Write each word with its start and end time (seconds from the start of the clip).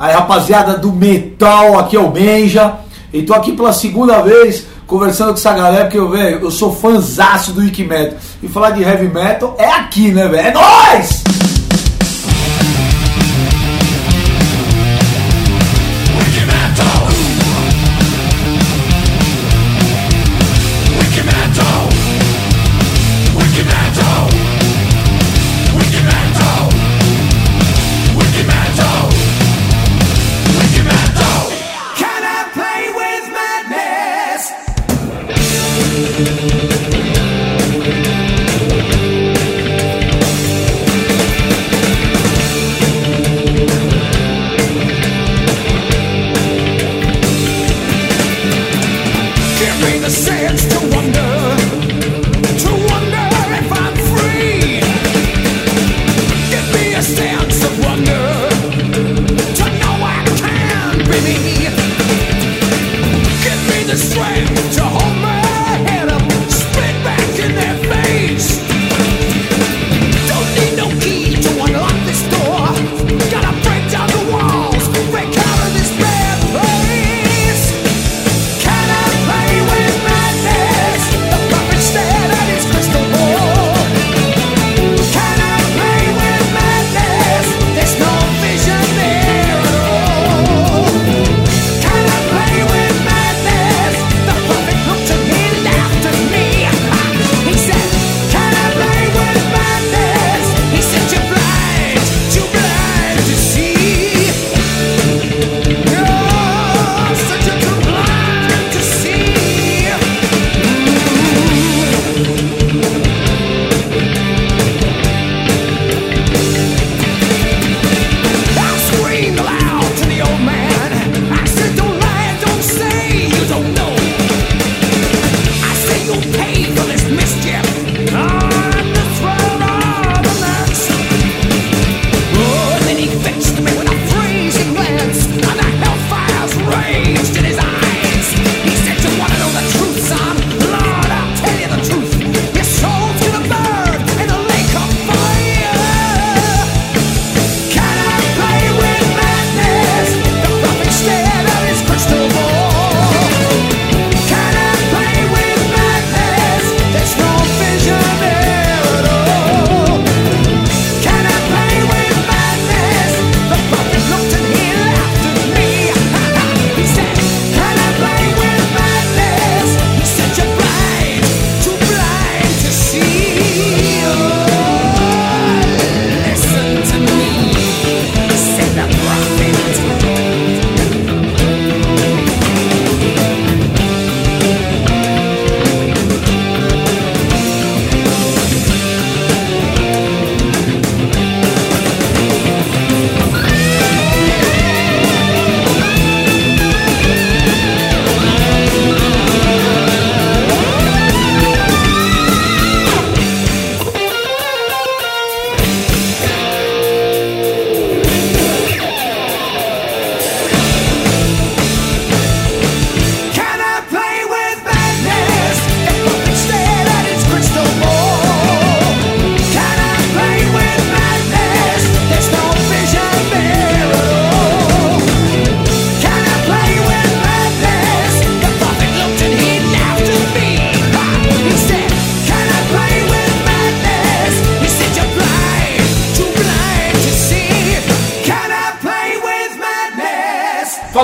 Aí, 0.00 0.14
rapaziada 0.14 0.78
do 0.78 0.90
metal, 0.90 1.78
aqui 1.78 1.94
é 1.94 2.00
o 2.00 2.08
Benja. 2.08 2.72
E 3.12 3.22
tô 3.22 3.34
aqui 3.34 3.52
pela 3.52 3.70
segunda 3.70 4.22
vez 4.22 4.66
conversando 4.86 5.28
com 5.28 5.34
essa 5.34 5.52
galera, 5.52 5.84
porque 5.84 5.98
eu, 5.98 6.08
velho, 6.08 6.40
eu 6.40 6.50
sou 6.50 6.74
fãzaço 6.74 7.52
do 7.52 7.60
Wiki 7.60 7.84
Metal. 7.84 8.16
E 8.42 8.48
falar 8.48 8.70
de 8.70 8.82
heavy 8.82 9.08
metal 9.08 9.54
é 9.58 9.70
aqui, 9.70 10.10
né, 10.10 10.26
velho? 10.26 10.48
É 10.48 10.52
nóis! 10.52 11.49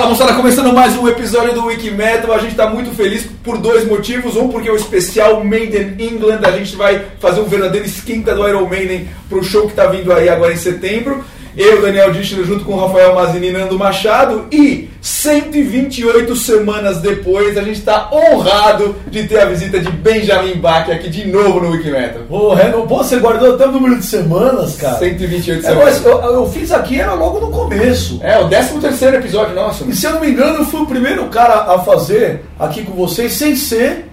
Fala 0.07 0.15
moçada, 0.15 0.33
começando 0.35 0.71
mais 0.71 0.95
um 0.95 1.05
episódio 1.05 1.53
do 1.53 1.65
Wiki 1.65 1.91
Metal. 1.91 2.31
A 2.31 2.37
gente 2.37 2.51
está 2.51 2.69
muito 2.69 2.95
feliz 2.95 3.27
por 3.43 3.57
dois 3.57 3.85
motivos. 3.85 4.37
Um, 4.37 4.47
porque 4.47 4.69
é 4.69 4.71
o 4.71 4.77
especial 4.77 5.43
Made 5.43 5.75
in 5.75 6.01
England. 6.01 6.39
A 6.45 6.51
gente 6.51 6.77
vai 6.77 7.03
fazer 7.19 7.41
um 7.41 7.43
verdadeiro 7.43 7.85
esquenta 7.85 8.33
do 8.33 8.47
Iron 8.47 8.65
Maiden 8.69 9.09
pro 9.27 9.43
show 9.43 9.67
que 9.67 9.73
tá 9.73 9.87
vindo 9.87 10.13
aí 10.13 10.29
agora 10.29 10.53
em 10.53 10.57
setembro. 10.57 11.25
Eu, 11.57 11.81
Daniel 11.81 12.11
Distler, 12.11 12.45
junto 12.45 12.63
com 12.63 12.73
o 12.73 12.79
Rafael 12.79 13.15
Mazini 13.15 13.47
e 13.47 13.51
Nando 13.51 13.77
Machado. 13.79 14.45
E 14.51 14.89
128 15.01 16.35
semanas 16.35 16.99
depois, 16.99 17.57
a 17.57 17.61
gente 17.63 17.79
está 17.79 18.09
honrado 18.13 18.95
de 19.09 19.23
ter 19.27 19.39
a 19.39 19.45
visita 19.45 19.79
de 19.79 19.89
Benjamin 19.89 20.55
Bach 20.57 20.87
aqui 20.89 21.09
de 21.09 21.25
novo 21.27 21.59
no 21.59 21.71
Wiki 21.71 21.89
Metal. 21.89 22.21
Pô, 22.29 22.53
Renan, 22.53 22.81
pô, 22.85 22.97
você 22.97 23.17
guardou 23.17 23.55
até 23.55 23.67
o 23.67 23.71
número 23.71 23.97
de 23.97 24.05
semanas, 24.05 24.75
cara. 24.75 24.97
128 24.99 25.65
É, 25.65 25.69
semanas. 25.69 26.01
mas 26.01 26.05
eu, 26.05 26.19
eu 26.21 26.49
fiz 26.49 26.71
aqui, 26.71 26.99
era 26.99 27.13
logo 27.13 27.39
no 27.39 27.49
começo. 27.51 28.19
É, 28.21 28.37
o 28.39 28.47
13 28.47 28.79
terceiro 28.79 29.17
episódio 29.17 29.55
nosso. 29.55 29.83
E 29.89 29.95
se 29.95 30.05
eu 30.05 30.11
não 30.11 30.21
me 30.21 30.29
engano, 30.29 30.59
eu 30.59 30.65
fui 30.65 30.81
o 30.81 30.85
primeiro 30.85 31.25
cara 31.25 31.73
a 31.73 31.79
fazer 31.79 32.41
aqui 32.59 32.83
com 32.83 32.93
vocês 32.93 33.33
sem 33.33 33.55
ser 33.55 34.05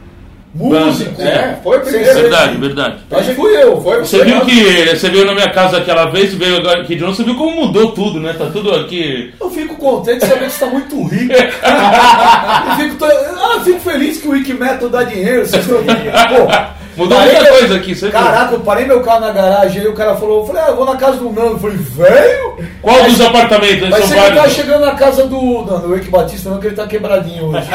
músico. 0.55 1.21
É, 1.21 1.59
foi 1.63 1.81
primeiro. 1.81 2.15
Verdade, 2.15 2.57
verdade. 2.57 2.97
Acho 3.11 3.29
que 3.31 3.35
fui 3.35 3.57
eu, 3.57 3.81
foi 3.83 3.99
Você 4.01 4.25
viu 4.25 4.41
que 4.43 4.97
você 4.97 5.11
veio 5.11 5.25
na 5.25 5.35
minha 5.35 5.51
casa 5.51 5.79
aquela 5.79 6.07
vez, 6.07 6.33
veio 6.35 6.57
agora 6.59 6.81
aqui 6.83 6.95
de 6.95 7.01
novo, 7.03 7.15
você 7.15 7.25
viu 7.25 7.35
como 7.37 7.67
mudou 7.67 7.93
tudo, 7.93 8.21
né? 8.21 8.33
Tá 8.39 8.47
tudo 8.47 8.75
aqui. 8.75 9.33
Eu 9.41 9.51
fico 9.51 9.75
contente 9.77 10.21
de 10.21 10.27
saber 10.27 10.45
que 10.47 10.51
você 10.53 10.65
está 10.65 10.67
muito 10.67 11.03
rico. 11.09 11.33
eu, 11.35 12.77
fico, 12.77 12.97
to- 12.97 13.05
ah, 13.05 13.53
eu 13.57 13.61
fico 13.65 13.81
feliz 13.81 14.21
que 14.21 14.29
o 14.29 14.31
Wiki 14.33 14.55
Metal 14.55 14.89
dá 14.89 15.03
dinheiro. 15.03 15.47
Vocês 15.47 15.65
estão. 15.65 15.79
Pô, 15.85 16.75
Mudou 16.97 17.19
Parei 17.19 17.35
muita 17.35 17.51
coisa 17.51 17.77
aqui, 17.77 17.95
você 17.95 18.09
viu? 18.09 18.13
Caraca, 18.13 18.55
eu 18.55 18.61
parei 18.61 18.87
meu 18.87 19.01
carro 19.03 19.21
na 19.21 19.33
garagem, 19.33 19.83
aí 19.83 19.89
o 19.89 19.95
cara 19.95 20.15
falou, 20.15 20.41
eu 20.41 20.47
falei, 20.47 20.63
ah, 20.63 20.69
eu 20.69 20.77
vou 20.77 20.85
na 20.85 20.97
casa 20.97 21.17
do 21.17 21.25
Nando. 21.31 21.53
Eu 21.53 21.59
falei, 21.59 21.77
velho? 21.77 22.57
Qual 22.81 23.05
dos 23.05 23.21
apartamentos? 23.21 23.95
Ser 24.07 24.23
que 24.23 24.35
tá 24.35 24.49
chegando 24.49 24.85
na 24.85 24.95
casa 24.95 25.27
do. 25.27 25.37
Não, 25.37 25.81
do 25.81 25.95
Eike 25.95 26.09
Batista, 26.09 26.51
não, 26.51 26.61
que 26.61 26.69
ele 26.69 26.77
tá 26.77 26.87
quebradinho 26.87 27.47
hoje. 27.47 27.67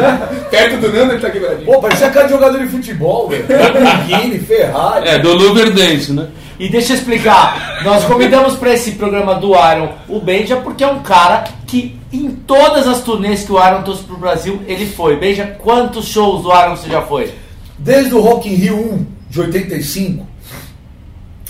Perto 0.50 0.76
do 0.78 0.92
Nando 0.92 1.12
ele 1.12 1.20
tá 1.20 1.30
quebradinho. 1.30 1.64
Pô, 1.64 1.80
parecia 1.80 2.10
cara 2.10 2.26
de 2.26 2.32
jogador 2.32 2.58
de 2.58 2.68
futebol, 2.68 3.28
velho. 3.28 3.46
Lamborghini, 3.48 4.38
Ferrari. 4.40 5.08
É, 5.08 5.18
do 5.18 5.32
Luverdense, 5.32 6.12
né? 6.12 6.28
E 6.58 6.68
deixa 6.70 6.94
eu 6.94 6.96
explicar, 6.96 7.82
nós 7.84 8.04
convidamos 8.04 8.54
para 8.56 8.72
esse 8.72 8.92
programa 8.92 9.34
do 9.34 9.48
Iron 9.50 9.90
o 10.08 10.18
Benja 10.18 10.56
porque 10.56 10.82
é 10.82 10.86
um 10.86 11.00
cara 11.00 11.44
que 11.66 12.00
em 12.10 12.30
todas 12.30 12.88
as 12.88 13.02
turnês 13.02 13.44
que 13.44 13.52
o 13.52 13.62
Iron 13.62 13.82
trouxe 13.82 14.04
pro 14.04 14.16
Brasil, 14.16 14.62
ele 14.66 14.86
foi. 14.86 15.16
Benja, 15.16 15.56
quantos 15.58 16.06
shows 16.06 16.42
do 16.42 16.48
Iron 16.48 16.76
você 16.76 16.88
já 16.88 17.02
foi? 17.02 17.30
Desde 17.78 18.14
o 18.14 18.20
Rock 18.20 18.48
in 18.48 18.54
Rio 18.54 18.76
1 18.94 19.06
de 19.30 19.40
85, 19.40 20.26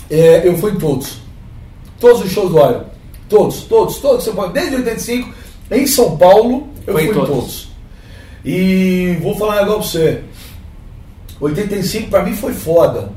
é, 0.09 0.47
eu 0.47 0.57
fui 0.57 0.71
em 0.71 0.77
todos. 0.77 1.19
Todos 1.99 2.23
os 2.25 2.31
shows 2.31 2.51
do 2.51 2.57
Iron. 2.57 2.83
Todos, 3.29 3.63
todos, 3.63 3.97
todos. 3.97 4.23
Você 4.23 4.31
pode, 4.31 4.53
desde 4.53 4.75
85, 4.75 5.33
em 5.71 5.87
São 5.87 6.17
Paulo, 6.17 6.67
eu 6.85 6.93
Foi 6.93 7.03
fui 7.03 7.11
em 7.11 7.13
todos. 7.13 7.29
todos. 7.29 7.67
E 8.45 9.17
vou 9.21 9.35
falar 9.35 9.57
um 9.57 9.65
negócio 9.65 9.99
pra 9.99 10.09
você. 10.09 10.23
85 11.39 12.09
pra 12.09 12.23
mim 12.23 12.33
foi 12.33 12.53
foda. 12.53 13.11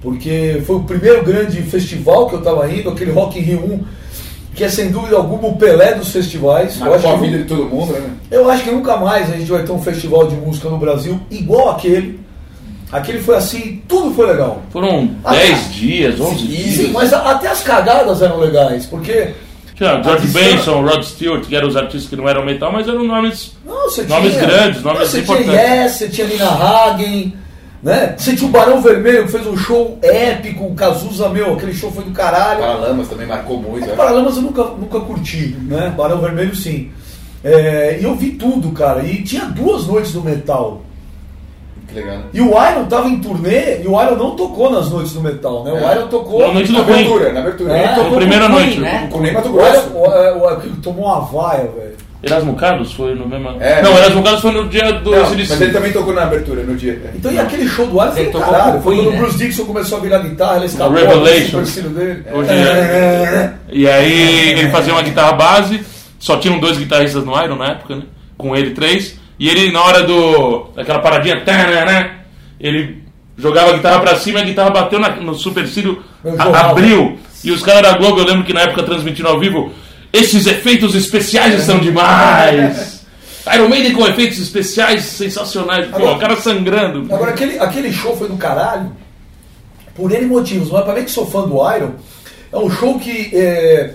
Porque 0.00 0.62
foi 0.66 0.76
o 0.76 0.84
primeiro 0.84 1.24
grande 1.24 1.62
festival 1.62 2.28
que 2.28 2.34
eu 2.34 2.42
tava 2.42 2.70
indo, 2.72 2.90
aquele 2.90 3.12
Rock 3.12 3.38
in 3.38 3.42
Rio 3.42 3.64
1, 3.64 3.84
que 4.54 4.64
é 4.64 4.68
sem 4.68 4.90
dúvida 4.90 5.16
alguma 5.16 5.48
o 5.48 5.56
Pelé 5.56 5.94
dos 5.94 6.10
festivais. 6.10 6.78
Eu 6.80 6.92
acho 6.94 7.08
a 7.08 7.14
que 7.14 7.20
vida 7.20 7.38
de 7.38 7.44
todo 7.44 7.64
mundo, 7.66 7.92
né? 7.94 8.10
eu 8.30 8.50
acho 8.50 8.64
que 8.64 8.70
nunca 8.70 8.96
mais 8.96 9.30
a 9.32 9.36
gente 9.36 9.50
vai 9.50 9.62
ter 9.62 9.72
um 9.72 9.80
festival 9.82 10.26
de 10.26 10.34
música 10.36 10.68
no 10.68 10.78
Brasil 10.78 11.18
igual 11.30 11.70
aquele. 11.70 12.20
Aquele 12.90 13.20
foi 13.20 13.36
assim, 13.36 13.82
tudo 13.88 14.14
foi 14.14 14.26
legal. 14.26 14.60
Foram 14.70 15.10
Ah, 15.24 15.32
10 15.32 15.72
dias, 15.72 16.20
11 16.20 16.38
sim, 16.38 16.46
dias. 16.46 16.74
Sim, 16.76 16.92
mas 16.92 17.12
a- 17.12 17.30
até 17.30 17.48
as 17.48 17.62
cagadas 17.62 18.20
eram 18.20 18.38
legais, 18.38 18.84
porque. 18.86 19.30
Tinha 19.74 20.02
George 20.02 20.28
Benson, 20.28 20.82
Rod 20.82 21.02
Stewart, 21.02 21.42
que 21.46 21.56
eram 21.56 21.66
os 21.68 21.74
artistas 21.76 22.08
que 22.10 22.14
não 22.14 22.28
eram 22.28 22.44
metal, 22.44 22.70
mas 22.70 22.86
eram 22.86 23.02
nomes. 23.04 23.52
Não, 23.64 23.74
Nomes 24.06 24.32
tinha, 24.34 24.44
grandes, 24.46 24.82
nomes 24.82 25.00
não, 25.00 25.06
você 25.06 25.20
importantes. 25.20 25.50
tinha 25.50 25.62
Yes, 25.84 25.92
você 25.92 26.08
tinha 26.08 26.26
Nina 26.26 26.48
Hagen, 26.50 27.34
né? 27.82 28.14
Você 28.16 28.34
tinha 28.36 28.48
o 28.48 28.52
Barão 28.52 28.80
Vermelho 28.80 29.24
que 29.24 29.32
fez 29.32 29.46
um 29.46 29.56
show 29.56 29.98
épico, 30.02 30.64
o 30.66 30.74
Cazuza, 30.74 31.28
meu, 31.28 31.54
aquele 31.54 31.74
show 31.74 31.90
foi 31.90 32.04
do 32.04 32.12
caralho. 32.12 32.60
Paralamas 32.60 33.08
também 33.08 33.26
marcou 33.26 33.58
muito. 33.58 33.84
É, 33.84 33.88
né? 33.88 33.96
Paralamas 33.96 34.36
eu 34.36 34.42
nunca, 34.42 34.62
nunca 34.64 35.00
curti, 35.00 35.56
né? 35.62 35.92
Barão 35.96 36.18
Vermelho 36.20 36.54
sim. 36.54 36.90
É, 37.44 37.98
e 38.00 38.04
eu 38.04 38.14
vi 38.14 38.30
tudo, 38.30 38.70
cara. 38.70 39.02
E 39.02 39.22
tinha 39.22 39.46
duas 39.46 39.86
noites 39.86 40.12
do 40.12 40.22
metal. 40.22 40.82
Que 41.88 41.94
legal. 41.96 42.20
E 42.32 42.40
o 42.40 42.46
Iron 42.50 42.84
tava 42.86 43.08
em 43.08 43.18
turnê 43.18 43.82
e 43.82 43.86
o 43.86 44.00
Iron 44.00 44.14
não 44.16 44.36
tocou 44.36 44.70
nas 44.70 44.88
noites 44.88 45.12
do 45.12 45.20
metal, 45.20 45.64
né? 45.64 45.72
O 45.72 45.76
É. 45.78 45.94
Iron 45.96 46.06
tocou. 46.08 46.40
Na 46.46 46.54
noite 46.54 46.72
Na 46.72 46.78
do 46.78 46.84
Queen. 46.86 46.94
abertura, 47.00 47.32
na 47.32 47.40
abertura. 47.40 47.76
É. 47.76 47.84
Ele 47.84 47.88
tocou 47.94 48.10
Na 48.12 48.16
primeira 48.16 48.44
o 48.44 48.48
Queen, 48.48 48.60
noite. 48.64 48.80
né? 48.80 49.08
com 49.10 49.18
o 49.18 49.20
Ney 49.22 49.32
Mato 49.32 49.48
O 49.48 49.52
Iron 49.60 49.72
Grosso. 49.72 49.90
o, 49.90 49.98
o, 49.98 50.52
o, 50.72 50.76
tomou 50.82 51.04
uma 51.06 51.20
vaia, 51.20 51.64
velho. 51.76 51.96
Erasmo 52.22 52.54
Carlos 52.54 52.92
foi 52.92 53.14
no 53.16 53.26
mesmo. 53.26 53.56
É, 53.60 53.82
não, 53.82 53.96
Erasmo 53.96 54.22
Carlos 54.22 54.40
foi 54.42 54.52
no 54.52 54.68
dia 54.68 54.92
do 54.92 55.10
Não, 55.10 55.22
mas 55.22 55.60
ele 55.60 55.72
também 55.72 55.92
tocou 55.92 56.14
na 56.14 56.22
abertura, 56.22 56.62
no 56.62 56.76
dia. 56.76 57.10
Então, 57.16 57.32
e 57.32 57.38
aquele 57.38 57.68
show 57.68 57.86
do 57.86 57.96
foi 57.98 58.20
Ele 58.22 58.30
tocou 58.30 58.52
caralho. 58.52 58.72
com 58.74 58.78
o 58.78 58.82
Foi 58.82 58.96
quando 58.96 59.08
o 59.08 59.10
né? 59.12 59.18
Bruce 59.18 59.38
Dixon 59.38 59.64
começou 59.64 59.98
a 59.98 60.00
virar 60.02 60.18
guitarra, 60.18 60.56
ele 60.58 60.66
escapou. 60.66 60.96
O 60.96 61.44
supercílio 61.44 61.90
dele. 61.90 62.24
Hoje 62.32 62.50
É. 62.50 63.52
E 63.72 63.88
aí 63.88 64.50
ele 64.50 64.70
fazia 64.70 64.92
uma 64.92 65.02
guitarra 65.02 65.32
base, 65.32 65.80
só 66.18 66.36
tinham 66.36 66.58
dois 66.60 66.78
guitarristas 66.78 67.24
no 67.24 67.32
Iron 67.42 67.56
na 67.56 67.70
época, 67.72 67.96
né? 67.96 68.02
Com 68.38 68.54
ele 68.56 68.70
três. 68.70 69.18
E 69.38 69.48
ele, 69.48 69.72
na 69.72 69.82
hora 69.82 70.02
do. 70.04 70.70
daquela 70.76 71.00
paradinha, 71.00 71.36
né? 71.44 72.10
Ele 72.60 73.02
jogava 73.36 73.70
a 73.70 73.72
guitarra 73.74 73.98
pra 73.98 74.14
cima 74.14 74.38
e 74.38 74.42
a 74.42 74.44
guitarra 74.44 74.70
bateu 74.70 75.00
na- 75.00 75.16
no 75.16 75.34
supercílio, 75.34 76.02
abriu. 76.38 77.18
E 77.42 77.50
os 77.50 77.62
caras 77.64 77.82
da 77.82 77.98
Globo, 77.98 78.20
eu 78.20 78.24
lembro 78.26 78.44
que 78.44 78.52
na 78.52 78.60
época 78.60 78.84
transmitindo 78.84 79.28
ao 79.28 79.40
vivo, 79.40 79.72
esses 80.12 80.46
efeitos 80.46 80.94
especiais 80.94 81.58
estão 81.60 81.78
demais! 81.80 83.00
Iron 83.54 83.68
Maiden 83.68 83.92
com 83.92 84.06
efeitos 84.06 84.38
especiais 84.38 85.02
sensacionais. 85.04 85.88
Pô, 85.88 85.96
Agora- 85.96 86.16
o 86.16 86.18
cara 86.20 86.36
sangrando. 86.36 87.12
Agora, 87.12 87.32
aquele, 87.32 87.58
aquele 87.58 87.92
show 87.92 88.16
foi 88.16 88.28
do 88.28 88.36
caralho, 88.36 88.92
por 89.96 90.12
N 90.12 90.26
motivos. 90.26 90.70
Mas 90.70 90.84
pra 90.84 90.94
mim 90.94 91.02
que 91.04 91.10
sou 91.10 91.26
fã 91.26 91.42
do 91.48 91.54
Iron, 91.74 91.90
é 92.52 92.56
um 92.56 92.70
show 92.70 93.00
que 93.00 93.30
é, 93.36 93.94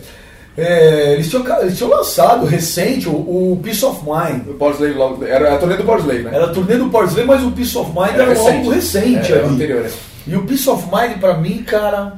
é, 0.57 1.13
eles, 1.13 1.29
tinham, 1.29 1.45
eles 1.61 1.77
tinham 1.77 1.89
lançado 1.91 2.45
recente 2.45 3.07
o, 3.07 3.13
o 3.13 3.59
Peace 3.63 3.85
of 3.85 4.01
Mind. 4.03 4.47
O 4.49 4.53
Power 4.55 4.73
Slave 4.75 4.93
logo- 4.95 5.23
Era 5.25 5.55
a 5.55 5.57
turnê 5.57 5.77
do 5.77 5.83
Power 5.85 6.01
Slave, 6.01 6.23
né? 6.23 6.31
Era 6.33 6.45
a 6.45 6.49
turnê 6.49 6.75
do 6.75 6.89
Power 6.89 7.07
Slave, 7.07 7.27
mas 7.27 7.43
o 7.43 7.51
Peace 7.51 7.77
of 7.77 7.91
Mind 7.91 8.15
era, 8.19 8.37
álbum 8.37 8.69
recente 8.69 9.31
É, 9.31 9.35
era 9.35 9.43
o 9.43 9.45
ali. 9.45 9.55
anterior. 9.55 9.83
né? 9.83 9.89
E 10.27 10.35
o 10.35 10.41
Peace 10.43 10.69
of 10.69 10.83
Mind, 10.93 11.19
pra 11.21 11.35
mim, 11.37 11.63
cara. 11.65 12.15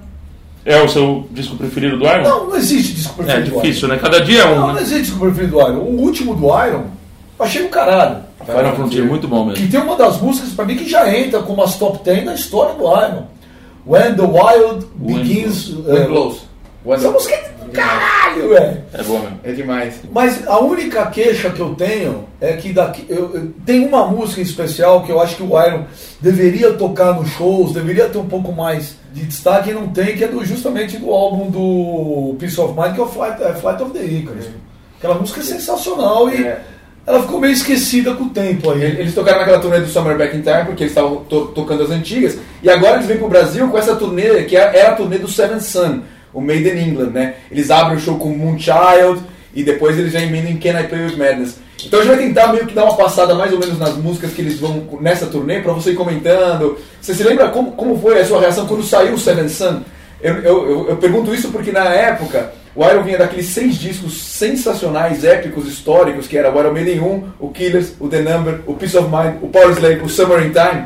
É 0.65 0.81
o 0.81 0.89
seu 0.89 1.27
disco 1.31 1.55
preferido 1.55 1.97
do 1.97 2.05
Iron? 2.05 2.21
Não, 2.23 2.47
não 2.49 2.55
existe 2.57 2.93
disco 2.93 3.13
É 3.21 3.23
preferido 3.23 3.51
do 3.51 3.61
difícil, 3.61 3.87
Iron. 3.87 3.95
né? 3.95 4.01
Cada 4.01 4.21
dia 4.21 4.41
é 4.41 4.45
um, 4.47 4.55
Não, 4.55 4.67
não 4.67 4.73
né? 4.75 4.81
existe 4.81 5.01
disco 5.03 5.19
preferido 5.19 5.53
do 5.57 5.61
Iron. 5.61 5.79
O 5.79 6.01
último 6.01 6.35
do 6.35 6.45
Iron, 6.47 6.83
eu 7.39 7.45
achei 7.45 7.63
do 7.63 7.69
caralho. 7.69 8.17
Iron 8.47 8.75
Frontier, 8.75 9.05
muito 9.05 9.27
bom 9.27 9.45
mesmo. 9.45 9.63
Que 9.63 9.71
tem 9.71 9.79
uma 9.79 9.95
das 9.95 10.19
músicas, 10.21 10.51
pra 10.51 10.65
mim, 10.65 10.75
que 10.75 10.89
já 10.89 11.09
entra 11.15 11.41
como 11.41 11.63
as 11.63 11.75
top 11.77 12.03
10 12.03 12.25
da 12.25 12.33
história 12.33 12.73
do 12.75 12.83
Iron. 12.83 13.23
When 13.85 14.15
the 14.15 14.21
Wild 14.23 14.85
When- 14.99 15.17
Begins. 15.23 15.69
When 15.69 15.97
é, 15.97 16.05
Blows. 16.07 16.37
When 16.85 16.97
essa 16.97 17.11
música 17.11 17.35
é 17.35 17.51
do 17.65 17.71
caralho, 17.71 18.49
velho. 18.49 18.77
É 18.93 19.03
bom 19.03 19.19
mesmo. 19.19 19.39
É 19.43 19.51
demais. 19.51 19.95
Mas 20.11 20.47
a 20.47 20.59
única 20.59 21.05
queixa 21.07 21.49
que 21.49 21.59
eu 21.59 21.75
tenho 21.75 22.25
é 22.41 22.53
que 22.53 22.71
daqui, 22.73 23.05
eu, 23.09 23.31
eu- 23.33 23.51
tem 23.65 23.85
uma 23.85 24.05
música 24.07 24.39
em 24.41 24.43
especial 24.43 25.03
que 25.03 25.11
eu 25.11 25.21
acho 25.21 25.35
que 25.35 25.43
o 25.43 25.61
Iron 25.61 25.83
deveria 26.21 26.73
tocar 26.73 27.13
nos 27.13 27.29
shows, 27.31 27.71
deveria 27.73 28.09
ter 28.09 28.17
um 28.17 28.27
pouco 28.27 28.51
mais 28.51 28.95
de 29.13 29.25
destaque 29.25 29.71
não 29.73 29.87
tem, 29.87 30.15
que 30.15 30.23
é 30.23 30.27
do, 30.27 30.43
justamente 30.45 30.97
do 30.97 31.11
álbum 31.11 31.49
do 31.49 32.35
Peace 32.37 32.59
of 32.59 32.73
Mind, 32.79 32.93
que 32.95 32.99
é 33.01 33.03
o 33.03 33.07
Flight, 33.07 33.41
é 33.43 33.53
Flight 33.53 33.81
of 33.83 33.91
the 33.91 34.03
Icarus. 34.05 34.45
Aquela 34.97 35.15
música 35.15 35.39
é 35.39 35.43
sensacional 35.43 36.29
e 36.29 36.43
É. 36.45 36.61
ela 37.07 37.21
ficou 37.21 37.39
meio 37.39 37.53
esquecida 37.53 38.13
com 38.13 38.25
o 38.25 38.29
tempo 38.29 38.69
aí. 38.71 38.83
Eles 38.83 39.15
tocaram 39.15 39.39
naquela 39.39 39.59
turnê 39.59 39.79
do 39.79 39.87
Summer 39.87 40.17
Back 40.17 40.35
in 40.37 40.41
Time, 40.41 40.65
porque 40.65 40.83
eles 40.83 40.91
estavam 40.91 41.17
to- 41.25 41.47
tocando 41.55 41.83
as 41.83 41.89
antigas. 41.89 42.37
E 42.61 42.69
agora 42.69 42.95
eles 42.95 43.07
vêm 43.07 43.17
pro 43.17 43.29
Brasil 43.29 43.67
com 43.69 43.77
essa 43.77 43.95
turnê, 43.95 44.43
que 44.43 44.55
é, 44.55 44.77
é 44.79 44.85
a 44.87 44.93
turnê 44.95 45.17
do 45.17 45.27
Seven 45.27 45.59
Sun, 45.59 46.01
o 46.33 46.41
Made 46.41 46.69
in 46.69 46.89
England, 46.89 47.11
né? 47.11 47.35
Eles 47.49 47.71
abrem 47.71 47.97
o 47.97 47.99
show 47.99 48.17
com 48.17 48.29
Moonchild 48.29 49.21
e 49.53 49.63
depois 49.63 49.97
eles 49.97 50.11
já 50.11 50.21
emendam 50.21 50.51
em 50.51 50.57
Can 50.57 50.79
I 50.79 50.87
Play 50.87 51.05
With 51.05 51.17
Madness. 51.17 51.57
Então 51.85 51.99
a 51.99 52.03
gente 52.03 52.15
vai 52.15 52.25
tentar 52.25 52.51
meio 52.51 52.65
que 52.65 52.73
dar 52.73 52.83
uma 52.83 52.97
passada 52.97 53.33
mais 53.33 53.53
ou 53.53 53.59
menos 53.59 53.79
nas 53.79 53.95
músicas 53.95 54.33
que 54.33 54.41
eles 54.41 54.59
vão 54.59 54.99
nessa 54.99 55.25
turnê, 55.27 55.61
pra 55.61 55.73
você 55.73 55.91
ir 55.91 55.95
comentando. 55.95 56.77
Você 57.01 57.13
se 57.13 57.23
lembra 57.23 57.49
como, 57.49 57.71
como 57.71 57.99
foi 57.99 58.19
a 58.19 58.25
sua 58.25 58.41
reação 58.41 58.67
quando 58.67 58.83
saiu 58.83 59.13
o 59.13 59.19
Seven 59.19 59.47
Sun? 59.47 59.81
Eu, 60.21 60.35
eu, 60.35 60.69
eu, 60.69 60.89
eu 60.89 60.97
pergunto 60.97 61.33
isso 61.33 61.49
porque 61.49 61.71
na 61.71 61.85
época 61.85 62.51
o 62.75 62.85
Iron 62.85 63.03
vinha 63.03 63.17
daqueles 63.17 63.47
seis 63.47 63.75
discos 63.75 64.21
sensacionais, 64.21 65.23
épicos, 65.23 65.67
históricos, 65.67 66.27
que 66.27 66.37
era 66.37 66.53
o 66.53 66.59
Iron 66.59 66.73
Maiden 66.73 66.99
1, 66.99 67.23
o 67.39 67.49
Killers, 67.49 67.93
o 67.99 68.07
The 68.07 68.21
Number, 68.21 68.59
o 68.67 68.73
Peace 68.73 68.97
of 68.97 69.07
Mind, 69.09 69.41
o 69.41 69.47
Power 69.47 69.71
Slave, 69.71 70.01
o 70.01 70.09
Summer 70.09 70.45
in 70.45 70.51
Time. 70.51 70.85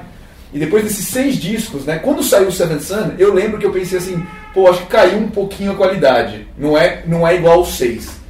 E 0.53 0.60
depois 0.60 0.84
desses 0.84 1.08
seis 1.08 1.36
discos, 1.36 1.86
né, 1.86 1.98
quando 1.98 2.22
saiu 2.22 2.48
o 2.48 2.51
Seven 2.51 2.79
Sun, 2.79 3.13
eu 3.17 3.34
lembro 3.34 3.58
que 3.58 3.65
eu 3.65 3.72
pensei 3.72 3.98
assim, 3.98 4.24
pô, 4.53 4.70
acho 4.70 4.82
que 4.82 4.88
caiu 4.88 5.17
um 5.17 5.29
pouquinho 5.29 5.72
a 5.72 5.75
qualidade. 5.75 6.48
Não 6.58 6.77
é, 6.77 7.01
não 7.08 7.27
é 7.27 7.36
igual 7.36 7.60
ao 7.60 7.65
6. 7.65 8.23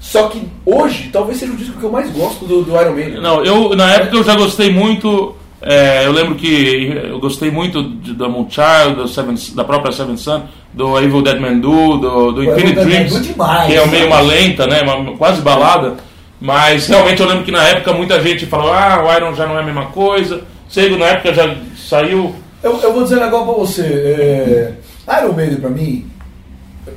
Só 0.00 0.28
que 0.28 0.48
hoje, 0.64 1.10
talvez 1.12 1.38
seja 1.38 1.52
o 1.52 1.56
disco 1.56 1.78
que 1.78 1.84
eu 1.84 1.90
mais 1.90 2.10
gosto 2.10 2.44
do, 2.44 2.62
do 2.62 2.80
Iron 2.80 2.94
Maiden. 2.94 3.20
Não, 3.20 3.44
eu 3.44 3.74
na 3.74 3.92
época 3.92 4.16
eu 4.16 4.24
já 4.24 4.36
gostei 4.36 4.72
muito. 4.72 5.34
é, 5.60 6.06
eu 6.06 6.12
lembro 6.12 6.36
que 6.36 6.92
eu 7.04 7.18
gostei 7.18 7.50
muito 7.50 7.82
de, 7.82 8.14
da 8.14 8.28
Moonchild, 8.28 8.94
do 8.94 9.08
Seven, 9.08 9.34
da 9.54 9.64
própria 9.64 9.92
Seven 9.92 10.16
Sun, 10.16 10.42
do 10.72 10.98
Evil 11.00 11.22
Dead 11.22 11.40
Man 11.40 11.58
Do, 11.58 11.96
do, 11.98 12.32
do 12.32 12.44
Infinite 12.44 12.84
Dreams, 12.84 13.22
demais, 13.22 13.66
que 13.66 13.76
é 13.76 13.86
meio 13.86 14.08
né? 14.08 14.14
uma 14.14 14.20
lenta, 14.20 14.66
né, 14.66 14.82
uma, 14.82 15.16
quase 15.16 15.40
balada. 15.40 15.96
Mas 16.40 16.86
realmente 16.86 17.20
eu 17.20 17.26
lembro 17.26 17.44
que 17.44 17.50
na 17.50 17.64
época 17.64 17.92
muita 17.92 18.20
gente 18.20 18.46
falou: 18.46 18.72
ah, 18.72 19.04
o 19.04 19.16
Iron 19.16 19.34
já 19.34 19.46
não 19.46 19.56
é 19.58 19.60
a 19.60 19.64
mesma 19.64 19.86
coisa. 19.86 20.42
Sei 20.68 20.88
que 20.88 20.96
na 20.96 21.06
época 21.06 21.34
já 21.34 21.56
saiu. 21.76 22.34
Eu, 22.62 22.78
eu 22.80 22.92
vou 22.92 23.02
dizer 23.02 23.16
um 23.16 23.24
negócio 23.24 23.46
pra 23.46 23.54
você. 23.54 23.82
É, 23.82 25.20
Iron 25.20 25.32
Maiden 25.32 25.60
pra 25.60 25.70
mim, 25.70 26.06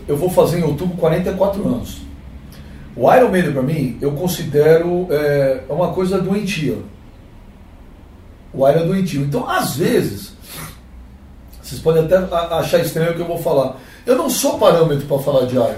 eu 0.07 0.15
vou 0.15 0.29
fazer 0.29 0.59
em 0.59 0.63
outubro 0.63 0.95
44 0.97 1.65
anos. 1.67 2.10
O 3.01 3.11
Iron 3.15 3.29
Maiden 3.29 3.51
pra 3.51 3.63
mim, 3.63 3.97
eu 3.99 4.11
considero 4.11 5.07
é, 5.09 5.61
uma 5.67 5.91
coisa 5.91 6.21
doentia. 6.21 6.77
O 8.53 8.69
Iron 8.69 8.81
é 8.81 8.85
doentio. 8.85 9.23
Então, 9.23 9.49
às 9.49 9.75
vezes, 9.75 10.33
vocês 11.59 11.81
podem 11.81 12.05
até 12.05 12.15
achar 12.53 12.77
estranho 12.77 13.13
o 13.13 13.15
que 13.15 13.21
eu 13.21 13.27
vou 13.27 13.39
falar. 13.39 13.77
Eu 14.05 14.15
não 14.15 14.29
sou 14.29 14.59
parâmetro 14.59 15.07
pra 15.07 15.17
falar 15.17 15.47
de 15.47 15.55
Iron. 15.55 15.73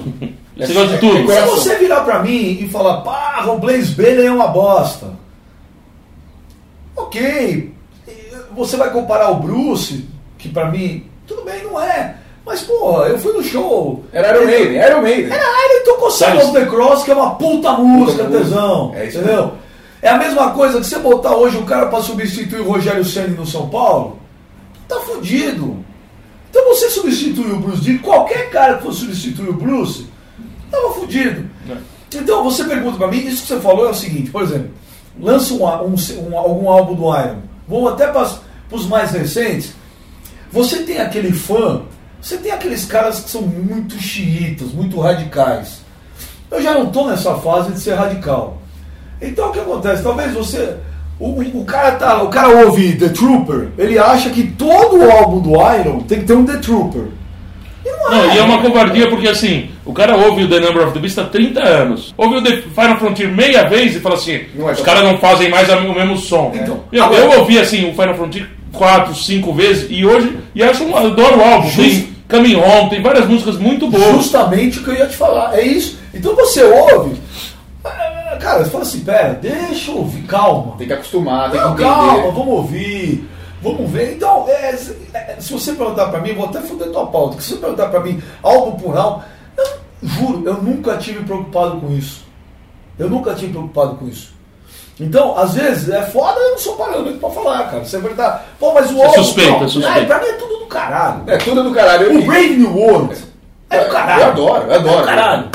Você 0.54 0.74
gosta 0.74 0.94
de 0.94 1.00
tudo? 1.00 1.30
Se 1.30 1.40
você 1.42 1.76
virar 1.76 2.00
pra 2.02 2.22
mim 2.22 2.58
e 2.60 2.68
falar, 2.68 3.02
pá, 3.02 3.44
o 3.46 3.58
Blaze 3.58 3.94
Bailey 3.94 4.26
é 4.26 4.32
uma 4.32 4.48
bosta. 4.48 5.12
Ok. 6.94 7.74
Você 8.54 8.76
vai 8.78 8.90
comparar 8.90 9.30
o 9.30 9.40
Bruce, 9.40 10.06
que 10.38 10.48
pra 10.48 10.70
mim, 10.70 11.06
tudo 11.26 11.44
bem, 11.44 11.62
não 11.62 11.78
é. 11.78 12.16
Mas, 12.56 12.62
porra, 12.64 13.08
eu 13.08 13.18
fui 13.18 13.34
no 13.34 13.42
show. 13.42 14.02
Era 14.12 14.34
Iron 14.34 14.46
Maiden, 14.46 14.76
era 14.78 14.92
Iron 14.94 15.02
Maiden. 15.02 15.30
Era 15.30 15.44
ele 15.74 15.80
tocou 15.84 16.10
Sign 16.10 16.36
Mas- 16.36 16.44
of 16.48 16.52
the 16.58 16.64
Cross, 16.64 17.02
que 17.04 17.10
é 17.10 17.14
uma 17.14 17.34
puta 17.34 17.72
música, 17.74 18.24
música. 18.24 18.38
tesão. 18.44 18.92
É 18.94 19.06
isso 19.06 19.18
entendeu? 19.18 19.52
É 20.00 20.08
a 20.08 20.16
mesma 20.16 20.50
coisa 20.52 20.78
que 20.80 20.86
você 20.86 20.98
botar 20.98 21.36
hoje 21.36 21.58
um 21.58 21.66
cara 21.66 21.86
pra 21.86 22.00
substituir 22.00 22.60
o 22.60 22.70
Rogério 22.70 23.04
Ceni 23.04 23.36
no 23.36 23.46
São 23.46 23.68
Paulo, 23.68 24.18
tá 24.88 24.96
fudido. 25.00 25.84
Então 26.48 26.64
você 26.68 26.88
substitui 26.88 27.50
o 27.52 27.58
Bruce 27.58 27.82
Dickinson, 27.82 28.04
qualquer 28.04 28.48
cara 28.50 28.76
que 28.78 28.84
for 28.84 28.92
substituir 28.94 29.50
o 29.50 29.54
Bruce, 29.54 30.06
tava 30.70 30.94
fudido. 30.94 31.44
Então 32.14 32.42
você 32.42 32.64
pergunta 32.64 32.96
pra 32.96 33.08
mim, 33.08 33.18
isso 33.18 33.42
que 33.42 33.48
você 33.48 33.60
falou 33.60 33.86
é 33.86 33.90
o 33.90 33.94
seguinte, 33.94 34.30
por 34.30 34.42
exemplo, 34.42 34.70
lança 35.20 35.52
um, 35.52 35.62
um- 35.66 36.30
um- 36.30 36.38
algum 36.38 36.70
álbum 36.70 36.94
do 36.94 37.02
Iron, 37.20 37.36
vamos 37.68 37.92
até 37.92 38.06
para 38.06 38.26
os 38.70 38.86
mais 38.86 39.10
recentes, 39.10 39.74
você 40.50 40.78
tem 40.84 40.98
aquele 40.98 41.32
fã, 41.32 41.82
você 42.26 42.38
tem 42.38 42.50
aqueles 42.52 42.84
caras 42.84 43.20
que 43.20 43.30
são 43.30 43.42
muito 43.42 44.00
xiitas, 44.02 44.72
muito 44.72 44.98
radicais. 44.98 45.80
Eu 46.50 46.60
já 46.60 46.74
não 46.74 46.86
tô 46.86 47.06
nessa 47.06 47.34
fase 47.36 47.72
de 47.72 47.80
ser 47.80 47.94
radical. 47.94 48.60
Então 49.22 49.48
o 49.48 49.52
que 49.52 49.60
acontece? 49.60 50.02
Talvez 50.02 50.32
você. 50.34 50.76
O, 51.20 51.40
o- 51.40 51.64
cara 51.64 51.92
tá. 51.92 52.22
O 52.22 52.28
cara 52.28 52.48
ouve 52.66 52.94
The 52.96 53.08
Trooper, 53.10 53.68
ele 53.78 53.98
acha 53.98 54.30
que 54.30 54.42
todo 54.42 54.96
o 54.98 55.10
álbum 55.10 55.40
do 55.40 55.50
Iron 55.52 56.00
tem 56.00 56.18
que 56.20 56.24
ter 56.26 56.34
um 56.34 56.44
The 56.44 56.56
Trooper. 56.58 57.04
E 57.84 57.88
não 57.90 58.10
Não, 58.10 58.34
e 58.34 58.38
é 58.38 58.42
uma 58.42 58.60
covardia 58.60 59.08
porque 59.08 59.28
assim, 59.28 59.70
o 59.84 59.92
cara 59.92 60.16
ouve 60.16 60.42
o 60.44 60.48
The 60.48 60.58
Number 60.60 60.82
of 60.84 60.92
the 60.94 60.98
Beast 60.98 61.16
há 61.18 61.24
30 61.24 61.62
anos. 61.62 62.12
Ouve 62.18 62.36
o 62.38 62.42
The 62.42 62.56
Final 62.62 62.98
Frontier 62.98 63.28
meia 63.32 63.68
vez 63.68 63.94
e 63.94 64.00
fala 64.00 64.16
assim, 64.16 64.40
Não 64.54 64.68
é 64.68 64.72
os 64.72 64.80
caras 64.80 65.04
não 65.04 65.16
fazem 65.18 65.48
mais 65.48 65.68
o 65.70 65.94
mesmo 65.94 66.16
som. 66.18 66.50
Então, 66.54 66.80
eu, 66.92 67.04
agora- 67.04 67.20
eu 67.22 67.38
ouvi 67.40 67.58
assim 67.58 67.88
o 67.88 67.92
Final 67.92 68.14
Frontier 68.16 68.48
quatro, 68.72 69.14
cinco 69.14 69.54
vezes 69.54 69.86
e 69.88 70.04
hoje 70.04 70.36
e 70.54 70.62
acho 70.62 70.82
um, 70.84 70.96
adoro 70.96 71.38
o 71.38 71.42
álbum. 71.44 71.68
Just- 71.70 71.76
Tem 72.04 72.15
Coming 72.28 72.56
Home, 72.56 72.90
tem 72.90 73.02
várias 73.02 73.26
músicas 73.26 73.56
muito 73.56 73.88
boas. 73.88 74.16
Justamente 74.16 74.78
o 74.80 74.84
que 74.84 74.90
eu 74.90 74.94
ia 74.94 75.06
te 75.06 75.16
falar. 75.16 75.56
É 75.58 75.62
isso. 75.62 75.98
Então 76.12 76.34
você 76.34 76.62
ouve. 76.62 77.20
ah, 77.84 78.36
Cara, 78.40 78.64
você 78.64 78.70
fala 78.70 78.82
assim, 78.84 79.00
pera, 79.00 79.34
deixa 79.34 79.90
eu 79.90 79.98
ouvir, 79.98 80.22
calma. 80.22 80.76
Tem 80.76 80.86
que 80.86 80.92
acostumar, 80.92 81.50
tem 81.50 81.60
que 81.60 81.66
entender. 81.66 81.82
calma, 81.82 82.30
vamos 82.32 82.48
ouvir. 82.48 83.28
Vamos 83.62 83.90
ver. 83.90 84.14
Então, 84.14 84.44
é, 84.48 84.74
é, 85.14 85.36
se 85.38 85.52
você 85.52 85.72
perguntar 85.72 86.06
pra 86.06 86.20
mim, 86.20 86.34
vou 86.34 86.46
até 86.46 86.60
foder 86.60 86.90
tua 86.90 87.06
pauta. 87.06 87.40
Se 87.40 87.50
você 87.50 87.56
perguntar 87.56 87.88
pra 87.88 88.00
mim, 88.00 88.20
álbum 88.42 88.72
por 88.78 88.96
álbum, 88.96 89.22
eu 89.56 89.64
juro, 90.02 90.42
eu 90.46 90.62
nunca 90.62 90.96
tive 90.96 91.24
preocupado 91.24 91.80
com 91.80 91.90
isso. 91.92 92.24
Eu 92.98 93.08
nunca 93.08 93.34
tive 93.34 93.52
preocupado 93.52 93.96
com 93.96 94.08
isso. 94.08 94.35
Então, 94.98 95.36
às 95.36 95.54
vezes, 95.54 95.88
é 95.90 96.02
foda, 96.02 96.40
eu 96.40 96.50
não 96.52 96.58
sou 96.58 96.74
parâmetro 96.76 97.18
pra 97.18 97.28
falar, 97.30 97.64
cara. 97.70 97.84
Você 97.84 97.98
vai 97.98 98.12
estar. 98.12 98.46
Pô, 98.58 98.72
mas 98.72 98.90
o 98.90 98.94
Você 98.94 99.02
álbum. 99.02 99.22
suspeita, 99.24 99.60
não, 99.60 99.68
suspeita. 99.68 99.98
É, 100.00 100.04
pra 100.06 100.18
mim 100.20 100.26
é 100.26 100.32
tudo 100.32 100.56
do 100.58 100.66
caralho. 100.66 101.22
É 101.26 101.36
tudo 101.36 101.62
do 101.62 101.70
caralho. 101.72 102.06
Eu 102.12 102.18
O 102.20 102.22
Brave 102.24 102.56
New 102.56 102.74
World 102.74 103.14
é 103.68 103.84
do 103.84 103.90
caralho. 103.90 104.22
Eu 104.22 104.26
adoro, 104.28 104.64
eu 104.68 104.74
adoro. 104.74 104.96
É 104.96 105.00
do 105.00 105.04
caralho. 105.06 105.48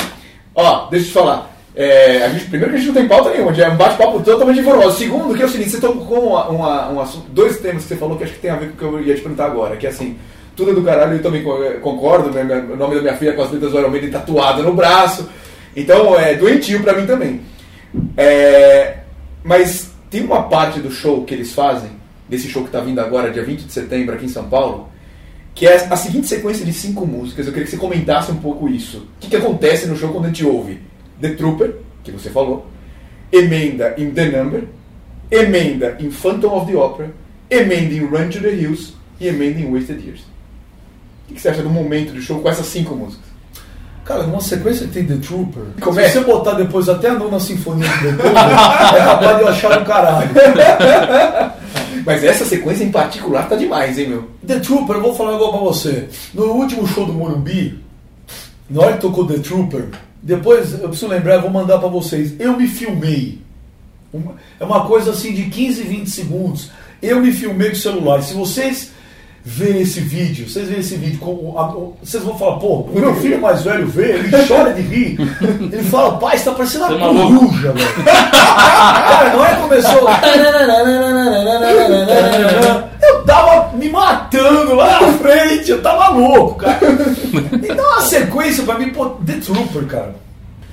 Ó, 0.54 0.88
deixa 0.90 1.06
eu 1.06 1.10
te 1.10 1.14
falar. 1.14 1.50
É, 1.76 2.24
a 2.26 2.30
gente, 2.30 2.46
primeiro 2.50 2.70
que 2.72 2.76
a 2.76 2.80
gente 2.80 2.88
não 2.90 2.96
tem 3.02 3.08
pauta 3.08 3.30
nenhuma, 3.32 3.54
já 3.54 3.66
é 3.66 3.70
um 3.70 3.78
bate-papo 3.78 4.20
totalmente 4.20 4.60
informado. 4.60 4.92
Segundo, 4.92 5.34
que 5.34 5.42
é 5.42 5.46
o 5.46 5.50
seguinte, 5.50 5.70
você 5.72 5.80
tocou 5.80 6.28
uma, 6.28 6.48
uma, 6.50 6.90
um 6.92 7.00
assunto, 7.00 7.28
dois 7.30 7.58
temas 7.60 7.84
que 7.84 7.88
você 7.90 7.96
falou 7.96 8.18
que 8.18 8.26
acho 8.26 8.34
que 8.34 8.40
tem 8.40 8.52
a 8.52 8.58
ver 8.58 8.72
com 8.72 8.74
o 8.74 8.78
que 8.78 8.84
eu 8.84 9.02
ia 9.02 9.16
te 9.16 9.22
perguntar 9.22 9.46
agora, 9.46 9.78
que 9.78 9.88
é 9.88 9.90
assim, 9.90 10.18
tudo 10.56 10.72
é 10.72 10.74
do 10.74 10.84
caralho, 10.84 11.14
eu 11.14 11.22
também 11.24 11.42
co- 11.44 11.58
concordo, 11.82 12.30
né, 12.30 12.44
o 12.72 12.76
nome 12.76 12.96
da 12.96 13.02
minha 13.02 13.14
filha 13.16 13.32
com 13.34 13.42
as 13.42 13.52
letras 13.52 13.72
do 13.72 13.80
Iron 13.80 13.90
Maiden 13.90 14.12
tatuado 14.12 14.62
no 14.64 14.74
braço, 14.74 15.30
então 15.74 16.20
é 16.20 16.36
doentio 16.36 16.84
pra 16.84 16.94
mim 16.94 17.06
também. 17.08 17.40
É, 18.18 18.98
mas 19.44 19.92
tem 20.10 20.24
uma 20.24 20.44
parte 20.44 20.80
do 20.80 20.92
show 20.92 21.24
que 21.24 21.34
eles 21.34 21.54
fazem, 21.54 21.90
desse 22.28 22.48
show 22.48 22.64
que 22.64 22.72
tá 22.72 22.82
vindo 22.82 23.00
agora, 23.00 23.32
dia 23.32 23.44
20 23.44 23.64
de 23.64 23.72
setembro, 23.72 24.16
aqui 24.16 24.26
em 24.26 24.30
São 24.30 24.48
Paulo, 24.48 24.90
que 25.54 25.68
é 25.68 25.76
a 25.76 25.96
seguinte 25.96 26.28
sequência 26.28 26.66
de 26.66 26.74
cinco 26.74 27.06
músicas. 27.06 27.46
Eu 27.46 27.54
queria 27.54 27.66
que 27.66 27.72
você 27.72 27.78
comentasse 27.78 28.32
um 28.32 28.38
pouco 28.38 28.70
isso. 28.70 28.98
O 28.98 29.20
que, 29.20 29.30
que 29.30 29.36
acontece 29.36 29.86
no 29.86 29.98
show 29.98 30.12
quando 30.12 30.26
a 30.26 30.28
gente 30.28 30.46
ouve 30.46 30.80
The 31.20 31.30
Trooper, 31.32 31.76
que 32.04 32.12
você 32.12 32.30
falou, 32.30 32.68
emenda 33.32 33.96
em 33.98 34.12
The 34.12 34.26
Number, 34.30 34.64
emenda 35.30 35.98
em 36.00 36.12
Phantom 36.12 36.58
of 36.58 36.72
the 36.72 36.78
Opera, 36.78 37.14
emenda 37.50 37.94
em 37.94 38.06
Run 38.06 38.30
to 38.30 38.42
the 38.42 38.54
Hills 38.54 38.94
e 39.20 39.28
emenda 39.28 39.60
em 39.60 39.72
Wasted 39.72 40.06
Years. 40.06 40.22
O 40.22 41.28
que, 41.28 41.34
que 41.36 41.42
você 41.42 41.50
acha 41.50 41.62
do 41.62 41.70
momento 41.70 42.14
do 42.14 42.22
show 42.22 42.42
com 42.42 42.50
essas 42.50 42.66
cinco 42.66 42.96
músicas? 42.96 43.31
Cara, 44.06 44.24
numa 44.24 44.42
sequência 44.42 44.88
que 44.88 44.94
tem 44.94 45.06
The 45.06 45.18
Trooper, 45.26 45.64
Como 45.80 45.94
se 45.96 46.02
é? 46.02 46.10
você 46.10 46.20
botar 46.22 46.54
depois 46.54 46.90
até 46.90 47.10
a 47.10 47.14
nona 47.14 47.40
sinfonia 47.40 47.88
de 47.88 47.98
Beethoven, 48.00 48.32
é 48.34 49.06
capaz 49.06 49.36
de 49.38 49.42
eu 49.44 49.48
achar 49.48 49.80
um 49.82 49.86
caralho. 49.86 50.30
Mas 52.06 52.24
essa 52.24 52.44
sequência 52.46 52.84
em 52.84 52.92
particular 52.92 53.48
tá 53.48 53.56
demais, 53.56 53.98
hein, 54.00 54.10
meu? 54.10 54.30
The 54.46 54.60
Trooper, 54.60 54.96
eu 54.96 55.02
vou 55.04 55.14
falar 55.16 55.36
agora 55.36 55.52
pra 55.52 55.62
você. 55.62 56.08
No 56.34 56.46
último 56.54 56.88
show 56.88 57.06
do 57.06 57.14
Morumbi, 57.14 57.80
na 58.70 58.82
hora 58.82 58.94
que 58.94 59.02
tocou 59.02 59.28
The 59.28 59.38
Trooper, 59.38 59.90
depois 60.22 60.74
eu 60.74 60.90
preciso 60.90 61.08
lembrar, 61.08 61.36
eu 61.36 61.42
vou 61.44 61.52
mandar 61.52 61.78
pra 61.78 61.88
vocês. 61.88 62.34
Eu 62.40 62.58
me 62.58 62.68
filmei. 62.68 63.40
Uma- 64.12 64.34
é 64.60 64.64
uma 64.66 64.86
coisa 64.88 65.12
assim 65.12 65.32
de 65.34 65.44
15, 65.44 65.84
20 65.84 66.10
segundos. 66.10 66.72
Eu 67.02 67.22
me 67.22 67.32
filmei 67.32 67.70
com 67.70 67.76
o 67.76 67.80
celular. 67.80 68.22
Se 68.24 68.34
vocês 68.34 68.92
verem 69.44 69.82
esse 69.82 70.00
vídeo, 70.00 70.48
vocês 70.48 70.68
verem 70.68 70.82
esse 70.82 70.96
vídeo, 70.96 71.20
vocês 72.02 72.24
vão 72.24 72.38
falar, 72.38 72.58
pô, 72.58 72.82
o 72.82 73.00
meu 73.00 73.16
filho 73.16 73.42
mais 73.42 73.64
velho 73.64 73.88
vê, 73.88 74.12
ele 74.14 74.30
chora 74.48 74.74
de 74.74 74.82
rir. 74.82 75.18
Ele 75.72 75.84
fala, 75.84 76.18
pai, 76.18 76.38
você 76.38 76.46
tá 76.46 76.52
parecendo 76.52 76.86
é 76.86 76.88
uma 76.90 77.14
maluco? 77.14 77.48
coruja, 77.48 77.72
velho. 77.72 78.04
Cara, 78.06 79.34
não 79.36 79.46
é 79.46 79.56
que 79.56 79.62
começou. 79.62 80.10
Eu 83.02 83.24
tava 83.24 83.76
me 83.76 83.90
matando 83.90 84.76
lá 84.76 85.02
na 85.02 85.14
frente, 85.14 85.72
eu 85.72 85.82
tava 85.82 86.10
louco, 86.10 86.56
cara. 86.56 86.80
Então 87.64 87.86
uma 87.86 88.02
sequência 88.02 88.64
pra 88.64 88.78
mim, 88.78 88.90
pô, 88.90 89.10
The 89.26 89.34
Trooper, 89.34 89.86
cara. 89.86 90.16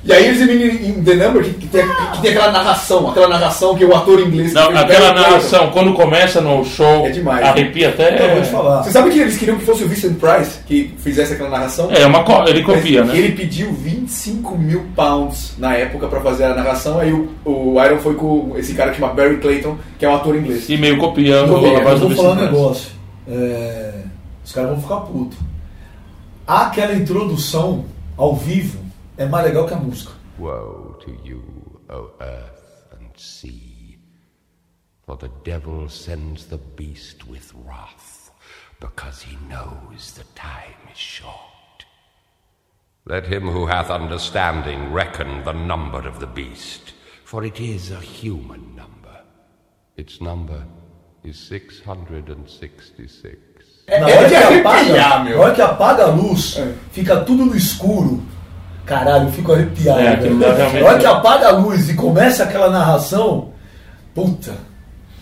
E 0.08 0.12
aí 0.14 0.24
eles 0.26 0.40
em 0.40 1.02
The 1.04 1.14
Number, 1.16 1.44
que, 1.44 1.66
tem, 1.66 1.84
que 2.14 2.22
tem 2.22 2.30
aquela 2.30 2.50
narração, 2.50 3.10
aquela 3.10 3.28
narração 3.28 3.74
que 3.76 3.84
o 3.84 3.94
ator 3.94 4.18
inglês... 4.20 4.54
Não, 4.54 4.70
aquela 4.74 5.12
narração, 5.12 5.70
quando 5.70 5.92
começa 5.92 6.40
no 6.40 6.64
show, 6.64 7.04
É 7.06 7.10
demais. 7.10 7.44
arrepia 7.44 7.90
até. 7.90 8.24
Eu 8.30 8.34
vou 8.36 8.42
te 8.42 8.48
falar. 8.48 8.82
Você 8.84 8.90
sabe 8.90 9.10
que 9.10 9.18
eles 9.18 9.36
queriam 9.36 9.58
que 9.58 9.66
fosse 9.66 9.84
o 9.84 9.88
Vincent 9.88 10.14
Price 10.18 10.60
que 10.66 10.94
fizesse 10.96 11.34
aquela 11.34 11.50
narração? 11.50 11.90
É, 11.92 12.06
uma 12.06 12.24
co- 12.24 12.42
ele 12.48 12.62
copia, 12.62 13.04
Mas 13.04 13.12
né? 13.12 13.18
Ele 13.18 13.32
pediu 13.32 13.70
25 13.70 14.56
mil 14.56 14.86
pounds 14.96 15.52
na 15.58 15.74
época 15.74 16.08
pra 16.08 16.22
fazer 16.22 16.44
a 16.44 16.54
narração, 16.54 16.98
aí 16.98 17.12
o, 17.12 17.28
o 17.44 17.84
Iron 17.84 17.98
foi 17.98 18.14
com 18.14 18.54
esse 18.56 18.72
cara 18.72 18.92
que 18.92 18.98
chama 18.98 19.12
Barry 19.12 19.36
Clayton, 19.36 19.76
que 19.98 20.06
é 20.06 20.08
um 20.08 20.14
ator 20.14 20.34
inglês. 20.34 20.70
E 20.70 20.78
meio 20.78 20.96
copiando 20.96 21.52
Copia, 21.52 21.68
a 21.68 21.72
Eu 21.80 21.84
voz 21.84 22.00
do 22.00 22.08
vou 22.08 22.16
falar 22.16 22.30
um 22.32 22.34
negócio. 22.46 22.90
É, 23.30 23.92
Os 24.42 24.52
caras 24.52 24.70
vão 24.70 24.80
ficar 24.80 24.96
putos. 25.00 25.36
Aquela 26.46 26.94
introdução 26.94 27.84
ao 28.16 28.34
vivo 28.34 28.78
é 29.18 29.26
mais 29.26 29.44
legal 29.46 29.66
que 29.66 29.74
a 29.74 29.78
música. 29.78 30.12
Woe 30.38 30.94
to 31.04 31.10
you, 31.24 31.42
O 31.90 32.10
earth 32.20 32.84
and 32.92 33.08
sea, 33.16 33.98
for 35.06 35.16
the 35.16 35.30
devil 35.44 35.88
sends 35.88 36.44
the 36.46 36.58
beast 36.76 37.26
with 37.26 37.52
wrath, 37.66 38.30
because 38.78 39.22
he 39.22 39.36
knows 39.48 40.12
the 40.12 40.24
time 40.34 40.76
is 40.92 40.98
short. 40.98 41.86
Let 43.06 43.24
him 43.26 43.48
who 43.48 43.66
hath 43.66 43.90
understanding 43.90 44.92
reckon 44.92 45.44
the 45.44 45.54
number 45.54 46.06
of 46.06 46.20
the 46.20 46.26
beast, 46.26 46.92
for 47.24 47.42
it 47.42 47.58
is 47.58 47.90
a 47.90 48.00
human 48.00 48.76
number. 48.76 49.22
Its 49.96 50.20
number 50.20 50.62
is 51.24 51.38
666. 51.38 53.38
É, 53.86 53.98
Na 53.98 54.06
hora 54.06 54.28
que 54.28 54.36
apaga, 54.36 54.92
na 55.08 55.24
meu. 55.24 55.40
hora 55.40 55.54
que 55.54 55.62
apaga 55.62 56.04
a 56.04 56.10
luz, 56.14 56.56
fica 56.92 57.24
tudo 57.24 57.46
no 57.46 57.56
escuro. 57.56 58.22
Caralho, 58.88 59.26
eu 59.26 59.32
fico 59.32 59.52
arrepiado. 59.52 60.00
É, 60.00 60.02
realmente 60.14 60.80
Na 60.82 60.86
hora 60.88 60.98
que 60.98 61.06
apaga 61.06 61.48
a 61.48 61.52
luz 61.52 61.88
e 61.90 61.94
começa 61.94 62.44
aquela 62.44 62.70
narração, 62.70 63.50
puta. 64.14 64.52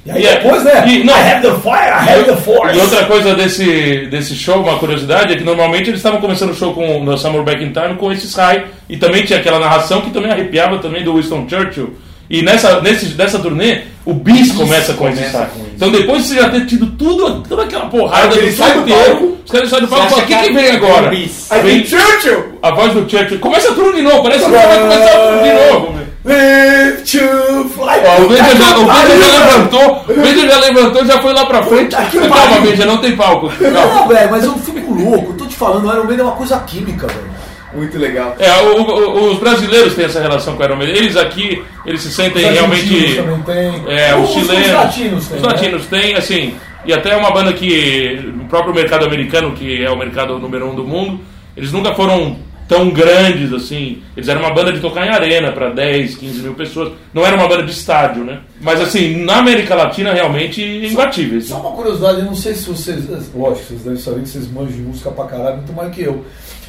E 0.05 0.11
aí 0.13 0.23
E 0.23 0.27
é- 0.27 0.37
depois, 0.37 0.63
né? 0.63 0.85
e- 0.87 1.03
não. 1.03 1.13
I 1.13 1.21
have 1.33 1.43
the 1.43 1.55
fire, 1.57 1.91
I 1.91 2.13
have 2.13 2.25
the 2.27 2.37
force. 2.37 2.79
E 2.79 2.81
outra 2.81 3.05
coisa 3.07 3.35
desse, 3.35 4.07
desse 4.07 4.37
show, 4.37 4.63
uma 4.63 4.79
curiosidade, 4.79 5.33
é 5.33 5.37
que 5.37 5.43
normalmente 5.43 5.91
eles 5.91 5.99
estavam 5.99 6.21
começando 6.21 6.51
o 6.51 6.55
show 6.55 6.73
com 6.73 7.03
no 7.03 7.19
Summer 7.19 7.43
Back 7.43 7.65
in 7.65 7.73
Time 7.73 7.97
com 7.97 8.13
esses 8.13 8.33
high. 8.35 8.67
E 8.89 8.97
também 8.97 9.25
tinha 9.25 9.41
aquela 9.41 9.59
narração 9.59 10.01
que 10.03 10.11
também 10.11 10.31
arrepiava 10.31 10.79
também 10.79 11.03
do 11.03 11.15
Winston 11.17 11.49
Churchill. 11.49 11.95
E 12.31 12.41
nessa, 12.43 12.81
nesse, 12.81 13.15
nessa 13.17 13.41
turnê, 13.41 13.81
o 14.05 14.15
Bis 14.15 14.53
começa 14.53 14.95
com 14.95 15.09
esse 15.09 15.17
começa 15.19 15.39
high. 15.39 15.49
com. 15.49 15.66
Então 15.77 15.91
depois 15.91 16.23
de 16.23 16.29
você 16.29 16.41
já 16.41 16.49
ter 16.49 16.65
tido 16.67 16.87
tudo, 16.93 17.43
toda 17.47 17.65
aquela 17.65 17.87
porrada 17.87 18.35
do 18.35 18.57
palco. 18.89 19.37
os 19.45 19.53
caras 19.53 19.69
saem 19.69 19.83
do 19.83 19.89
palco 19.89 20.07
e 20.07 20.11
falam, 20.11 20.25
o 20.25 20.27
que, 20.27 20.35
que 20.35 20.43
que 20.45 20.53
vem 20.55 20.65
é 20.65 20.73
agora? 20.73 21.11
Aí 21.11 21.63
Vem 21.63 21.85
Churchill! 21.85 22.59
a 22.63 22.71
voz 22.71 22.95
do 22.95 23.09
Churchill. 23.09 23.39
Começa 23.39 23.73
tudo 23.73 23.93
de 23.93 24.03
novo, 24.03 24.23
parece 24.23 24.45
que 24.47 24.51
vai 24.51 24.81
começar 24.81 25.19
tudo 25.19 25.43
de 25.43 25.53
novo. 25.53 26.07
Live 26.25 27.03
to 27.03 27.69
fly. 27.69 28.01
Ó, 28.05 28.23
o 28.23 28.29
Benja 28.29 28.57
já, 28.57 28.79
o 28.79 28.85
Benja 28.85 29.19
já 29.21 29.39
levantou, 29.39 30.05
o 30.09 30.21
Benja 30.21 30.49
já 30.49 30.59
levantou, 30.59 31.05
já 31.07 31.19
foi 31.23 31.33
lá 31.33 31.47
pra 31.47 31.63
frente. 31.63 31.95
Puta 31.95 32.11
que 32.11 32.19
Calma. 32.29 32.61
Benja, 32.61 32.87
não 32.87 32.97
tem 32.99 33.17
palco. 33.17 33.53
Não, 33.61 34.09
velho, 34.09 34.31
mas 34.31 34.45
eu 34.45 34.55
fico 34.55 34.93
louco. 34.93 35.33
Eu 35.33 35.37
tô 35.37 35.47
te 35.47 35.55
falando, 35.55 35.87
o 35.87 35.93
Iron 35.93 36.05
Man 36.05 36.17
é 36.19 36.23
uma 36.23 36.33
coisa 36.33 36.59
química, 36.61 37.07
velho. 37.07 37.37
Muito 37.77 37.99
legal. 37.99 38.35
É, 38.39 38.51
o- 38.63 38.81
o- 38.83 39.33
os 39.33 39.39
brasileiros 39.39 39.95
têm 39.95 40.07
essa 40.07 40.21
relação 40.21 40.57
com 40.57 40.63
o 40.63 40.65
Iron 40.67 40.77
Maiden. 40.77 40.97
Eles 40.97 41.17
aqui, 41.17 41.63
eles 41.85 42.01
se 42.03 42.11
sentem 42.11 42.45
Os 42.47 42.53
realmente. 42.55 43.15
também 43.17 43.43
tem. 43.43 43.85
É, 43.95 44.15
os, 44.17 44.31
Os- 44.31 44.35
chilenos. 44.35 44.67
Os 44.67 44.73
latinos 44.75 45.27
têm. 45.29 45.37
Os 45.37 45.43
né? 45.43 45.49
latinos 45.49 45.87
têm, 45.87 46.15
assim. 46.15 46.55
E 46.85 46.93
até 46.93 47.17
uma 47.17 47.31
banda 47.31 47.53
que. 47.53 48.33
O 48.43 48.49
próprio 48.49 48.75
mercado 48.75 49.05
americano, 49.05 49.53
que 49.53 49.85
é 49.85 49.91
o 49.91 49.97
mercado 49.99 50.39
número 50.39 50.71
um 50.71 50.75
do 50.75 50.85
mundo, 50.85 51.21
eles 51.57 51.71
nunca 51.73 51.95
foram 51.95 52.39
tão 52.69 52.91
grandes 52.91 53.53
assim. 53.53 54.03
Eles 54.17 54.29
eram 54.29 54.41
uma 54.41 54.53
banda 54.53 54.73
de 54.73 54.81
tocar 54.81 55.07
em 55.07 55.11
arena 55.11 55.53
para 55.53 55.71
10, 55.71 56.17
15 56.17 56.41
mil 56.43 56.55
pessoas. 56.55 56.93
Não 57.15 57.25
era 57.25 57.37
uma 57.37 57.47
banda 57.47 57.63
de 57.63 57.71
estádio, 57.71 58.25
né? 58.25 58.39
Mas 58.61 58.81
assim, 58.81 59.23
na 59.25 59.37
América 59.37 59.75
Latina 59.77 60.13
realmente 60.13 60.61
imbatíveis. 60.63 61.47
Só 61.47 61.61
uma 61.61 61.71
curiosidade, 61.73 62.19
eu 62.19 62.25
não 62.25 62.35
sei 62.35 62.55
se 62.55 62.69
vocês. 62.69 63.05
Lógico, 63.35 63.67
vocês 63.67 63.83
devem 63.83 63.99
saber 64.01 64.23
que 64.23 64.29
vocês 64.29 64.51
manjam 64.51 64.73
de 64.73 64.83
música 64.83 65.11
pra 65.13 65.27
caralho, 65.27 65.59
muito 65.59 65.73
mais 65.73 65.95
que 65.95 66.03
eu. 66.03 66.25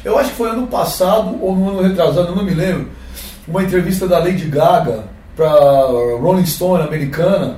Eu 0.08 0.18
acho 0.18 0.30
que 0.30 0.36
foi 0.36 0.48
ano 0.48 0.66
passado 0.66 1.38
ou 1.42 1.54
no 1.54 1.68
ano 1.68 1.82
retrasado, 1.82 2.28
eu 2.28 2.34
não 2.34 2.42
me 2.42 2.54
lembro, 2.54 2.88
uma 3.46 3.62
entrevista 3.62 4.08
da 4.08 4.18
Lady 4.18 4.46
Gaga 4.46 5.04
pra 5.36 5.50
Rolling 6.18 6.46
Stone 6.46 6.82
americana. 6.82 7.56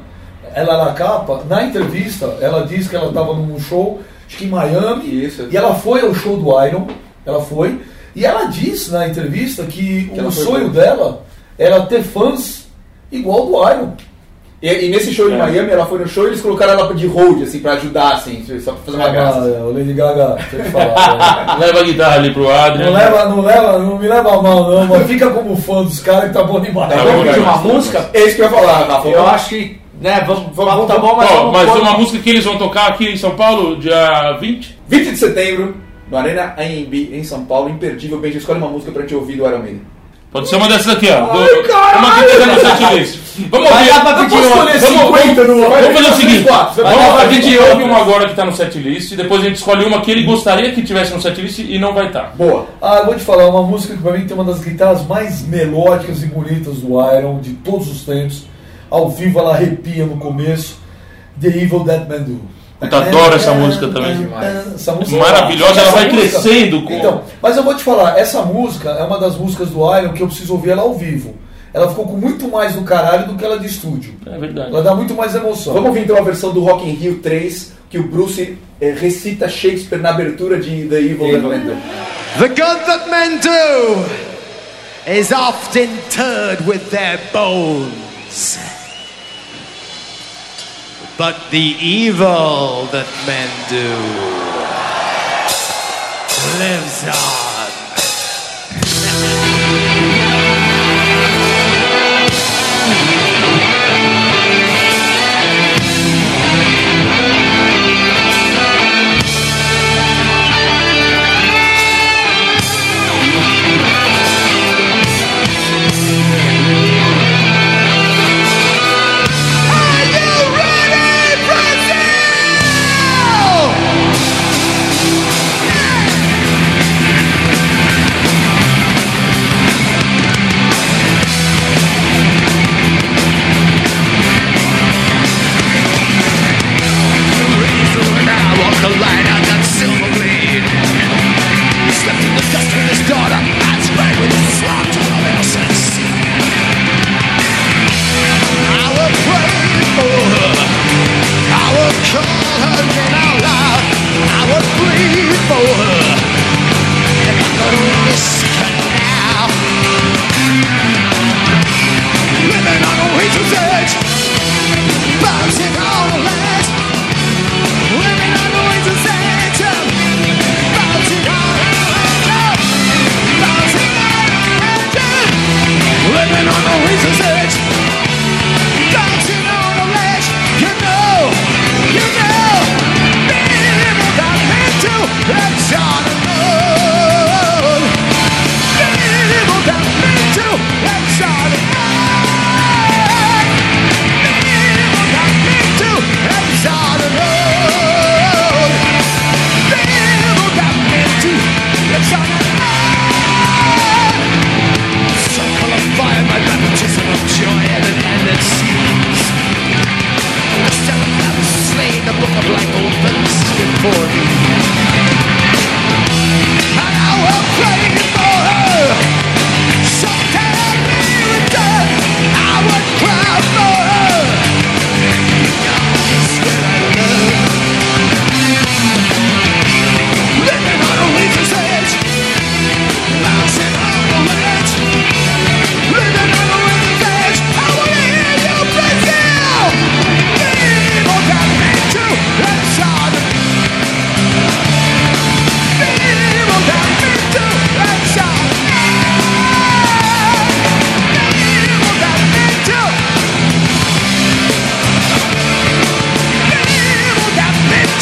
Ela 0.52 0.84
na 0.84 0.92
capa, 0.92 1.44
na 1.48 1.62
entrevista, 1.62 2.26
ela 2.40 2.66
disse 2.66 2.88
que 2.88 2.96
ela 2.96 3.06
estava 3.06 3.34
num 3.34 3.60
show, 3.60 4.00
acho 4.26 4.36
que 4.36 4.46
em 4.46 4.48
Miami, 4.48 5.24
Isso. 5.24 5.46
e 5.48 5.56
ela 5.56 5.76
foi 5.76 6.00
ao 6.00 6.12
show 6.12 6.36
do 6.36 6.66
Iron, 6.66 6.88
ela 7.24 7.40
foi, 7.40 7.80
e 8.16 8.26
ela 8.26 8.46
disse 8.46 8.90
na 8.90 9.06
entrevista 9.06 9.62
que, 9.62 10.08
Que 10.08 10.20
o 10.20 10.32
sonho 10.32 10.70
dela 10.70 11.22
era 11.56 11.86
ter 11.86 12.02
fãs 12.02 12.66
igual 13.12 13.46
do 13.46 13.70
Iron. 13.70 13.92
E, 14.62 14.68
e 14.68 14.88
nesse 14.90 15.12
show 15.14 15.30
em 15.30 15.34
É. 15.34 15.38
Miami, 15.38 15.70
ela 15.70 15.86
foi 15.86 15.98
no 16.00 16.06
show 16.06 16.24
e 16.24 16.28
eles 16.28 16.42
colocaram 16.42 16.72
ela 16.74 16.94
de 16.94 17.06
hold, 17.06 17.42
assim, 17.42 17.60
pra 17.60 17.72
ajudar, 17.72 18.12
assim, 18.12 18.44
só 18.62 18.72
pra 18.72 18.82
fazer 18.84 18.96
uma 18.98 19.06
Ah, 19.06 19.10
graça. 19.10 19.38
o 19.40 19.72
Lady 19.72 19.92
Gaga, 19.94 20.36
deixa 20.38 20.56
eu 20.56 20.64
te 20.64 20.70
falar. 20.70 21.56
né? 21.58 21.66
Leva 21.66 21.80
a 21.80 21.82
guitarra 21.82 22.14
ali 22.16 22.30
pro 22.34 22.50
Adrian. 22.50 22.86
Não 22.86 22.92
leva, 22.92 23.24
não 23.24 23.40
leva, 23.40 23.78
não 23.78 23.98
me 23.98 24.06
leva 24.06 24.28
a 24.38 24.42
mal 24.42 24.70
não, 24.70 24.86
mas 24.86 25.06
fica 25.06 25.30
como 25.30 25.56
fã 25.56 25.82
dos 25.82 25.98
caras 26.00 26.24
que 26.28 26.34
tá 26.34 26.42
bom 26.44 26.60
demais. 26.60 26.90
Tá 26.92 27.02
Vamos 27.02 27.26
pedir 27.26 27.40
uma 27.40 27.56
música? 27.56 28.10
É 28.12 28.24
isso 28.24 28.36
que 28.36 28.42
eu 28.42 28.46
ia 28.46 28.50
falar, 28.52 28.84
Rafa. 28.86 29.08
Eu 29.08 29.26
acho 29.28 29.48
que, 29.48 29.80
né, 29.98 30.22
vamos, 30.26 30.54
vamos 30.54 30.86
tá 30.86 30.98
bom, 30.98 31.16
mas 31.16 31.30
Ó, 31.30 31.34
vamos 31.36 31.52
mas 31.52 31.76
uma 31.80 31.92
música 31.98 32.18
que 32.22 32.28
eles 32.28 32.44
vão 32.44 32.58
tocar 32.58 32.88
aqui 32.88 33.06
em 33.08 33.16
São 33.16 33.30
Paulo, 33.30 33.76
dia 33.76 34.36
20. 34.40 34.78
20 34.86 35.10
de 35.12 35.16
setembro, 35.16 35.74
no 36.10 36.18
Arena 36.18 36.54
AMB, 36.58 37.14
em 37.14 37.24
São 37.24 37.46
Paulo, 37.46 37.70
imperdível. 37.70 38.18
Benji, 38.18 38.36
escolhe 38.36 38.58
uma 38.58 38.68
música 38.68 38.92
pra 38.92 39.02
gente 39.02 39.14
ouvir 39.14 39.36
do 39.36 39.46
Iron 39.46 39.60
Maiden. 39.60 39.82
Pode 40.32 40.48
ser 40.48 40.56
uma 40.56 40.68
dessas 40.68 40.92
aqui, 40.94 41.08
ó. 41.10 41.26
Do, 41.32 41.38
Ai, 41.40 41.62
caralho! 41.64 41.98
uma 41.98 42.14
que 42.14 42.20
esteja 42.24 42.46
no 42.46 42.60
setlist. 42.60 43.18
Vamos 43.50 43.68
Vai 43.70 43.78
ouvir. 43.78 43.90
dar 43.92 44.00
pra 44.00 44.10
Eu 44.10 44.16
pedir 44.16 44.30
posso 44.30 44.46
uma. 44.46 44.70
escolher 44.70 44.78
Vamos, 44.78 45.18
50 45.18 45.44
no 45.44 45.60
vamos 45.60 45.74
fazer 45.74 45.88
o 45.88 46.02
Vai 46.02 46.14
seguinte. 46.14 46.48
Vamos, 46.76 47.20
a 47.22 47.28
gente 47.32 47.58
ouve 47.58 47.82
uma 47.82 47.96
agora 47.98 48.28
que 48.28 48.34
tá 48.34 48.44
no 48.44 48.54
setlist, 48.54 49.14
depois 49.16 49.40
a 49.40 49.44
gente 49.44 49.56
escolhe 49.56 49.84
uma 49.84 50.00
que 50.02 50.10
ele 50.10 50.22
gostaria 50.24 50.70
que 50.72 50.82
tivesse 50.82 51.12
no 51.14 51.20
setlist 51.22 51.58
e 51.60 51.78
não 51.78 51.92
vai 51.94 52.06
estar. 52.08 52.32
Boa. 52.36 52.66
Ah, 52.80 52.98
eu 52.98 53.06
vou 53.06 53.14
te 53.16 53.22
falar, 53.24 53.46
uma 53.48 53.62
música 53.62 53.94
que 53.96 54.02
pra 54.02 54.12
mim 54.12 54.24
tem 54.26 54.36
uma 54.36 54.44
das 54.44 54.60
guitarras 54.60 55.04
mais 55.06 55.42
melódicas 55.46 56.22
e 56.22 56.26
bonitas 56.26 56.76
do 56.78 56.90
Iron 57.16 57.40
de 57.40 57.50
todos 57.54 57.88
os 57.90 58.02
tempos. 58.02 58.44
Ao 58.90 59.08
vivo 59.10 59.38
ela 59.40 59.54
arrepia 59.54 60.04
no 60.06 60.16
começo. 60.16 60.78
The 61.40 61.48
Evil 61.48 61.80
That 61.84 62.06
Man 62.08 62.18
Do. 62.22 62.40
Puta, 62.80 62.96
adoro 62.96 63.34
essa 63.36 63.52
música 63.52 63.88
também. 63.88 64.28
Essa 64.74 64.92
música 64.92 65.18
Maravilhosa, 65.18 65.80
ela 65.82 65.90
vai 65.90 66.08
crescendo 66.08 66.82
com- 66.82 66.92
Então, 66.94 67.22
mas 67.42 67.56
eu 67.56 67.62
vou 67.62 67.74
te 67.74 67.84
falar, 67.84 68.18
essa 68.18 68.40
música 68.42 68.88
é 68.90 69.02
uma 69.04 69.18
das 69.18 69.36
músicas 69.36 69.68
do 69.68 69.78
Iron 69.98 70.12
que 70.14 70.22
eu 70.22 70.26
preciso 70.26 70.54
ouvir 70.54 70.70
ela 70.70 70.82
ao 70.82 70.94
vivo. 70.94 71.34
Ela 71.72 71.88
ficou 71.88 72.06
com 72.06 72.16
muito 72.16 72.48
mais 72.48 72.72
do 72.74 72.82
caralho 72.82 73.26
do 73.28 73.34
que 73.36 73.44
ela 73.44 73.58
de 73.58 73.66
estúdio. 73.66 74.14
É 74.26 74.36
verdade. 74.38 74.70
Ela 74.70 74.82
dá 74.82 74.94
muito 74.94 75.14
mais 75.14 75.34
emoção. 75.34 75.72
Vamos 75.74 75.88
ouvir 75.90 76.00
então 76.02 76.16
a 76.16 76.22
versão 76.22 76.52
do 76.52 76.64
Rock 76.64 76.88
in 76.88 76.94
Rio 76.94 77.18
3, 77.20 77.72
que 77.88 77.98
o 77.98 78.08
Bruce 78.08 78.56
eh, 78.80 78.94
recita 78.98 79.48
Shakespeare 79.48 80.00
na 80.00 80.08
abertura 80.10 80.58
de 80.58 80.86
The 80.88 81.00
Evil 81.00 81.30
That 81.32 81.46
Man 81.46 81.58
Do. 81.58 81.76
The 82.38 82.48
good 82.48 82.80
that 82.86 83.10
men 83.10 83.38
do 83.40 85.10
is 85.18 85.30
oft 85.32 85.78
interred 85.78 86.66
with 86.66 86.80
their 86.90 87.20
bones. 87.32 88.58
But 91.20 91.50
the 91.50 91.58
evil 91.58 92.86
that 92.92 93.04
men 93.26 93.50
do 93.68 93.92
lives 96.58 97.04
on. 97.04 97.39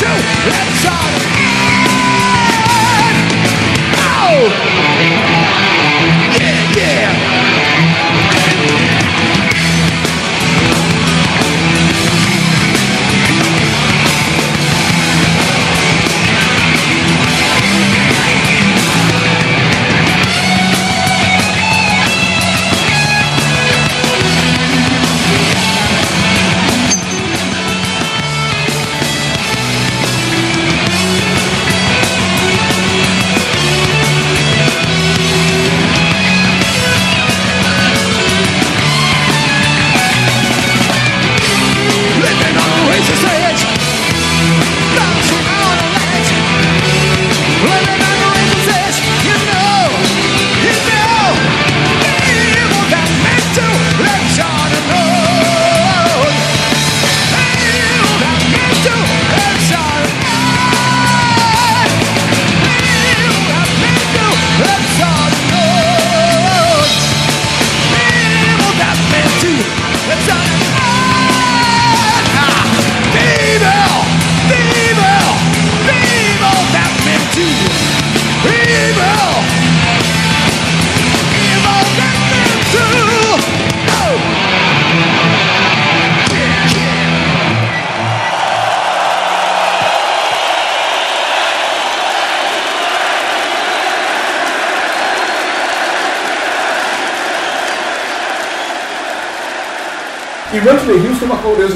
Got 0.01 0.17
me 0.17 0.23
too. 0.23 0.51
That's 0.51 0.87
on. 0.87 1.19
Oh! 4.31 5.18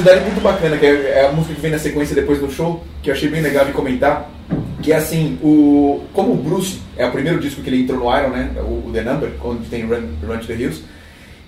Curiosidade 0.03 0.25
muito 0.25 0.41
bacana, 0.41 0.77
que 0.77 0.85
é 0.85 1.11
é 1.11 1.25
a 1.27 1.31
música 1.31 1.55
que 1.55 1.61
vem 1.61 1.71
na 1.71 1.79
sequência 1.79 2.13
depois 2.13 2.39
do 2.39 2.51
show, 2.51 2.83
que 3.01 3.09
eu 3.09 3.13
achei 3.13 3.29
bem 3.29 3.41
legal 3.41 3.65
de 3.65 3.71
comentar. 3.71 4.29
Que 4.81 4.91
é 4.91 4.97
assim, 4.97 5.39
o, 5.41 6.03
como 6.11 6.33
o 6.33 6.35
Bruce 6.35 6.81
é 6.97 7.05
o 7.05 7.11
primeiro 7.11 7.39
disco 7.39 7.61
que 7.61 7.69
ele 7.69 7.83
entrou 7.83 7.99
no 7.99 8.17
Iron, 8.17 8.29
né? 8.29 8.51
O, 8.57 8.89
o 8.89 8.91
The 8.91 9.01
Number, 9.01 9.31
onde 9.41 9.69
tem 9.69 9.85
Run, 9.85 10.09
Run 10.27 10.39
to 10.39 10.47
the 10.47 10.55
Hills, 10.55 10.83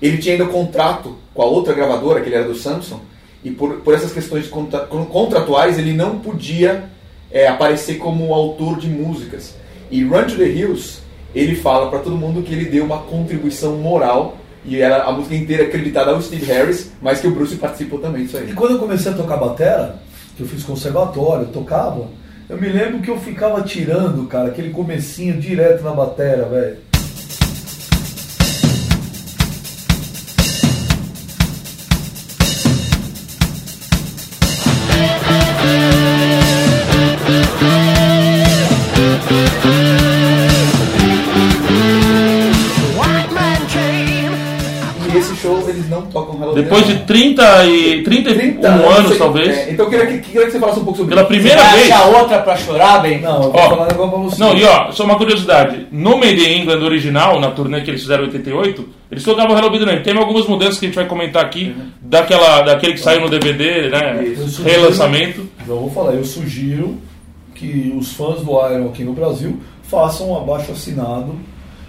ele 0.01 0.17
tinha 0.19 0.35
ainda 0.35 0.45
contrato 0.45 1.17
com 1.33 1.41
a 1.41 1.45
outra 1.45 1.73
gravadora, 1.73 2.21
que 2.21 2.29
ele 2.29 2.35
era 2.35 2.47
do 2.47 2.55
Samsung, 2.55 3.01
e 3.43 3.51
por, 3.51 3.81
por 3.81 3.93
essas 3.93 4.13
questões 4.13 4.47
contra, 4.47 4.79
contratuais 4.79 5.77
ele 5.77 5.91
não 5.91 6.19
podia 6.19 6.85
é, 7.29 7.47
aparecer 7.47 7.97
como 7.97 8.33
autor 8.33 8.79
de 8.79 8.87
músicas. 8.87 9.53
E 9.91 10.01
Run 10.03 10.27
to 10.27 10.37
the 10.37 10.47
Hills, 10.47 10.99
ele 11.35 11.55
fala 11.55 11.89
para 11.89 11.99
todo 11.99 12.15
mundo 12.15 12.41
que 12.41 12.53
ele 12.53 12.65
deu 12.65 12.85
uma 12.85 12.99
contribuição 12.99 13.75
moral 13.75 14.37
e 14.65 14.81
era 14.81 15.03
a 15.03 15.11
música 15.11 15.35
inteira 15.35 15.63
acreditada 15.63 16.11
ao 16.11 16.21
Steve 16.21 16.45
Harris, 16.45 16.91
mas 17.01 17.19
que 17.19 17.27
o 17.27 17.31
Bruce 17.31 17.55
participou 17.55 17.99
também 17.99 18.23
disso 18.23 18.37
aí. 18.37 18.49
E 18.49 18.53
quando 18.53 18.71
eu 18.71 18.79
comecei 18.79 19.11
a 19.11 19.15
tocar 19.15 19.37
batera, 19.37 19.95
que 20.35 20.43
eu 20.43 20.47
fiz 20.47 20.63
conservatório, 20.63 21.45
eu 21.45 21.51
tocava, 21.51 22.07
eu 22.49 22.57
me 22.59 22.69
lembro 22.69 22.99
que 22.99 23.09
eu 23.09 23.19
ficava 23.19 23.61
tirando, 23.61 24.27
cara, 24.27 24.49
aquele 24.49 24.69
comecinho 24.69 25.39
direto 25.39 25.83
na 25.83 25.91
batera, 25.91 26.45
velho. 26.45 26.77
Não 45.95 46.05
tocam 46.07 46.53
Depois 46.53 46.85
de 46.85 46.93
Dynamite. 46.93 47.05
30 47.07 47.65
e 47.65 48.03
31 48.03 48.33
30 48.37 48.67
anos, 48.69 49.07
sei- 49.09 49.17
talvez. 49.17 49.49
é, 49.57 49.71
então 49.71 49.85
eu 49.85 49.89
queria 49.89 50.05
que, 50.07 50.17
queria 50.19 50.45
que 50.45 50.51
você 50.51 50.59
falasse 50.59 50.79
um 50.79 50.83
pouco 50.83 50.97
sobre 50.99 51.09
Pela 51.15 51.21
isso. 51.21 51.27
primeira 51.29 51.61
Vai 51.63 51.75
vez. 51.77 51.91
achar 51.91 52.05
outra 52.07 52.39
pra 52.41 52.57
chorar, 52.57 53.01
bem? 53.01 53.21
Não, 53.21 53.35
eu 53.43 53.51
vou 53.51 53.61
Ó, 53.61 53.69
falar 53.69 53.87
negócio 53.87 54.09
pra 54.11 54.19
você. 54.21 54.39
Não, 54.43 54.53
e 54.55 54.63
ó, 54.63 54.91
só 54.91 55.03
uma 55.03 55.15
curiosidade. 55.17 55.87
No 55.91 56.17
Made 56.17 56.39
in 56.45 56.61
England 56.61 56.83
original, 56.83 57.39
na 57.39 57.51
turnê 57.51 57.81
que 57.81 57.91
eles 57.91 58.01
fizeram 58.01 58.23
em 58.23 58.27
88, 58.27 58.87
eles 59.11 59.23
tocavam 59.23 59.57
Hello 59.57 59.69
Be. 59.69 59.99
Tem 60.03 60.17
algumas 60.17 60.45
mudanças 60.47 60.77
que 60.79 60.85
a 60.85 60.89
gente 60.89 60.95
vai 60.95 61.05
comentar 61.05 61.43
aqui, 61.43 61.75
daquela, 62.01 62.61
daquele 62.61 62.93
que 62.93 62.99
saiu 62.99 63.21
no 63.21 63.29
DVD, 63.29 63.89
né? 63.89 64.23
Sugiro- 64.37 64.69
Relançamento. 64.69 65.47
Eu 65.67 65.79
vou 65.79 65.89
falar, 65.91 66.13
eu 66.13 66.23
sugiro 66.23 66.97
que 67.53 67.93
os 67.97 68.13
fãs 68.13 68.41
do 68.41 68.51
Iron 68.51 68.87
aqui 68.87 69.03
no 69.03 69.13
Brasil 69.13 69.59
façam 69.83 70.31
um 70.31 70.37
abaixo 70.37 70.71
assinado, 70.71 71.35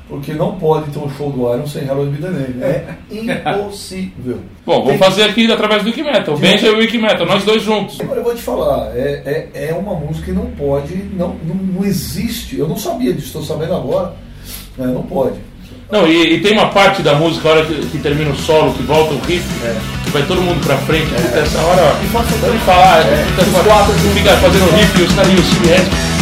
porque 0.08 0.32
não 0.34 0.52
pode 0.56 0.90
ter 0.90 0.98
um 0.98 1.10
show 1.10 1.30
do 1.30 1.52
Iron 1.52 1.66
sem 1.66 1.88
Harold 1.88 2.20
Name. 2.20 2.62
É 2.62 2.84
impossível. 3.10 4.40
Bom, 4.64 4.84
vamos 4.84 4.98
fazer 4.98 5.24
aqui 5.24 5.50
através 5.50 5.82
do 5.82 5.86
Wikimetal. 5.86 6.36
Benja 6.36 6.68
e 6.68 6.70
o 6.70 6.78
Wikimetal, 6.78 7.26
nós 7.26 7.44
dois 7.44 7.62
juntos. 7.62 8.00
Agora 8.00 8.20
eu 8.20 8.24
vou 8.24 8.34
te 8.34 8.42
falar, 8.42 8.96
é, 8.96 9.48
é, 9.54 9.68
é 9.70 9.74
uma 9.74 9.94
música 9.94 10.26
que 10.26 10.32
não 10.32 10.46
pode, 10.46 10.94
não, 11.12 11.36
não, 11.44 11.54
não 11.54 11.84
existe. 11.84 12.58
Eu 12.58 12.68
não 12.68 12.76
sabia 12.76 13.12
disso, 13.12 13.26
estou 13.26 13.42
sabendo 13.42 13.74
agora. 13.74 14.12
né, 14.76 14.86
não 14.86 15.02
pode. 15.02 15.36
Não, 15.90 16.06
e, 16.06 16.34
e 16.34 16.40
tem 16.40 16.52
uma 16.52 16.68
parte 16.70 17.00
da 17.00 17.14
música, 17.14 17.48
a 17.48 17.52
hora 17.52 17.64
que, 17.64 17.74
que 17.86 17.98
termina 17.98 18.30
o 18.30 18.36
solo, 18.36 18.74
que 18.74 18.82
volta 18.82 19.14
o 19.14 19.18
riff, 19.20 19.44
que 20.04 20.10
vai 20.10 20.22
todo 20.26 20.42
mundo 20.42 20.60
pra 20.64 20.76
frente. 20.78 21.06
Puta, 21.06 21.38
essa 21.38 21.58
hora, 21.60 21.82
ó. 21.82 22.04
E 22.04 22.08
Pode 22.08 22.58
falar, 22.64 23.04
puta, 23.04 23.58
os 23.58 23.64
quatro 23.64 23.92
fica 24.14 24.36
fazendo 24.36 24.76
riff 24.76 25.00
e 25.00 25.02
os 25.04 25.12
caras 25.14 25.32
e 25.32 25.36
o 25.36 26.15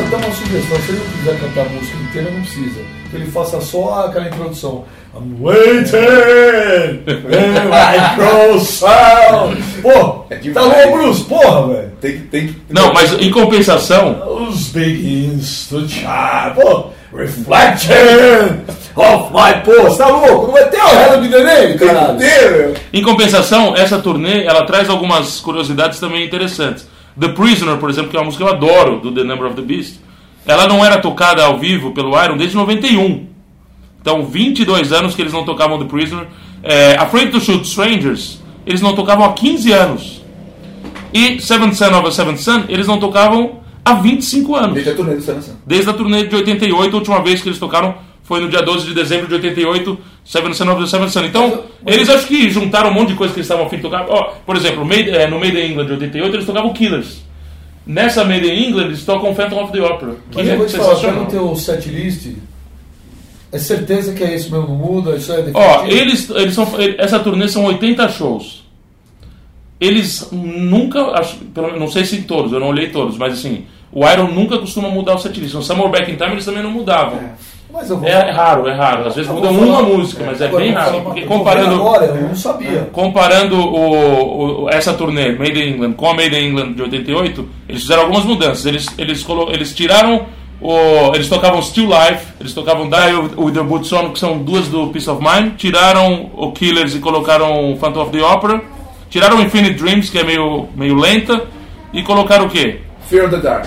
Faça 0.00 0.16
até 0.16 0.26
uma 0.26 0.34
sugestão, 0.34 0.78
se 0.80 0.92
ele 0.92 0.98
não 0.98 1.10
quiser 1.18 1.40
cantar 1.40 1.60
a 1.60 1.68
música 1.68 1.96
inteira, 1.98 2.30
não 2.30 2.40
precisa. 2.40 2.80
Que 3.10 3.16
ele 3.16 3.30
faça 3.30 3.60
só 3.60 4.06
aquela 4.06 4.28
introdução. 4.28 4.84
I'm 5.14 5.36
waiting! 5.40 5.96
and 7.06 7.74
I 7.74 8.14
grow 8.16 8.60
sound. 8.60 9.60
Pô, 9.82 10.24
É 10.30 10.36
tá 10.36 10.62
louco, 10.62 10.98
Bruce? 10.98 11.24
Porra, 11.24 11.66
velho. 11.74 11.92
Tem 12.00 12.12
que. 12.12 12.18
Tem 12.28 12.46
que 12.48 12.56
Não, 12.70 12.92
mas 12.94 13.12
em 13.14 13.30
compensação, 13.30 14.22
Os 14.48 14.68
begins 14.68 15.66
to 15.68 15.88
shine. 15.88 16.54
Pô, 16.54 16.90
reflection 17.12 17.92
of 18.94 19.32
my 19.32 19.60
pô, 19.64 19.82
você 19.82 19.98
tá 19.98 20.08
louco? 20.08 20.46
Não 20.46 20.52
vai 20.52 20.68
ter 20.68 20.78
o 20.80 20.88
Hello 20.88 21.22
Be 21.22 21.28
The 21.28 21.42
Name, 21.42 21.68
tem 21.68 21.78
que 21.78 21.84
caralho? 21.86 22.18
ter, 22.18 22.50
meu. 22.52 22.74
Em 22.92 23.02
compensação, 23.02 23.74
essa 23.76 23.98
turnê 23.98 24.44
ela 24.44 24.64
traz 24.64 24.88
algumas 24.88 25.40
curiosidades 25.40 25.98
também 25.98 26.24
interessantes. 26.24 26.86
The 27.18 27.28
Prisoner, 27.28 27.76
por 27.76 27.90
exemplo, 27.90 28.10
que 28.10 28.16
é 28.16 28.20
uma 28.20 28.26
música 28.26 28.44
que 28.44 28.50
eu 28.50 28.54
adoro, 28.54 29.00
do 29.00 29.12
The 29.12 29.24
Number 29.24 29.46
of 29.46 29.56
the 29.56 29.62
Beast, 29.62 29.96
ela 30.46 30.66
não 30.66 30.84
era 30.84 30.98
tocada 30.98 31.44
ao 31.44 31.58
vivo 31.58 31.92
pelo 31.92 32.20
Iron 32.22 32.36
desde 32.36 32.56
91. 32.56 33.26
Então, 34.00 34.24
22 34.24 34.92
anos 34.92 35.14
que 35.14 35.22
eles 35.22 35.32
não 35.32 35.44
tocavam 35.44 35.78
The 35.78 35.84
Prisoner. 35.84 36.26
É, 36.62 36.96
Afraid 36.96 37.30
to 37.30 37.40
Shoot 37.40 37.66
Strangers, 37.66 38.40
eles 38.66 38.80
não 38.80 38.94
tocavam 38.94 39.24
há 39.24 39.32
15 39.32 39.72
anos. 39.72 40.22
E 41.12 41.40
Seventh 41.40 41.74
Son 41.74 41.98
of 41.98 42.06
a 42.06 42.10
Seventh 42.10 42.38
Son, 42.38 42.64
eles 42.68 42.86
não 42.86 42.98
tocavam 42.98 43.60
há 43.84 43.94
25 43.94 44.56
anos. 44.56 44.74
Desde 44.74 44.90
a 44.90 44.94
turnê 44.94 45.14
do 45.14 45.22
Sanação. 45.22 45.56
Desde 45.66 45.90
a 45.90 45.92
turnê 45.92 46.24
de 46.24 46.34
88, 46.34 46.94
a 46.94 46.98
última 46.98 47.22
vez 47.22 47.42
que 47.42 47.48
eles 47.48 47.58
tocaram 47.58 47.94
foi 48.30 48.38
no 48.40 48.48
dia 48.48 48.62
12 48.62 48.86
de 48.86 48.94
dezembro 48.94 49.26
de 49.26 49.34
88, 49.34 49.98
Seven 50.24 50.54
Son 50.54 50.70
of 50.70 50.80
the 50.80 50.86
Seven 50.86 51.08
Son. 51.08 51.24
Então, 51.24 51.64
eles 51.84 52.08
acho 52.08 52.28
que 52.28 52.48
juntaram 52.48 52.90
um 52.90 52.94
monte 52.94 53.08
de 53.08 53.14
coisa 53.16 53.34
que 53.34 53.40
eles 53.40 53.46
estavam 53.46 53.66
a 53.66 53.68
fim 53.68 53.74
de 53.78 53.82
tocar. 53.82 54.06
Ó, 54.08 54.34
por 54.46 54.54
exemplo, 54.56 54.84
Made- 54.84 55.10
eh, 55.10 55.26
no 55.26 55.40
Made 55.40 55.58
in 55.58 55.72
England 55.72 55.86
de 55.86 55.92
88, 55.94 56.36
eles 56.36 56.46
tocavam 56.46 56.72
Killers. 56.72 57.22
Nessa 57.84 58.22
Made 58.24 58.46
in 58.46 58.68
England, 58.68 58.84
eles 58.84 59.04
tocam 59.04 59.34
Phantom 59.34 59.64
of 59.64 59.72
the 59.72 59.82
Opera. 59.82 60.12
Que 60.30 60.36
Mas 60.36 60.46
eu 60.46 60.52
é 60.54 60.56
vou 60.58 60.66
te 60.66 60.76
falar, 60.76 60.94
pelo 60.94 61.26
teu 61.26 61.56
setlist, 61.56 62.28
é 63.50 63.58
certeza 63.58 64.12
que 64.12 64.22
é 64.22 64.36
isso 64.36 64.48
mesmo, 64.52 64.68
muda, 64.76 65.16
isso 65.16 65.32
é 65.32 65.38
definitivo? 65.42 65.58
Ó, 65.64 65.84
eles, 65.86 66.30
eles 66.30 66.54
são, 66.54 66.80
ele- 66.80 66.94
essa 66.98 67.18
turnê 67.18 67.48
são 67.48 67.64
80 67.64 68.08
shows. 68.10 68.62
Eles 69.80 70.28
nunca, 70.30 71.00
não 71.76 71.88
sei 71.88 72.04
se 72.04 72.22
todos, 72.22 72.52
eu 72.52 72.60
não 72.60 72.68
olhei 72.68 72.90
todos, 72.90 73.16
mas 73.18 73.32
assim, 73.32 73.64
o 73.90 74.06
Iron 74.08 74.28
nunca 74.28 74.56
costuma 74.58 74.88
mudar 74.88 75.14
o 75.16 75.18
setlist. 75.18 75.54
No 75.54 75.62
Summer 75.64 75.88
Back 75.88 76.12
in 76.12 76.14
Time 76.14 76.30
eles 76.32 76.44
também 76.44 76.62
não 76.62 76.70
mudavam. 76.70 77.18
Mas 77.18 77.22
eu 77.22 77.49
vou 77.72 78.08
É, 78.08 78.10
é 78.12 78.30
raro, 78.30 78.68
é 78.68 78.74
raro. 78.74 79.06
Às 79.08 79.14
vezes 79.14 79.30
falar- 79.30 79.50
uma 79.50 79.82
música, 79.82 80.24
mas 80.26 80.40
é 80.40 80.46
Agora, 80.46 80.62
bem 80.64 80.72
raro. 80.72 81.00
Porque 81.02 81.22
comparando, 81.22 81.74
Agora, 81.74 82.04
eu 82.06 82.14
não 82.28 82.34
sabia. 82.34 82.88
comparando 82.92 83.56
o, 83.58 84.64
o- 84.64 84.70
essa 84.70 84.92
turnê 84.94 85.32
Made 85.32 85.58
in 85.62 85.74
England 85.74 85.92
com 85.94 86.08
a 86.10 86.14
Made 86.14 86.34
in 86.36 86.48
England 86.48 86.72
de 86.72 86.82
88, 86.82 87.48
eles 87.68 87.82
fizeram 87.82 88.02
algumas 88.02 88.24
mudanças. 88.24 88.66
Eles, 88.66 88.86
eles, 88.98 89.22
colo- 89.22 89.50
eles 89.52 89.74
tiraram 89.74 90.26
o. 90.60 91.14
Eles 91.14 91.28
tocavam 91.28 91.62
Still 91.62 91.86
Life, 91.88 92.26
eles 92.40 92.52
tocavam 92.52 92.88
Die 92.88 93.14
with- 93.38 93.52
the 93.54 93.62
Boots 93.62 93.92
On, 93.92 94.10
que 94.10 94.18
são 94.18 94.38
duas 94.38 94.68
do 94.68 94.88
Peace 94.88 95.08
of 95.08 95.22
Mind. 95.22 95.54
Tiraram 95.56 96.30
o 96.36 96.52
Killers 96.52 96.94
e 96.94 96.98
colocaram 96.98 97.76
Phantom 97.80 98.02
of 98.02 98.10
the 98.10 98.22
Opera. 98.22 98.60
Tiraram 99.08 99.40
Infinite 99.40 99.74
Dreams, 99.74 100.10
que 100.10 100.18
é 100.18 100.24
meio, 100.24 100.68
meio 100.76 100.94
lenta. 100.96 101.42
E 101.92 102.02
colocaram 102.02 102.46
o 102.46 102.48
quê? 102.50 102.80
Fear 103.08 103.24
of 103.26 103.34
the 103.34 103.40
Dark. 103.42 103.66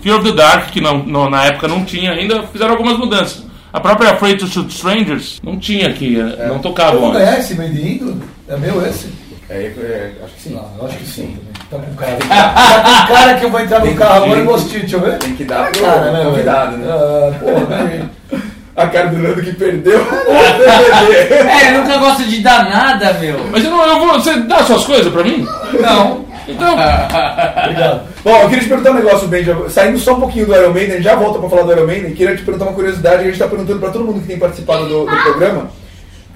Fear 0.00 0.16
of 0.18 0.24
the 0.24 0.32
Dark, 0.36 0.70
que 0.70 0.80
não, 0.80 0.98
não- 1.04 1.28
na 1.30 1.44
época 1.44 1.66
não 1.68 1.84
tinha 1.84 2.12
ainda, 2.12 2.42
fizeram 2.44 2.72
algumas 2.72 2.96
mudanças. 2.98 3.44
A 3.72 3.80
própria 3.80 4.12
Afraid 4.12 4.38
to 4.38 4.46
Shoot 4.46 4.70
Strangers 4.74 5.40
não 5.42 5.58
tinha 5.58 5.88
aqui, 5.88 6.18
eh, 6.18 6.46
não 6.46 6.54
Eu 6.54 6.58
tocava 6.60 7.10
ganhar 7.12 7.38
esse 7.38 7.54
Made 7.54 7.78
in 7.80 7.92
England? 7.96 8.18
É 8.48 8.56
meu 8.56 8.84
esse? 8.86 9.12
É, 9.50 9.54
é, 9.56 10.12
acho 10.24 10.34
que 10.34 10.40
sim. 10.42 10.54
Não, 10.54 10.64
eu 10.78 10.86
acho 10.86 10.96
que 10.98 11.06
sim 11.06 11.36
também. 11.70 11.88
Tá 11.90 12.04
com 12.16 12.26
cara. 12.26 12.52
Tá 12.52 13.06
com 13.08 13.14
cara 13.14 13.34
que 13.34 13.44
eu 13.44 13.50
vou 13.50 13.60
entrar 13.60 13.84
no 13.84 13.94
carro 13.94 14.24
agora 14.24 14.40
e 14.44 14.54
assistir, 14.54 14.80
deixa 14.80 14.96
eu 14.96 15.00
ver. 15.00 15.18
Tem 15.18 15.34
que 15.34 15.44
dar 15.44 15.70
pro 15.70 15.82
Cara, 15.82 16.12
né, 16.12 16.24
convidado, 16.24 16.76
velho? 16.76 16.84
né? 16.84 16.92
Ah, 16.92 17.32
porra, 17.38 17.84
né? 17.84 18.08
A 18.76 18.86
cara 18.86 19.08
do 19.08 19.18
Nando 19.18 19.42
que 19.42 19.52
perdeu. 19.52 20.00
É, 20.08 21.68
ele 21.68 21.78
nunca 21.78 21.96
gosta 21.98 22.24
de 22.24 22.40
dar 22.40 22.68
nada, 22.70 23.12
meu. 23.14 23.46
Mas 23.50 23.64
eu 23.64 23.70
não, 23.70 23.84
eu 23.86 23.98
vou, 23.98 24.12
você 24.14 24.34
dá 24.40 24.62
suas 24.64 24.84
coisas 24.84 25.12
pra 25.12 25.24
mim? 25.24 25.46
Não. 25.80 26.24
Então, 26.46 26.72
Obrigado. 27.64 28.00
Bom, 28.28 28.36
eu 28.42 28.48
queria 28.50 28.62
te 28.62 28.68
perguntar 28.68 28.90
um 28.90 28.94
negócio, 28.96 29.26
Ben, 29.26 29.42
já- 29.42 29.70
saindo 29.70 29.98
só 29.98 30.14
um 30.14 30.20
pouquinho 30.20 30.44
do 30.44 30.54
Iron 30.54 30.70
Maiden, 30.74 31.00
já 31.00 31.16
volta 31.16 31.38
pra 31.38 31.48
falar 31.48 31.62
do 31.62 31.72
Iron 31.72 31.86
Maiden, 31.86 32.12
queria 32.12 32.36
te 32.36 32.42
perguntar 32.42 32.66
uma 32.66 32.74
curiosidade, 32.74 33.22
a 33.22 33.24
gente 33.26 33.38
tá 33.38 33.48
perguntando 33.48 33.80
pra 33.80 33.88
todo 33.88 34.04
mundo 34.04 34.20
que 34.20 34.26
tem 34.26 34.38
participado 34.38 34.86
do, 34.86 35.06
do 35.06 35.16
programa, 35.22 35.70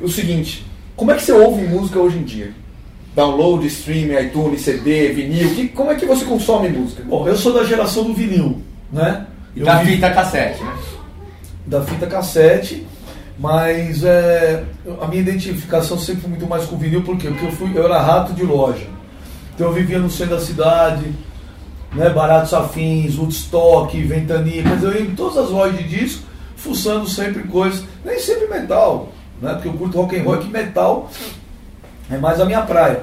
o 0.01 0.09
seguinte, 0.09 0.65
como 0.97 1.11
é 1.11 1.17
que 1.17 1.23
você 1.23 1.33
ouve 1.33 1.61
música 1.67 1.99
hoje 1.99 2.17
em 2.17 2.23
dia? 2.23 2.51
Download, 3.15 3.67
stream, 3.67 4.19
iTunes, 4.23 4.63
CD, 4.63 5.09
vinil, 5.13 5.51
que, 5.55 5.69
como 5.69 5.91
é 5.91 5.95
que 5.95 6.07
você 6.07 6.25
consome 6.25 6.71
música? 6.71 7.03
Bom, 7.05 7.29
eu 7.29 7.37
sou 7.37 7.53
da 7.53 7.63
geração 7.63 8.05
do 8.05 8.15
vinil, 8.15 8.63
né? 8.91 9.27
Eu 9.55 9.67
Da 9.67 9.75
vi- 9.83 9.97
fita 9.97 10.09
cassete, 10.09 10.65
né? 10.65 10.73
da 11.67 11.83
fita 11.83 12.07
cassete, 12.07 12.87
mas 13.39 14.03
é, 14.03 14.63
a 14.99 15.07
minha 15.09 15.21
identificação 15.21 15.99
sempre 15.99 16.23
foi 16.23 16.31
muito 16.31 16.47
mais 16.47 16.65
com 16.65 16.79
vinil, 16.79 17.03
por 17.03 17.19
quê? 17.19 17.29
Porque 17.29 17.45
eu, 17.45 17.53
fui, 17.53 17.71
eu 17.75 17.85
era 17.85 18.01
rato 18.01 18.33
de 18.33 18.45
loja. 18.45 18.87
Então 19.55 19.67
eu 19.67 19.75
vivia 19.75 19.99
no 19.99 20.11
centro 20.11 20.37
da 20.37 20.41
cidade, 20.41 21.05
né, 21.95 22.09
Baratos 22.11 22.55
Afins, 22.55 23.19
Woodstock, 23.19 24.01
Ventania, 24.03 24.63
dizer, 24.63 24.87
eu 24.87 24.95
ia 24.95 25.03
em 25.03 25.15
todas 25.15 25.39
as 25.39 25.51
lojas 25.51 25.79
de 25.79 25.85
disco, 25.85 26.25
fuçando 26.57 27.09
sempre 27.09 27.43
coisas, 27.45 27.85
nem 28.05 28.19
sempre 28.19 28.47
metal, 28.49 29.09
né, 29.41 29.55
porque 29.55 29.69
eu 29.69 29.75
curto 29.75 29.99
rock 29.99 30.17
and 30.19 30.23
roll, 30.23 30.39
que 30.39 30.49
metal 30.49 31.11
é 32.11 32.17
mais 32.19 32.41
a 32.41 32.45
minha 32.45 32.63
praia. 32.63 33.03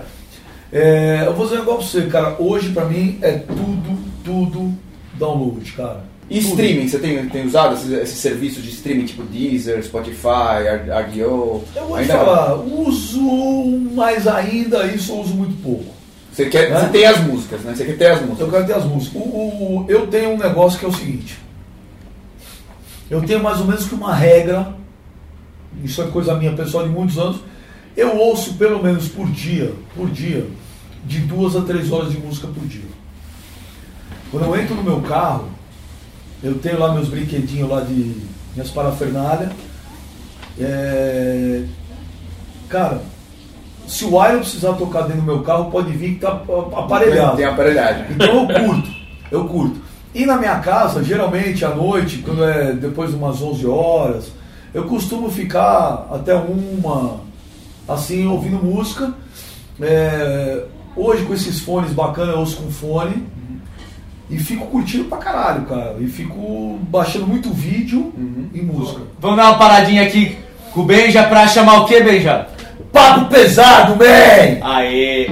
É, 0.71 1.23
eu 1.25 1.33
vou 1.33 1.45
dizer 1.45 1.57
um 1.57 1.59
negócio 1.61 1.89
pra 1.91 2.01
você, 2.01 2.07
cara, 2.11 2.35
hoje 2.39 2.69
pra 2.69 2.85
mim 2.85 3.17
é 3.21 3.31
tudo, 3.33 3.97
tudo 4.23 4.73
download, 5.15 5.71
cara. 5.73 6.09
E 6.29 6.39
Tudo. 6.41 6.49
streaming, 6.51 6.87
você 6.87 6.99
tem, 6.99 7.27
tem 7.27 7.47
usado 7.47 7.73
esse, 7.73 7.91
esse 7.91 8.15
serviço 8.17 8.61
de 8.61 8.69
streaming 8.69 9.05
tipo 9.05 9.23
Deezer, 9.23 9.83
Spotify, 9.83 10.61
RDO? 10.87 11.63
Eu 11.75 11.87
vou 11.87 11.97
te 11.97 12.07
não? 12.07 12.15
falar, 12.15 12.55
uso, 12.55 13.19
mas 13.95 14.27
ainda 14.27 14.85
isso 14.85 15.11
eu 15.11 15.21
uso 15.21 15.33
muito 15.33 15.59
pouco. 15.63 15.98
Você, 16.43 16.49
quer, 16.49 16.71
você 16.73 16.87
tem 16.87 17.05
as 17.05 17.19
músicas, 17.21 17.61
né? 17.61 17.75
Você 17.75 17.83
quer 17.85 17.97
ter 17.97 18.05
as 18.11 18.21
Eu 18.21 18.27
músicas. 18.27 18.49
quero 18.51 18.65
ter 18.67 18.73
as 18.73 18.85
músicas. 18.85 19.21
O- 19.21 19.25
o- 19.27 19.85
eu 19.89 20.07
tenho 20.07 20.29
um 20.31 20.37
negócio 20.37 20.79
que 20.79 20.85
é 20.85 20.87
o 20.87 20.93
seguinte. 20.93 21.37
Eu 23.09 23.21
tenho 23.23 23.43
mais 23.43 23.59
ou 23.59 23.65
menos 23.65 23.85
que 23.85 23.93
uma 23.95 24.15
regra, 24.15 24.73
isso 25.83 26.01
é 26.01 26.07
coisa 26.07 26.35
minha 26.35 26.53
pessoal 26.53 26.83
de 26.87 26.89
muitos 26.89 27.17
anos. 27.17 27.41
Eu 27.97 28.15
ouço 28.15 28.53
pelo 28.53 28.81
menos 28.81 29.09
por 29.09 29.27
dia, 29.29 29.73
por 29.95 30.09
dia, 30.09 30.47
de 31.05 31.19
duas 31.19 31.55
a 31.57 31.61
três 31.61 31.91
horas 31.91 32.11
de 32.11 32.17
música 32.19 32.47
por 32.47 32.65
dia. 32.65 32.87
Quando 34.31 34.45
eu 34.45 34.55
entro 34.57 34.75
no 34.75 34.83
meu 34.83 35.01
carro, 35.01 35.49
eu 36.41 36.55
tenho 36.59 36.79
lá 36.79 36.93
meus 36.93 37.09
brinquedinhos 37.09 37.69
lá 37.69 37.81
de 37.81 38.15
minhas 38.55 38.69
parafernálias. 38.69 39.51
É, 40.57 41.63
Cara, 42.69 43.01
se 43.89 44.05
o 44.05 44.23
Iron 44.23 44.39
precisar 44.39 44.73
tocar 44.73 45.01
dentro 45.01 45.21
do 45.21 45.25
meu 45.25 45.41
carro, 45.41 45.71
pode 45.71 45.91
vir 45.91 46.13
que 46.13 46.19
tá 46.19 46.41
aparelhado. 46.75 47.37
Tem 47.37 47.45
aparelhagem. 47.45 48.05
Então 48.11 48.47
eu 48.47 48.65
curto, 48.65 48.89
eu 49.31 49.45
curto. 49.45 49.81
E 50.13 50.25
na 50.27 50.37
minha 50.37 50.59
casa, 50.59 51.03
geralmente 51.03 51.65
à 51.65 51.69
noite, 51.69 52.19
quando 52.19 52.43
é 52.43 52.71
depois 52.73 53.09
de 53.09 53.15
umas 53.15 53.41
11 53.41 53.65
horas, 53.65 54.31
eu 54.73 54.83
costumo 54.83 55.31
ficar 55.31 56.07
até 56.11 56.35
uma, 56.35 57.21
assim, 57.87 58.27
ouvindo 58.27 58.63
música. 58.63 59.11
É, 59.81 60.65
hoje 60.95 61.25
com 61.25 61.33
esses 61.33 61.59
fones 61.59 61.91
bacanas, 61.91 62.35
eu 62.35 62.39
ouço 62.41 62.57
com 62.57 62.69
fone. 62.69 63.25
E 64.29 64.37
fico 64.37 64.67
curtindo 64.67 65.05
pra 65.05 65.17
caralho, 65.17 65.63
cara. 65.63 65.95
E 65.99 66.05
fico 66.05 66.77
baixando 66.83 67.25
muito 67.25 67.51
vídeo 67.51 68.13
e 68.53 68.61
música. 68.61 69.01
Vamos 69.19 69.37
dar 69.37 69.49
uma 69.49 69.57
paradinha 69.57 70.03
aqui 70.03 70.37
com 70.71 70.81
o 70.81 70.85
Benja 70.85 71.23
pra 71.23 71.47
chamar 71.47 71.81
o 71.81 71.85
que, 71.85 71.99
Benja? 71.99 72.47
Papo 72.91 73.25
pesado, 73.25 73.95
man! 73.95 74.57
Aê! 74.61 75.27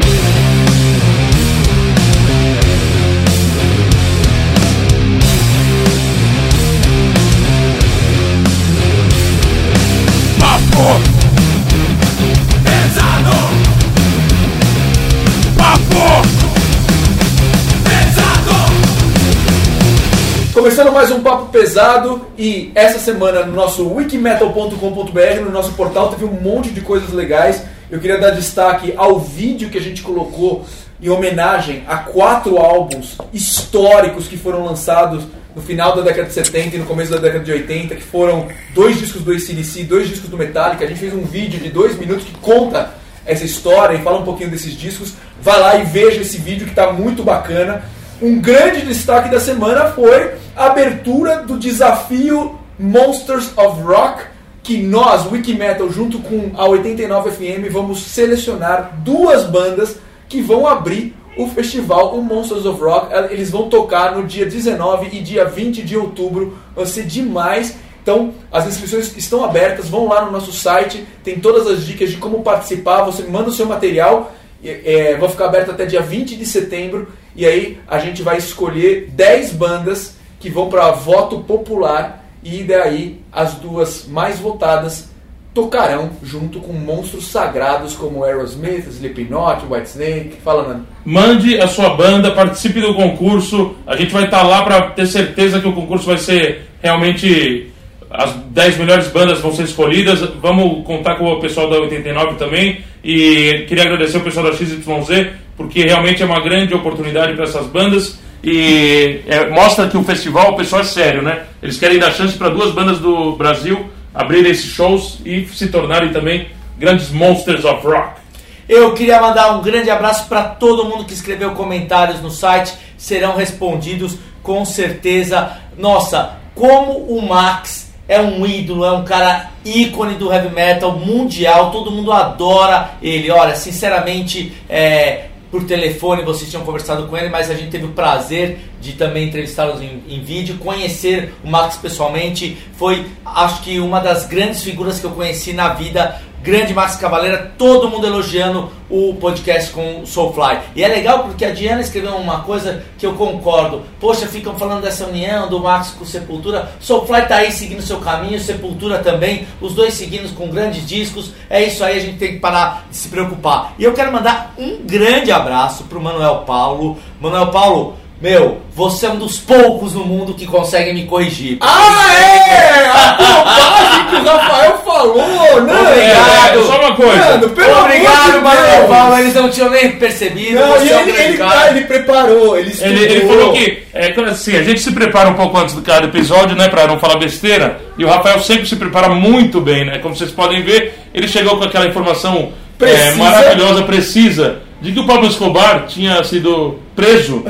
Começando 20.68 20.92
mais 20.92 21.10
um 21.12 21.22
papo 21.22 21.46
pesado 21.46 22.28
e 22.38 22.74
essa 22.76 23.00
semana 23.00 23.46
no 23.46 23.54
nosso 23.54 23.88
wikimetal.com.br, 23.88 25.40
no 25.42 25.50
nosso 25.50 25.72
portal, 25.72 26.10
teve 26.10 26.26
um 26.26 26.42
monte 26.42 26.72
de 26.72 26.82
coisas 26.82 27.14
legais. 27.14 27.64
Eu 27.90 28.02
queria 28.02 28.20
dar 28.20 28.32
destaque 28.32 28.94
ao 28.98 29.18
vídeo 29.18 29.70
que 29.70 29.78
a 29.78 29.82
gente 29.82 30.02
colocou 30.02 30.66
em 31.02 31.08
homenagem 31.08 31.86
a 31.88 31.96
quatro 31.96 32.58
álbuns 32.58 33.16
históricos 33.32 34.28
que 34.28 34.36
foram 34.36 34.66
lançados 34.66 35.24
no 35.56 35.62
final 35.62 35.96
da 35.96 36.02
década 36.02 36.28
de 36.28 36.34
70 36.34 36.76
e 36.76 36.80
no 36.80 36.86
começo 36.86 37.12
da 37.12 37.18
década 37.18 37.46
de 37.46 37.52
80, 37.54 37.96
que 37.96 38.04
foram 38.04 38.50
dois 38.74 39.00
discos 39.00 39.22
do 39.22 39.32
ACDC, 39.32 39.86
dois 39.86 40.10
discos 40.10 40.30
do 40.30 40.38
Metallica. 40.38 40.84
A 40.84 40.88
gente 40.90 41.00
fez 41.00 41.14
um 41.14 41.24
vídeo 41.24 41.62
de 41.62 41.70
dois 41.70 41.98
minutos 41.98 42.26
que 42.26 42.34
conta 42.40 42.92
essa 43.26 43.46
história 43.46 43.96
e 43.96 44.02
fala 44.02 44.20
um 44.20 44.26
pouquinho 44.26 44.50
desses 44.50 44.78
discos. 44.78 45.14
Vai 45.42 45.62
lá 45.62 45.78
e 45.78 45.86
veja 45.86 46.20
esse 46.20 46.38
vídeo 46.38 46.66
que 46.66 46.74
está 46.74 46.92
muito 46.92 47.24
bacana. 47.24 47.84
Um 48.20 48.40
grande 48.42 48.84
destaque 48.84 49.30
da 49.30 49.40
semana 49.40 49.92
foi 49.92 50.34
a 50.56 50.66
abertura 50.66 51.44
do 51.44 51.56
desafio 51.56 52.58
Monsters 52.80 53.56
of 53.56 53.80
Rock, 53.84 54.24
que 54.64 54.82
nós, 54.82 55.32
Wikimetal, 55.32 55.88
junto 55.92 56.18
com 56.20 56.52
a 56.56 56.66
89 56.66 57.30
FM, 57.30 57.72
vamos 57.72 58.02
selecionar 58.02 58.98
duas 59.04 59.44
bandas 59.44 59.98
que 60.28 60.42
vão 60.42 60.66
abrir 60.66 61.16
o 61.38 61.48
festival, 61.48 62.16
o 62.16 62.24
Monsters 62.24 62.66
of 62.66 62.82
Rock. 62.82 63.14
Eles 63.32 63.52
vão 63.52 63.70
tocar 63.70 64.16
no 64.16 64.24
dia 64.26 64.48
19 64.48 65.16
e 65.16 65.22
dia 65.22 65.46
20 65.46 65.84
de 65.84 65.96
outubro. 65.96 66.58
Vai 66.76 66.88
ser 66.88 67.04
demais. 67.04 67.76
Então, 68.02 68.34
as 68.52 68.66
inscrições 68.66 69.16
estão 69.16 69.46
abertas, 69.46 69.90
vão 69.90 70.08
lá 70.08 70.26
no 70.26 70.32
nosso 70.32 70.52
site, 70.52 71.06
tem 71.24 71.40
todas 71.40 71.68
as 71.68 71.86
dicas 71.86 72.10
de 72.10 72.18
como 72.18 72.42
participar, 72.42 73.04
você 73.04 73.24
manda 73.24 73.50
o 73.50 73.54
seu 73.54 73.66
material, 73.66 74.34
é, 74.64 75.16
vai 75.16 75.30
ficar 75.30 75.46
aberto 75.46 75.72
até 75.72 75.86
dia 75.86 76.02
20 76.02 76.36
de 76.36 76.46
setembro, 76.46 77.10
e 77.36 77.46
aí 77.46 77.80
a 77.88 78.00
gente 78.00 78.22
vai 78.22 78.38
escolher 78.38 79.10
10 79.12 79.54
bandas 79.54 80.18
que 80.40 80.50
vão 80.50 80.70
para 80.70 80.92
voto 80.92 81.40
popular, 81.42 82.26
e 82.44 82.64
daí 82.64 83.20
as 83.32 83.56
duas 83.56 84.08
mais 84.08 84.40
votadas 84.40 85.10
tocarão 85.58 86.12
junto 86.22 86.60
com 86.60 86.72
monstros 86.72 87.26
sagrados 87.26 87.96
como 87.96 88.24
Aerosmith, 88.24 88.86
Slipknot, 88.90 89.66
Whitesnake, 89.68 90.38
fala 90.44 90.68
Nando. 90.68 90.86
Mande 91.04 91.60
a 91.60 91.68
sua 91.68 91.96
banda, 91.96 92.30
participe 92.30 92.80
do 92.80 92.94
concurso. 92.94 93.74
A 93.88 93.96
gente 93.96 94.14
vai 94.14 94.26
estar 94.26 94.44
lá 94.44 94.62
para 94.62 94.92
ter 94.92 95.08
certeza 95.08 95.60
que 95.60 95.68
o 95.68 95.74
concurso 95.74 96.06
vai 96.06 96.20
ser 96.20 96.68
realmente. 96.80 97.72
As 98.10 98.32
10 98.34 98.78
melhores 98.78 99.08
bandas 99.08 99.40
vão 99.40 99.52
ser 99.52 99.64
escolhidas. 99.64 100.20
Vamos 100.40 100.86
contar 100.86 101.16
com 101.16 101.26
o 101.26 101.40
pessoal 101.40 101.68
da 101.72 101.80
89 101.80 102.36
também. 102.36 102.84
E 103.04 103.66
queria 103.68 103.84
agradecer 103.84 104.18
o 104.18 104.22
pessoal 104.22 104.46
da 104.46 104.54
XYZ, 104.54 105.28
porque 105.56 105.84
realmente 105.84 106.22
é 106.22 106.26
uma 106.26 106.40
grande 106.40 106.74
oportunidade 106.74 107.34
para 107.34 107.44
essas 107.46 107.68
bandas. 107.68 108.20
E 108.44 109.22
é, 109.28 109.50
mostra 109.50 109.88
que 109.88 109.98
o 109.98 110.04
festival, 110.04 110.54
o 110.54 110.56
pessoal 110.56 110.82
é 110.82 110.86
sério, 110.86 111.22
né? 111.22 111.44
Eles 111.62 111.78
querem 111.78 112.00
dar 112.00 112.12
chance 112.12 112.38
para 112.38 112.50
duas 112.50 112.72
bandas 112.72 113.00
do 113.00 113.36
Brasil 113.36 113.90
abrirem 114.18 114.52
esses 114.52 114.72
shows 114.72 115.20
e 115.24 115.46
se 115.46 115.68
tornarem 115.68 116.12
também 116.12 116.50
grandes 116.78 117.12
monsters 117.12 117.64
of 117.64 117.86
rock. 117.86 118.20
Eu 118.68 118.94
queria 118.96 119.22
mandar 119.22 119.56
um 119.56 119.62
grande 119.62 119.92
abraço 119.92 120.28
para 120.28 120.44
todo 120.44 120.86
mundo 120.86 121.06
que 121.06 121.14
escreveu 121.14 121.52
comentários 121.52 122.20
no 122.20 122.32
site, 122.32 122.74
serão 122.98 123.36
respondidos 123.36 124.18
com 124.42 124.66
certeza. 124.66 125.52
Nossa, 125.78 126.38
como 126.56 126.94
o 126.94 127.22
Max 127.22 127.87
é 128.08 128.22
um 128.22 128.46
ídolo, 128.46 128.86
é 128.86 128.92
um 128.92 129.04
cara 129.04 129.52
ícone 129.66 130.16
do 130.16 130.32
heavy 130.32 130.54
metal 130.54 130.98
mundial, 130.98 131.72
todo 131.72 131.92
mundo 131.92 132.12
adora 132.12 132.92
ele. 133.02 133.30
Olha, 133.30 133.56
sinceramente, 133.56 134.54
é, 134.70 135.26
por 135.52 135.66
telefone 135.66 136.24
vocês 136.24 136.50
tinham 136.50 136.66
conversado 136.66 137.08
com 137.08 137.18
ele, 137.18 137.30
mas 137.30 137.50
a 137.50 137.54
gente 137.54 137.70
teve 137.70 137.86
o 137.86 137.90
prazer 137.90 138.60
de 138.80 138.94
também 138.94 139.28
entrevistá-los 139.28 139.82
em, 139.82 140.04
em 140.08 140.22
vídeo, 140.22 140.58
conhecer 140.58 141.34
o 141.44 141.50
Max 141.50 141.78
pessoalmente. 141.78 142.58
Foi, 142.78 143.06
acho 143.26 143.62
que, 143.62 143.80
uma 143.80 144.00
das 144.00 144.26
grandes 144.26 144.64
figuras 144.64 145.00
que 145.00 145.06
eu 145.06 145.12
conheci 145.12 145.54
na 145.54 145.70
vida. 145.70 146.22
Grande 146.42 146.74
Max 146.74 146.96
Cavaleira, 146.96 147.52
todo 147.58 147.90
mundo 147.90 148.08
elogiando 148.08 148.72
o 148.90 149.16
podcast 149.16 149.72
com 149.72 150.02
o 150.02 150.08
Soulfly. 150.08 150.60
E 150.76 150.84
é 150.84 150.88
legal 150.88 151.24
porque 151.24 151.44
a 151.44 151.52
Diana 151.52 151.82
escreveu 151.82 152.16
uma 152.16 152.42
coisa 152.42 152.84
que 152.98 153.06
eu 153.06 153.14
concordo. 153.14 153.84
Poxa, 154.00 154.28
ficam 154.28 154.58
falando 154.58 154.84
dessa 154.84 155.06
união 155.06 155.50
do 155.50 155.60
Max 155.60 155.90
com 155.90 156.06
Sepultura. 156.06 156.72
Soulfly 156.80 157.24
tá 157.24 157.38
aí 157.38 157.52
seguindo 157.52 157.82
seu 157.82 158.00
caminho, 158.00 158.40
Sepultura 158.40 159.00
também, 159.00 159.48
os 159.60 159.74
dois 159.74 159.94
seguindo 159.94 160.34
com 160.36 160.50
grandes 160.50 160.88
discos. 160.88 161.32
É 161.50 161.62
isso 161.64 161.84
aí, 161.84 161.98
a 161.98 162.02
gente 162.02 162.18
tem 162.18 162.34
que 162.34 162.40
parar 162.40 162.88
de 162.90 162.96
se 162.96 163.10
preocupar. 163.10 163.74
E 163.78 163.84
eu 163.84 163.94
quero 163.94 164.12
mandar 164.12 164.54
um 164.58 164.78
grande 164.84 165.32
abraço 165.32 165.84
pro 165.86 166.02
Manuel 166.02 166.44
Paulo. 166.46 166.98
Manuel 167.20 167.48
Paulo, 167.48 167.96
meu, 168.20 168.58
você 168.74 169.06
é 169.06 169.10
um 169.10 169.18
dos 169.18 169.38
poucos 169.38 169.94
no 169.94 170.04
mundo 170.04 170.34
que 170.34 170.48
consegue 170.48 170.92
me 170.92 171.06
corrigir. 171.06 171.58
Ah, 171.62 172.14
é! 172.16 172.88
A 172.88 173.12
bobagem 173.14 174.06
que 174.10 174.16
o 174.16 174.32
Rafael 174.32 174.78
falou, 174.80 175.62
né? 175.62 175.74
Obrigado. 175.80 176.60
É, 176.60 176.64
só 176.64 176.80
uma 176.80 176.96
coisa. 176.96 177.26
Mano, 177.26 177.50
pelo 177.50 177.72
amor 177.72 177.86
Obrigado, 177.86 178.32
de 178.32 178.40
Manuel 178.40 178.78
Deus. 178.78 178.90
Paulo. 178.90 179.20
Eles 179.20 179.34
não 179.36 179.50
tinham 179.50 179.70
nem 179.70 179.92
percebido. 179.92 180.60
Não, 180.60 180.84
e 180.84 180.90
ele, 180.90 181.12
ele, 181.12 181.42
ah, 181.44 181.68
ele 181.70 181.82
preparou, 181.82 182.58
ele 182.58 182.72
estudou. 182.72 182.92
Ele, 182.92 183.04
ele 183.06 183.28
falou 183.28 183.54
que, 183.54 183.84
é, 183.94 184.14
assim, 184.30 184.56
a 184.56 184.64
gente 184.64 184.80
se 184.80 184.92
prepara 184.92 185.30
um 185.30 185.36
pouco 185.36 185.58
antes 185.58 185.76
do 185.76 185.82
cada 185.82 186.08
episódio, 186.08 186.56
né, 186.56 186.68
pra 186.70 186.88
não 186.88 187.00
falar 187.00 187.18
besteira, 187.18 187.80
e 187.98 188.04
o 188.04 188.08
Rafael 188.08 188.40
sempre 188.40 188.66
se 188.66 188.76
prepara 188.76 189.10
muito 189.10 189.62
bem, 189.62 189.86
né, 189.86 190.00
como 190.00 190.16
vocês 190.16 190.32
podem 190.32 190.64
ver, 190.64 190.94
ele 191.14 191.28
chegou 191.28 191.58
com 191.58 191.64
aquela 191.64 191.86
informação 191.86 192.52
é, 192.80 193.12
maravilhosa, 193.12 193.84
precisa, 193.84 194.62
de 194.80 194.92
que 194.92 195.00
o 195.00 195.06
Pablo 195.06 195.28
Escobar 195.28 195.86
tinha 195.88 196.24
sido 196.24 196.80
preso. 196.96 197.44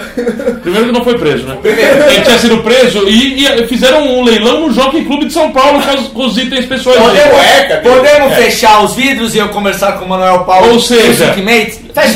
Primeiro 0.62 0.88
que 0.88 0.92
não 0.92 1.04
foi 1.04 1.18
preso, 1.18 1.46
né? 1.46 1.58
Ele 1.64 2.22
tinha 2.22 2.38
sido 2.38 2.58
preso 2.60 3.08
e, 3.08 3.46
e 3.46 3.68
fizeram 3.68 4.06
um 4.06 4.24
leilão 4.24 4.68
no 4.68 4.74
Jockey 4.74 5.04
Clube 5.04 5.26
de 5.26 5.34
São 5.34 5.52
Paulo 5.52 5.82
com 5.82 5.96
os, 5.96 6.08
com 6.08 6.26
os 6.26 6.38
itens 6.38 6.66
pessoais 6.66 7.00
dele. 7.00 7.82
Podemos, 7.82 8.02
podemos 8.02 8.38
fechar 8.38 8.84
os 8.84 8.94
vidros 8.94 9.36
e 9.36 9.40
eu 9.40 9.50
conversar 9.50 9.94
com 9.94 10.06
o 10.06 10.10
Manuel 10.10 10.40
Paulo? 10.46 10.74
Ou 10.74 10.80
seja. 10.80 11.34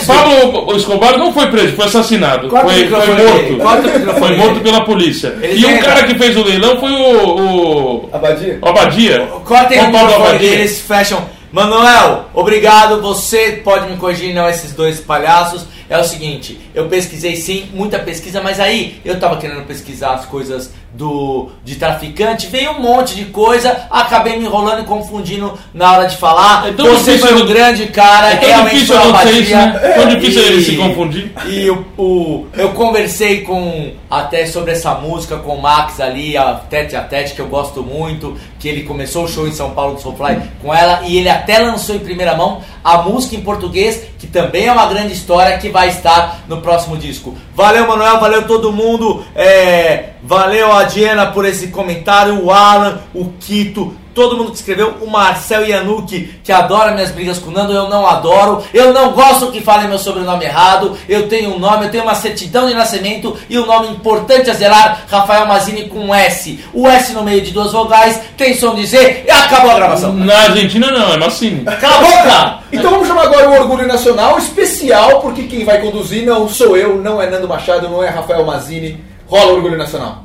Pablo 0.06 0.76
Escobar 0.76 1.18
não 1.18 1.34
foi 1.34 1.48
preso, 1.48 1.76
foi 1.76 1.86
assassinado. 1.86 2.50
Foi, 2.50 2.88
foi 2.88 3.60
morto. 3.60 4.20
Foi 4.20 4.38
morto 4.38 4.60
pela 4.62 4.82
polícia. 4.86 5.36
Ele 5.42 5.60
e 5.62 5.66
o 5.66 5.68
tenta. 5.70 5.84
cara 5.86 6.04
que 6.04 6.16
fez 6.16 6.38
o 6.38 6.44
leilão 6.44 6.80
foi 6.80 6.92
o. 6.92 7.26
o 7.26 8.10
Abadia? 8.14 8.60
o 8.62 8.68
Abadia. 8.68 9.28
Cortem 9.44 9.80
o 9.80 9.92
Pablo 9.92 10.16
Abadia. 10.16 10.40
deles, 10.40 10.80
fecham. 10.88 11.41
Manuel, 11.52 12.30
obrigado. 12.34 13.02
Você 13.02 13.62
pode 13.64 13.92
me 13.92 13.98
corrigir, 13.98 14.34
não 14.34 14.48
esses 14.48 14.72
dois 14.74 15.02
palhaços. 15.02 15.66
É 15.90 15.98
o 15.98 16.04
seguinte, 16.06 16.58
eu 16.74 16.88
pesquisei 16.88 17.36
sim, 17.36 17.70
muita 17.74 18.00
pesquisa, 18.00 18.42
mas 18.42 18.58
aí 18.58 19.02
eu 19.04 19.20
tava 19.20 19.36
querendo 19.36 19.66
pesquisar 19.66 20.14
as 20.14 20.26
coisas 20.26 20.72
do 20.94 21.50
de 21.64 21.76
traficante, 21.76 22.48
veio 22.48 22.72
um 22.72 22.82
monte 22.82 23.16
de 23.16 23.26
coisa, 23.26 23.86
acabei 23.90 24.38
me 24.38 24.46
enrolando 24.46 24.82
e 24.82 24.86
confundindo 24.86 25.58
na 25.74 25.94
hora 25.94 26.08
de 26.08 26.18
falar. 26.18 26.68
É 26.68 26.72
Você 26.72 27.18
foi 27.18 27.34
um 27.42 27.46
grande 27.46 27.88
cara, 27.88 28.32
É 28.34 28.36
tão 28.36 28.50
realmente 28.50 28.74
difícil 28.76 28.96
foi 29.00 29.10
uma 29.10 29.24
isso, 29.32 29.52
né? 29.56 29.94
Tão 29.96 30.08
difícil 30.10 30.42
E- 30.42 30.46
ele 30.46 30.62
se 30.64 30.76
confundir. 30.76 31.32
E 31.48 31.70
o, 31.70 31.86
o- 31.98 32.48
eu 32.58 32.70
conversei 32.72 33.42
com 33.42 33.92
até 34.10 34.46
sobre 34.46 34.72
essa 34.74 34.94
música 34.96 35.38
com 35.38 35.56
o 35.56 35.62
Max 35.62 36.00
ali, 36.02 36.36
a 36.36 36.56
Tete 36.56 36.96
a 36.98 37.02
Tete, 37.02 37.34
que 37.34 37.40
eu 37.42 37.48
gosto 37.48 37.82
muito, 37.82 38.36
que 38.60 38.68
ele 38.68 38.84
começou 38.84 39.24
o 39.24 39.28
show 39.30 39.48
em 39.48 39.54
São 39.54 39.72
Paulo 39.72 39.96
do 39.96 40.02
Soulfly 40.02 40.42
com 40.62 40.74
ela 40.74 41.02
e 41.06 41.18
ele 41.18 41.30
até 41.30 41.58
lançou 41.60 41.96
em 41.96 42.00
primeira 42.00 42.36
mão 42.36 42.62
a 42.84 42.98
música 43.04 43.36
em 43.36 43.42
português, 43.42 44.02
que 44.20 44.28
também 44.28 44.66
é 44.66 44.72
uma 44.72 44.88
grande 44.88 45.14
história 45.14 45.58
que 45.58 45.70
vai 45.70 45.88
estar 45.90 46.42
no 46.50 46.60
próximo 46.62 46.98
disco. 46.98 47.36
Valeu, 47.62 47.88
Manuel, 47.88 48.20
valeu 48.20 48.48
todo 48.48 48.72
mundo, 48.72 49.24
é, 49.36 50.14
valeu 50.24 50.74
a 50.74 50.84
Diana 50.86 51.28
por 51.28 51.46
esse 51.46 51.68
comentário, 51.68 52.44
o 52.44 52.50
Alan, 52.50 53.02
o 53.14 53.34
Quito, 53.40 53.96
todo 54.14 54.38
mundo 54.38 54.52
que 54.52 54.58
escreveu, 54.58 54.96
o 55.02 55.10
Marcel 55.10 55.66
Yanuki, 55.66 56.40
que 56.44 56.52
adora 56.52 56.92
minhas 56.92 57.12
brigas 57.12 57.38
com 57.38 57.50
o 57.50 57.54
Nando, 57.54 57.74
eu 57.74 57.90
não 57.90 58.06
adoro, 58.06 58.64
eu 58.74 58.94
não 58.94 59.12
gosto 59.14 59.52
que 59.52 59.62
falem 59.62 59.88
meu 59.88 60.00
sobrenome 60.00 60.46
errado, 60.46 60.98
eu 61.08 61.28
tenho 61.28 61.56
um 61.56 61.60
nome, 61.60 61.86
eu 61.86 61.92
tenho 61.92 62.04
uma 62.04 62.16
certidão 62.16 62.68
de 62.68 62.74
nascimento 62.74 63.38
e 63.50 63.58
um 63.58 63.66
nome 63.66 63.90
importante 63.90 64.50
a 64.50 64.54
zelar, 64.54 65.06
Rafael 65.10 65.46
Mazini 65.46 65.88
com 65.88 66.00
um 66.00 66.16
S. 66.16 66.60
O 66.74 66.88
S 66.88 67.14
no 67.14 67.24
meio 67.24 67.42
de 67.42 67.52
duas 67.52 67.72
vogais, 67.72 68.20
tem 68.38 68.56
som 68.58 68.76
de 68.76 68.86
Z 68.86 69.24
e 69.28 69.32
acabou 69.32 69.72
a 69.72 69.76
gravação. 69.76 70.14
Na 70.14 70.44
Argentina 70.44 70.92
não, 70.92 71.14
é 71.14 71.18
Massini. 71.18 71.64
Cala 71.64 71.96
a 71.96 72.02
boca! 72.02 72.60
Então 72.72 72.92
vamos 72.92 73.08
chamar 73.08 73.24
agora 73.24 73.50
o 73.50 73.54
Orgulho 73.54 73.88
Nacional 73.88 74.38
especial, 74.38 75.20
porque 75.20 75.44
quem 75.44 75.66
vai 75.66 75.82
conduzir 75.82 76.26
não 76.26 76.48
sou 76.48 76.78
eu, 76.78 76.98
não 76.98 77.22
é 77.22 77.30
Nando 77.30 77.48
Machado, 77.48 77.90
não 77.90 78.04
é 78.04 78.10
Rafael 78.10 78.46
Mazini. 78.46 79.04
Rola 79.28 79.52
o 79.52 79.56
Orgulho 79.56 79.78
Nacional. 79.78 80.22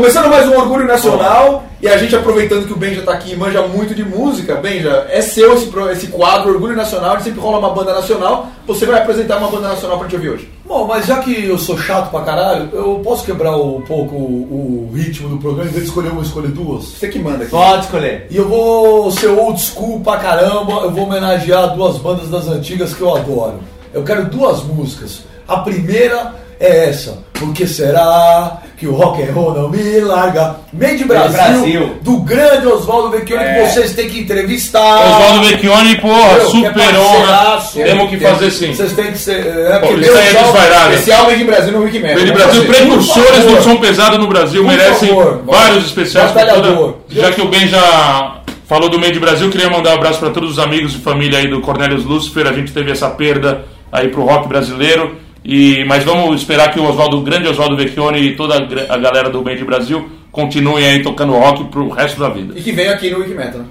Começando 0.00 0.30
mais 0.30 0.48
um 0.48 0.54
Orgulho 0.56 0.86
Nacional, 0.86 1.64
e 1.82 1.86
a 1.86 1.98
gente 1.98 2.16
aproveitando 2.16 2.66
que 2.66 2.72
o 2.72 2.76
Benja 2.76 3.02
tá 3.02 3.12
aqui 3.12 3.34
e 3.34 3.36
manja 3.36 3.60
muito 3.66 3.94
de 3.94 4.02
música, 4.02 4.54
Benja, 4.54 5.06
é 5.10 5.20
seu 5.20 5.52
esse, 5.52 5.66
pro- 5.66 5.90
esse 5.90 6.06
quadro 6.06 6.54
Orgulho 6.54 6.74
Nacional, 6.74 7.10
a 7.10 7.14
gente 7.16 7.24
sempre 7.24 7.40
rola 7.42 7.58
uma 7.58 7.68
banda 7.68 7.92
nacional, 7.92 8.48
você 8.66 8.86
vai 8.86 8.98
apresentar 9.02 9.36
uma 9.36 9.50
banda 9.50 9.68
nacional 9.68 9.98
pra 9.98 10.06
gente 10.08 10.16
ouvir 10.16 10.30
hoje. 10.30 10.48
Bom, 10.66 10.86
mas 10.86 11.04
já 11.04 11.18
que 11.18 11.44
eu 11.44 11.58
sou 11.58 11.76
chato 11.76 12.10
pra 12.10 12.22
caralho, 12.22 12.70
eu 12.72 13.02
posso 13.04 13.26
quebrar 13.26 13.54
um 13.58 13.82
pouco 13.82 14.14
o, 14.16 14.88
o 14.90 14.96
ritmo 14.96 15.28
do 15.28 15.36
programa, 15.36 15.68
em 15.68 15.72
vez 15.74 15.84
de 15.84 15.90
escolher 15.90 16.08
uma, 16.12 16.22
escolher 16.22 16.48
duas? 16.48 16.82
Você 16.84 17.08
que 17.08 17.18
manda 17.18 17.42
aqui. 17.42 17.50
Pode 17.50 17.84
escolher. 17.84 18.26
E 18.30 18.38
eu 18.38 18.48
vou 18.48 19.10
ser 19.10 19.26
old 19.26 19.60
school 19.60 20.00
pra 20.00 20.16
caramba, 20.16 20.80
eu 20.84 20.90
vou 20.92 21.04
homenagear 21.04 21.74
duas 21.76 21.98
bandas 21.98 22.30
das 22.30 22.48
antigas 22.48 22.94
que 22.94 23.02
eu 23.02 23.14
adoro. 23.14 23.60
Eu 23.92 24.02
quero 24.02 24.24
duas 24.30 24.62
músicas. 24.64 25.24
A 25.46 25.58
primeira 25.58 26.36
é 26.60 26.88
essa. 26.90 27.18
Por 27.32 27.54
que 27.54 27.66
será 27.66 28.58
que 28.76 28.86
o 28.86 28.92
rock 28.92 29.22
and 29.22 29.32
roll 29.32 29.54
não 29.54 29.70
me 29.70 29.98
larga? 30.00 30.56
Made 30.74 31.04
Brasil, 31.04 31.32
Brasil. 31.32 31.96
do 32.02 32.18
grande 32.18 32.66
Oswaldo 32.66 33.08
Vecchioni, 33.10 33.42
que 33.42 33.60
vocês 33.66 33.94
têm 33.94 34.10
que 34.10 34.20
entrevistar. 34.20 35.00
Oswaldo 35.06 35.48
Vecchioni, 35.48 35.96
porra, 35.98 36.34
Meu, 36.34 36.36
que 36.36 36.42
é 36.66 36.70
super 36.70 36.96
honra. 36.98 37.62
Temos 37.72 38.10
que 38.10 38.16
Tem- 38.18 38.28
fazer 38.28 38.50
sim. 38.50 38.74
Vocês 38.74 38.92
têm 38.92 39.10
que 39.12 39.18
ser. 39.18 39.46
É, 39.46 39.78
Pô, 39.78 39.86
porque 39.88 40.02
isso 40.02 40.12
aí 40.12 40.28
é 40.28 40.32
Deus 40.32 40.44
desvairado. 40.44 40.92
Especial 40.92 41.24
Made 41.24 41.42
in 41.42 41.46
Brasil 41.46 41.72
no 41.72 41.78
Wikimedia. 41.84 42.14
Verde 42.16 42.32
Vamos 42.32 42.44
Brasil, 42.44 42.64
precursores 42.66 43.44
do 43.46 43.62
som 43.62 43.76
pesado 43.76 44.18
no 44.18 44.26
Brasil, 44.26 44.62
Por 44.62 44.70
merecem 44.76 45.08
favor. 45.08 45.42
vários 45.46 45.86
especiais. 45.86 46.32
toda- 46.32 46.94
Já 47.08 47.32
que 47.32 47.40
o 47.40 47.48
Ben 47.48 47.66
já 47.68 48.42
falou 48.68 48.90
do 48.90 48.98
Meio 49.00 49.14
de 49.14 49.18
Brasil, 49.20 49.48
queria 49.48 49.70
mandar 49.70 49.92
um 49.92 49.94
abraço 49.94 50.18
para 50.18 50.28
todos 50.30 50.50
os 50.52 50.58
amigos 50.58 50.94
e 50.94 50.98
família 50.98 51.38
aí 51.38 51.48
do 51.48 51.62
Cornelius 51.62 52.04
Lucifer. 52.04 52.46
A 52.46 52.52
gente 52.52 52.70
teve 52.70 52.90
essa 52.92 53.08
perda 53.08 53.64
aí 53.90 54.08
pro 54.08 54.24
rock 54.26 54.46
brasileiro. 54.46 55.16
E, 55.44 55.84
mas 55.84 56.04
vamos 56.04 56.40
esperar 56.40 56.72
que 56.72 56.78
o 56.78 56.84
Oswaldo, 56.84 57.18
o 57.18 57.22
grande 57.22 57.48
Oswaldo 57.48 57.76
Vecchioni 57.76 58.20
e 58.20 58.36
toda 58.36 58.56
a 58.56 58.98
galera 58.98 59.30
do 59.30 59.42
de 59.42 59.64
Brasil 59.64 60.08
continuem 60.30 60.86
aí 60.86 61.02
tocando 61.02 61.32
rock 61.32 61.64
pro 61.64 61.88
resto 61.88 62.20
da 62.20 62.28
vida. 62.28 62.54
E 62.56 62.62
que 62.62 62.72
venha 62.72 62.92
aqui 62.92 63.10
no 63.10 63.18
Wikimedia. 63.18 63.64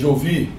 De 0.00 0.06
ouvir 0.06 0.52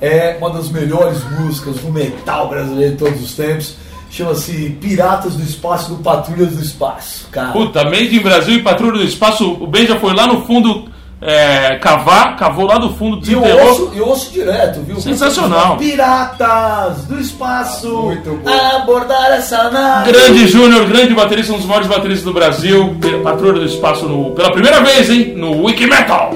é 0.00 0.36
uma 0.40 0.50
das 0.50 0.70
melhores 0.70 1.18
músicas 1.38 1.76
do 1.76 1.90
metal 1.92 2.48
brasileiro 2.48 2.92
de 2.92 2.98
todos 2.98 3.22
os 3.22 3.34
tempos. 3.34 3.74
Chama-se 4.10 4.70
Piratas 4.80 5.34
do 5.34 5.42
Espaço 5.42 5.90
do 5.94 6.02
Patrulhas 6.02 6.56
do 6.56 6.62
Espaço, 6.62 7.28
cara. 7.30 7.52
Puta, 7.52 7.84
Made 7.84 8.16
in 8.16 8.20
Brasil 8.20 8.54
e 8.54 8.62
Patrulha 8.62 8.98
do 8.98 9.04
Espaço. 9.04 9.52
O 9.60 9.66
Ben 9.66 9.86
já 9.86 9.98
foi 10.00 10.14
lá 10.14 10.26
no 10.26 10.42
fundo 10.46 10.88
é, 11.20 11.76
cavar, 11.76 12.36
cavou 12.36 12.64
lá 12.64 12.78
do 12.78 12.94
fundo, 12.94 13.16
E 13.28 13.32
eu 13.32 13.40
desenterrou. 13.40 13.68
ouço, 13.68 13.92
eu 13.94 14.06
ouço 14.08 14.32
direto, 14.32 14.80
viu? 14.82 14.98
Sensacional. 15.00 15.76
Piratas 15.76 17.04
do 17.04 17.20
espaço, 17.20 17.88
Muito 18.04 18.40
bom. 18.42 18.50
abordar 18.76 19.32
essa 19.32 19.68
nave. 19.70 20.10
Grande 20.12 20.46
Júnior, 20.46 20.86
grande 20.86 21.12
baterista, 21.12 21.52
um 21.52 21.56
dos 21.56 21.66
maiores 21.66 21.88
bateristas 21.88 22.24
do 22.24 22.32
Brasil. 22.32 22.96
Patrulha 23.22 23.54
do 23.60 23.64
Espaço 23.66 24.06
no- 24.08 24.30
pela 24.30 24.52
primeira 24.52 24.80
vez, 24.80 25.10
hein? 25.10 25.34
No 25.36 25.64
Wiki 25.64 25.86
Metal. 25.86 26.32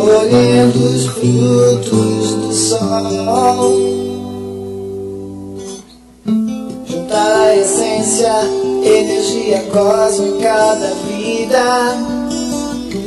Colhendo 0.00 0.78
os 0.78 1.06
frutos 1.08 2.34
do 2.34 2.52
sol. 2.54 3.72
Juntar 6.86 7.36
a 7.36 7.56
essência, 7.56 8.32
energia 8.82 9.62
cósmica 9.70 10.74
da 10.74 10.94
vida. 11.06 11.64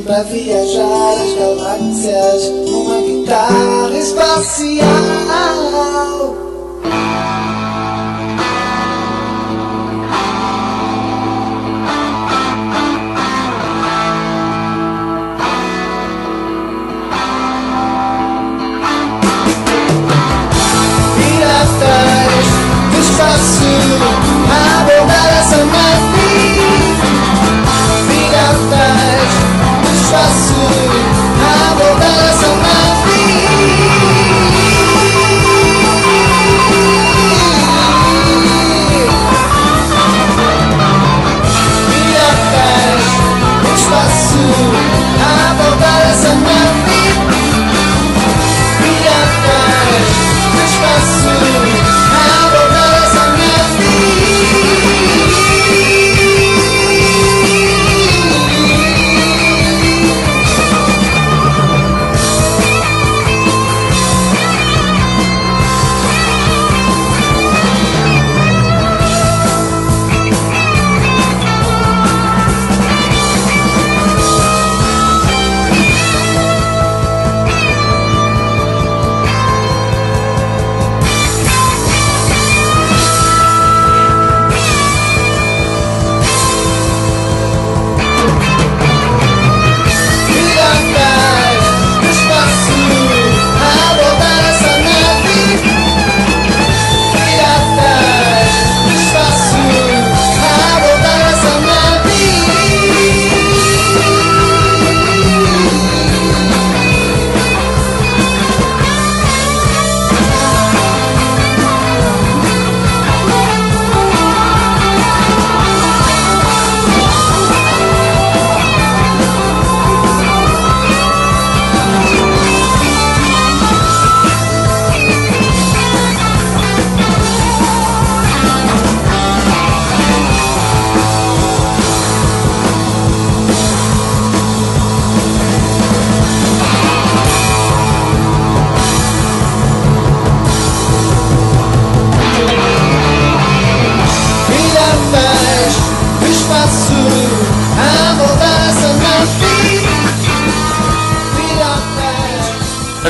Pra 0.05 0.21
viajar 0.23 1.13
as 1.13 1.33
galáxias, 1.33 2.43
uma 2.69 3.01
guitarra 3.01 3.97
espacial. 3.97 4.83
Espaço, 23.13 23.63
abordar 24.79 25.27
essa 25.39 25.57
nave. 25.57 26.32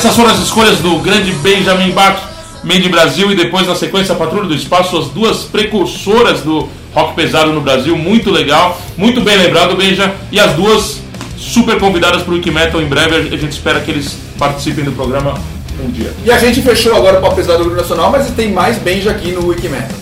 Essas 0.04 0.18
foram 0.18 0.32
as 0.32 0.40
escolhas 0.40 0.80
do 0.80 1.00
grande 1.00 1.32
Benjamin 1.32 1.92
Bach, 1.92 2.18
Made 2.62 2.90
Brasil, 2.90 3.32
e 3.32 3.36
depois 3.36 3.66
na 3.66 3.74
sequência 3.74 4.14
a 4.14 4.18
Patrulha 4.18 4.50
do 4.50 4.54
Espaço, 4.54 4.98
as 4.98 5.08
duas 5.08 5.44
precursoras 5.44 6.42
do 6.42 6.68
rock 6.94 7.16
pesado 7.16 7.54
no 7.54 7.62
Brasil. 7.62 7.96
Muito 7.96 8.30
legal, 8.30 8.78
muito 8.98 9.22
bem 9.22 9.38
lembrado, 9.38 9.78
Benja. 9.78 10.14
E 10.30 10.42
as 10.42 10.52
duas 10.58 11.00
super 11.38 11.80
convidadas 11.80 12.22
para 12.22 12.34
o 12.34 12.36
Wikimetal 12.36 12.82
em 12.82 12.86
breve. 12.86 13.34
A 13.34 13.38
gente 13.38 13.54
espera 13.54 13.80
que 13.80 13.92
eles 13.92 14.18
participem 14.38 14.84
do 14.84 14.92
programa 14.92 15.36
um 15.82 15.90
dia. 15.90 16.14
E 16.26 16.30
a 16.30 16.38
gente 16.38 16.62
fechou 16.62 16.94
agora 16.94 17.20
o 17.20 17.22
Papo 17.22 17.38
Pesado 17.38 17.60
do 17.60 17.70
Grupo 17.70 17.80
Nacional, 17.80 18.12
mas 18.12 18.30
tem 18.32 18.52
mais 18.52 18.78
Benja 18.80 19.10
aqui 19.10 19.32
no 19.32 19.48
Wikimetal. 19.48 19.98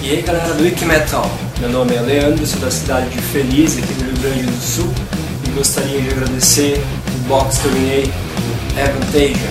E 0.00 0.10
aí 0.12 0.22
galera 0.22 0.54
do 0.54 0.62
Wikimetal, 0.62 1.28
meu 1.58 1.68
nome 1.68 1.96
é 1.96 2.00
Leandro, 2.00 2.46
sou 2.46 2.60
da 2.60 2.70
cidade 2.70 3.10
de 3.10 3.20
Feliz, 3.20 3.76
aqui 3.76 3.92
do 3.92 4.04
Rio 4.04 4.18
Grande 4.22 4.46
do 4.46 4.62
Sul, 4.62 4.88
e 5.48 5.50
gostaria 5.50 6.00
de 6.00 6.10
agradecer 6.10 6.80
o 7.12 7.28
box 7.28 7.58
que 7.58 7.66
eu 7.66 7.72
ganhei, 7.72 8.12
Avantasia, 8.76 9.48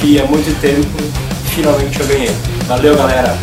que 0.00 0.20
há 0.20 0.24
muito 0.26 0.60
tempo 0.60 0.88
finalmente 1.54 2.00
eu 2.00 2.06
ganhei. 2.06 2.30
Valeu 2.66 2.96
galera! 2.96 3.36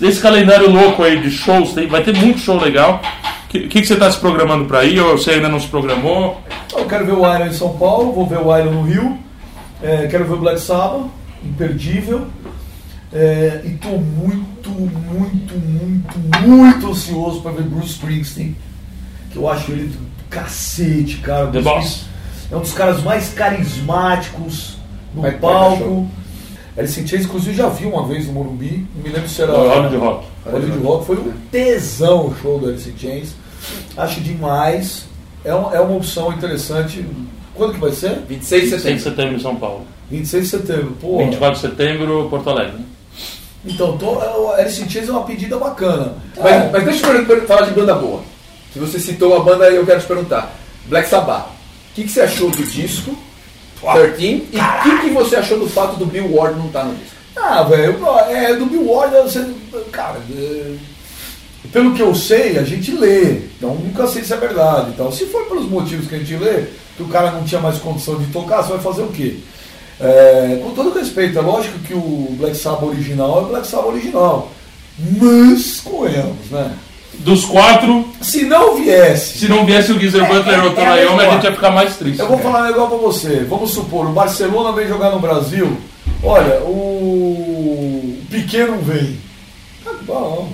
Desse 0.00 0.20
calendário 0.20 0.70
louco 0.70 1.02
aí 1.02 1.20
de 1.22 1.30
shows, 1.30 1.72
tem- 1.72 1.86
vai 1.88 2.02
ter 2.02 2.14
muito 2.14 2.38
show 2.40 2.58
legal. 2.60 3.00
O 3.44 3.48
que, 3.48 3.60
que, 3.68 3.80
que 3.80 3.86
você 3.86 3.94
está 3.94 4.10
se 4.10 4.18
programando 4.18 4.66
para 4.66 4.84
ir 4.84 5.00
ou 5.00 5.16
você 5.16 5.30
ainda 5.32 5.48
não 5.48 5.58
se 5.58 5.68
programou? 5.68 6.40
Eu 6.76 6.84
quero 6.86 7.06
ver 7.06 7.12
o 7.12 7.34
Iron 7.34 7.46
em 7.46 7.52
São 7.52 7.70
Paulo, 7.78 8.12
vou 8.12 8.26
ver 8.26 8.38
o 8.38 8.56
Iron 8.58 8.72
no 8.72 8.82
Rio, 8.82 9.18
é, 9.82 10.06
quero 10.08 10.24
ver 10.26 10.34
o 10.34 10.38
Black 10.38 10.60
Sabbath, 10.60 11.06
imperdível. 11.42 12.26
É, 13.12 13.62
e 13.64 13.70
tô 13.70 13.88
muito, 13.96 14.68
muito, 14.70 15.54
muito, 15.54 16.18
muito 16.46 16.88
ansioso 16.90 17.40
para 17.40 17.52
ver 17.52 17.62
Bruce 17.62 17.92
Springsteen. 17.92 18.54
Que 19.30 19.38
eu 19.38 19.48
acho 19.48 19.70
ele 19.72 19.84
do 19.86 19.98
cacete, 20.28 21.18
cara. 21.18 21.46
The 21.46 21.60
Bruce 21.60 21.64
Boss. 21.64 22.04
É 22.50 22.56
um 22.56 22.60
dos 22.60 22.72
caras 22.72 23.02
mais 23.02 23.32
carismáticos 23.32 24.76
no 25.14 25.22
dar 25.22 25.38
palco. 25.38 26.08
Alice 26.78 27.00
in 27.00 27.06
Chains, 27.06 27.24
inclusive, 27.24 27.56
já 27.56 27.68
vi 27.68 27.86
uma 27.86 28.06
vez 28.06 28.26
no 28.26 28.34
Morumbi. 28.34 28.86
Não 28.94 29.02
me 29.02 29.08
lembro 29.08 29.28
se 29.28 29.40
era. 29.42 29.52
No 29.52 29.68
Hollywood 29.68 29.96
Rock. 29.96 30.26
Hollywood 30.44 30.84
Rock. 30.84 31.06
Foi 31.06 31.16
um 31.16 31.32
tesão 31.50 32.26
o 32.26 32.36
show 32.36 32.58
do 32.58 32.68
Alice 32.68 32.88
in 32.88 32.98
Chains. 32.98 33.34
Acho 33.96 34.20
demais. 34.20 35.06
É 35.44 35.54
uma, 35.54 35.74
é 35.74 35.80
uma 35.80 35.96
opção 35.96 36.32
interessante. 36.32 37.04
Quando 37.54 37.74
que 37.74 37.80
vai 37.80 37.92
ser? 37.92 38.20
26 38.28 38.62
de 38.62 38.68
6 38.68 38.70
de 38.70 38.78
setembro. 38.78 39.02
setembro 39.02 39.36
em 39.36 39.40
São 39.40 39.56
Paulo. 39.56 39.86
26 40.10 40.44
de 40.44 40.50
setembro. 40.50 40.96
Pô, 41.00 41.18
24 41.18 41.54
de 41.54 41.60
setembro, 41.60 42.28
Porto 42.28 42.50
Alegre. 42.50 42.80
então, 43.64 43.96
tô, 43.96 44.06
o 44.12 44.52
Alice 44.52 44.82
in 44.82 44.88
Chains 44.88 45.08
é 45.08 45.12
uma 45.12 45.24
pedida 45.24 45.56
bacana. 45.56 46.12
Mas, 46.36 46.70
mas 46.70 46.84
deixa 46.84 47.06
eu 47.06 47.46
falar 47.46 47.62
de 47.62 47.72
banda 47.72 47.94
boa. 47.94 48.20
Se 48.72 48.78
você 48.78 49.00
citou 49.00 49.34
uma 49.34 49.42
banda, 49.42 49.70
eu 49.70 49.86
quero 49.86 50.00
te 50.00 50.06
perguntar. 50.06 50.54
Black 50.86 51.08
Sabbath. 51.08 51.55
O 51.96 51.98
que, 51.98 52.04
que 52.04 52.10
você 52.10 52.20
achou 52.20 52.50
do 52.50 52.62
disco 52.62 53.16
13? 53.80 54.22
E 54.26 54.58
o 54.58 54.82
que, 54.82 55.00
que 55.00 55.10
você 55.14 55.36
achou 55.36 55.58
do 55.58 55.66
fato 55.66 55.96
do 55.96 56.04
Bill 56.04 56.30
Ward 56.30 56.58
não 56.58 56.66
estar 56.66 56.84
no 56.84 56.94
disco? 56.94 57.16
Ah, 57.34 57.62
velho, 57.62 57.96
é 58.28 58.54
do 58.54 58.66
Bill 58.66 58.86
Ward, 58.86 59.14
você, 59.14 59.46
cara, 59.90 60.20
é, 60.36 60.74
pelo 61.72 61.94
que 61.94 62.02
eu 62.02 62.14
sei, 62.14 62.58
a 62.58 62.64
gente 62.64 62.92
lê, 62.92 63.44
então 63.56 63.76
nunca 63.76 64.06
sei 64.08 64.22
se 64.22 64.34
é 64.34 64.36
verdade. 64.36 64.90
Então, 64.90 65.10
se 65.10 65.24
for 65.24 65.46
pelos 65.46 65.70
motivos 65.70 66.06
que 66.06 66.16
a 66.16 66.18
gente 66.18 66.36
lê, 66.36 66.64
que 66.98 67.02
o 67.02 67.08
cara 67.08 67.30
não 67.30 67.44
tinha 67.44 67.62
mais 67.62 67.78
condição 67.78 68.18
de 68.18 68.26
tocar, 68.26 68.62
você 68.62 68.74
vai 68.74 68.82
fazer 68.82 69.02
o 69.02 69.08
quê? 69.08 69.38
É, 69.98 70.60
com 70.62 70.72
todo 70.72 70.92
respeito, 70.92 71.38
é 71.38 71.40
lógico 71.40 71.78
que 71.78 71.94
o 71.94 72.28
Black 72.38 72.58
Sabbath 72.58 72.90
original 72.90 73.38
é 73.38 73.42
o 73.42 73.48
Black 73.48 73.66
Sabbath 73.66 73.88
original, 73.88 74.52
mas 74.98 75.80
convenhamos, 75.80 76.50
né? 76.50 76.76
Dos 77.18 77.44
quatro, 77.44 78.04
Se 78.20 78.44
não 78.44 78.76
viesse, 78.76 79.38
se 79.38 79.48
não 79.48 79.64
viesse 79.64 79.90
o 79.90 79.98
Geezer 79.98 80.26
Butler 80.26 80.64
ou 80.64 80.66
o 80.66 80.68
é 80.68 80.70
a 80.70 80.74
Tony 80.74 81.00
Iommi, 81.02 81.24
a 81.24 81.30
gente 81.30 81.44
ia 81.44 81.52
ficar 81.52 81.70
mais 81.70 81.96
triste. 81.96 82.20
eu 82.20 82.28
vou 82.28 82.38
falar 82.38 82.62
um 82.62 82.66
negócio 82.66 82.88
pra 82.90 82.98
você. 82.98 83.46
Vamos 83.48 83.70
supor, 83.70 84.06
o 84.06 84.12
Barcelona 84.12 84.72
vem 84.72 84.86
jogar 84.86 85.10
no 85.10 85.18
Brasil. 85.18 85.76
Olha, 86.22 86.60
o 86.60 88.16
Pequeno 88.30 88.78
vem. 88.78 89.18
Tá 89.84 89.90
bom. 90.02 90.48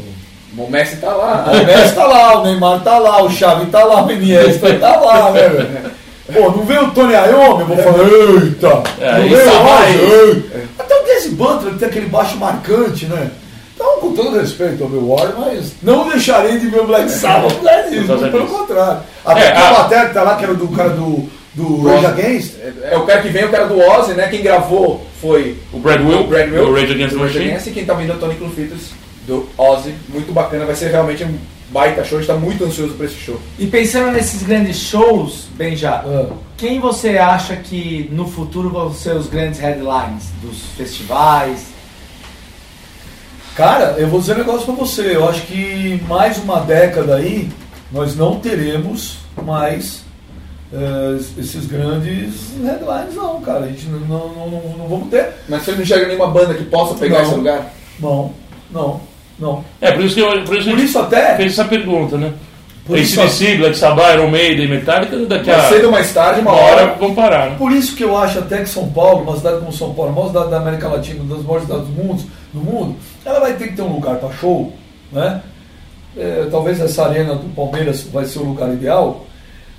O 0.56 0.70
Messi 0.70 0.96
tá 0.96 1.10
lá. 1.10 1.46
O 1.48 1.66
Messi 1.66 1.94
tá 1.94 2.04
lá, 2.04 2.38
o 2.38 2.44
Neymar 2.44 2.80
tá 2.80 2.98
lá, 2.98 3.22
o 3.22 3.30
Xavi 3.30 3.66
tá 3.66 3.84
lá, 3.84 4.04
o 4.04 4.10
Iniesta 4.10 4.74
tá 4.78 4.96
lá, 4.96 5.30
né, 5.30 5.48
velho? 5.48 5.92
Pô, 6.32 6.50
não 6.50 6.64
veio 6.64 6.84
o 6.84 6.90
Tony 6.92 7.14
Iommi, 7.14 7.60
eu 7.60 7.66
vou 7.66 7.76
falar, 7.76 8.08
eita! 8.08 8.82
É, 9.00 9.18
não 9.18 9.28
veio 9.28 10.32
o. 10.32 10.62
Até 10.78 11.00
o 11.00 11.04
Desi 11.04 11.30
Butler 11.30 11.72
que 11.72 11.78
tem 11.78 11.88
aquele 11.88 12.06
baixo 12.06 12.36
marcante, 12.36 13.06
né? 13.06 13.30
Então, 13.74 13.98
com 14.00 14.12
todo 14.12 14.38
respeito 14.38 14.82
ao 14.84 14.90
meu 14.90 15.08
War, 15.08 15.32
mas 15.38 15.72
não 15.82 16.08
deixarei 16.08 16.58
de 16.58 16.68
ver 16.68 16.80
o 16.80 16.86
Black 16.86 17.10
Sabbath 17.10 17.52
disso, 17.90 18.02
Por 18.02 18.06
causa 18.08 18.28
pelo 18.28 18.46
contrário. 18.46 19.00
Até 19.24 19.46
É, 19.48 19.50
que 19.52 19.58
a- 19.58 19.70
o 19.72 19.74
Batera 19.76 20.08
que 20.08 20.14
tá 20.14 20.22
lá, 20.22 20.36
que 20.36 20.44
era 20.44 20.54
do 20.54 20.68
cara 20.68 20.90
do, 20.90 21.28
do 21.54 21.82
Rage 21.82 22.06
Against, 22.06 22.52
É 22.90 22.96
o 22.96 23.04
cara 23.06 23.22
que 23.22 23.28
vem, 23.28 23.44
o 23.44 23.50
cara 23.50 23.66
do 23.66 23.78
Ozzy, 23.78 24.12
né? 24.14 24.28
Quem 24.28 24.42
gravou 24.42 25.04
foi 25.20 25.56
O 25.72 25.78
Brad 25.78 26.00
Will, 26.00 26.20
o 26.20 26.26
Brad 26.26 26.50
Will, 26.52 26.66
do 26.66 26.72
Rage 26.74 26.92
Against 26.92 27.14
the 27.14 27.20
Machine. 27.22 27.44
Against, 27.50 27.66
e 27.66 27.70
quem 27.70 27.84
tá 27.84 27.94
vindo 27.94 28.12
é 28.12 28.14
o 28.14 28.18
Tony 28.18 28.34
Clufitos 28.34 28.90
do 29.26 29.48
Ozzy. 29.56 29.94
Muito 30.08 30.32
bacana, 30.32 30.64
vai 30.66 30.74
ser 30.74 30.90
realmente 30.90 31.24
um 31.24 31.34
baita 31.70 32.04
show. 32.04 32.18
A 32.18 32.20
gente 32.20 32.30
tá 32.30 32.36
muito 32.36 32.64
ansioso 32.64 32.92
pra 32.94 33.06
esse 33.06 33.14
show. 33.16 33.38
E 33.58 33.66
pensando 33.66 34.12
nesses 34.12 34.42
grandes 34.42 34.76
shows, 34.76 35.46
Benja, 35.56 35.90
Ah. 36.04 36.26
quem 36.58 36.78
você 36.80 37.16
acha 37.18 37.56
que 37.56 38.08
no 38.12 38.26
futuro 38.28 38.68
vão 38.68 38.92
ser 38.92 39.16
os 39.16 39.26
grandes 39.28 39.58
headlines 39.58 40.24
dos 40.42 40.58
festivais? 40.76 41.71
Cara, 43.56 43.96
eu 43.98 44.08
vou 44.08 44.20
dizer 44.20 44.34
um 44.34 44.38
negócio 44.38 44.64
pra 44.66 44.74
você. 44.74 45.14
Eu 45.14 45.28
acho 45.28 45.42
que 45.42 46.00
mais 46.08 46.38
uma 46.38 46.60
década 46.60 47.16
aí, 47.16 47.48
nós 47.90 48.16
não 48.16 48.36
teremos 48.40 49.18
mais 49.42 50.02
eh, 50.72 51.18
esses 51.38 51.66
grandes 51.66 52.54
headlines, 52.64 53.14
não, 53.14 53.40
cara. 53.42 53.64
A 53.64 53.68
gente 53.68 53.86
não, 53.88 53.98
não, 54.00 54.28
não, 54.28 54.50
não- 54.50 54.78
não 54.78 54.88
vamos 54.88 55.08
ter. 55.10 55.28
Mas 55.48 55.62
você 55.64 55.72
não 55.72 55.82
enxerga 55.82 56.06
nenhuma 56.06 56.28
banda 56.28 56.54
que 56.54 56.64
possa 56.64 56.94
pegar 56.94 57.18
Não. 57.18 57.26
esse 57.26 57.34
lugar? 57.34 57.72
Não, 58.00 58.32
não, 58.70 59.00
não. 59.38 59.64
É, 59.82 59.92
por 59.92 60.02
isso 60.02 60.14
que 60.14 60.20
eu, 60.22 60.44
por 60.44 60.56
isso 60.56 60.70
Por 60.70 60.78
a 60.78 60.82
isso 60.82 60.98
até. 60.98 61.36
fez 61.36 61.52
essa 61.52 61.64
pergunta, 61.66 62.16
né? 62.16 62.32
Por 62.86 62.98
isso, 62.98 63.20
ACDC, 63.20 63.58
Black 63.58 63.76
Sabbath, 63.78 64.14
Iron 64.14 64.28
Maiden, 64.28 64.66
Metallica, 64.66 65.16
daqui 65.26 65.48
a 65.52 65.56
Mais 65.58 65.68
cedo 65.68 65.84
ou 65.84 65.92
mais 65.92 66.12
tarde, 66.12 66.40
uma 66.40 66.50
uma 66.50 66.60
hora 66.60 66.82
hora. 66.82 66.94
vão 66.98 67.14
parar, 67.14 67.50
né? 67.50 67.56
por 67.56 67.70
isso 67.70 67.94
que 67.94 68.02
eu 68.02 68.16
acho 68.18 68.40
até 68.40 68.58
que 68.58 68.68
São 68.68 68.88
Paulo, 68.88 69.22
uma 69.22 69.36
cidade 69.36 69.60
como 69.60 69.72
São 69.72 69.94
Paulo, 69.94 70.10
a 70.10 70.14
maior 70.14 70.26
cidade 70.28 70.50
da 70.50 70.56
América 70.56 70.88
Latina, 70.88 71.22
uma 71.22 71.36
das 71.36 71.44
maiores 71.44 71.66
cidades 71.68 71.86
do 71.86 71.92
mundo, 71.92 72.24
do 72.52 72.60
mundo, 72.60 72.96
ela 73.24 73.40
vai 73.40 73.54
ter 73.54 73.68
que 73.68 73.76
ter 73.76 73.82
um 73.82 73.92
lugar 73.92 74.16
para 74.16 74.32
show, 74.32 74.72
né? 75.10 75.42
É, 76.16 76.46
talvez 76.50 76.80
essa 76.80 77.06
arena 77.06 77.34
do 77.34 77.48
Palmeiras 77.54 78.02
vai 78.02 78.26
ser 78.26 78.40
o 78.40 78.44
lugar 78.44 78.72
ideal, 78.72 79.26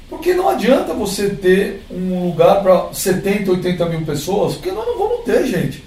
porque 0.09 0.33
não 0.33 0.49
adianta 0.49 0.93
você 0.93 1.29
ter 1.29 1.85
um 1.91 2.27
lugar 2.27 2.61
para 2.61 2.91
70, 2.91 3.51
80 3.51 3.85
mil 3.85 4.01
pessoas, 4.01 4.53
porque 4.55 4.71
nós 4.71 4.85
não 4.85 4.97
vamos 4.97 5.23
ter, 5.25 5.45
gente. 5.45 5.83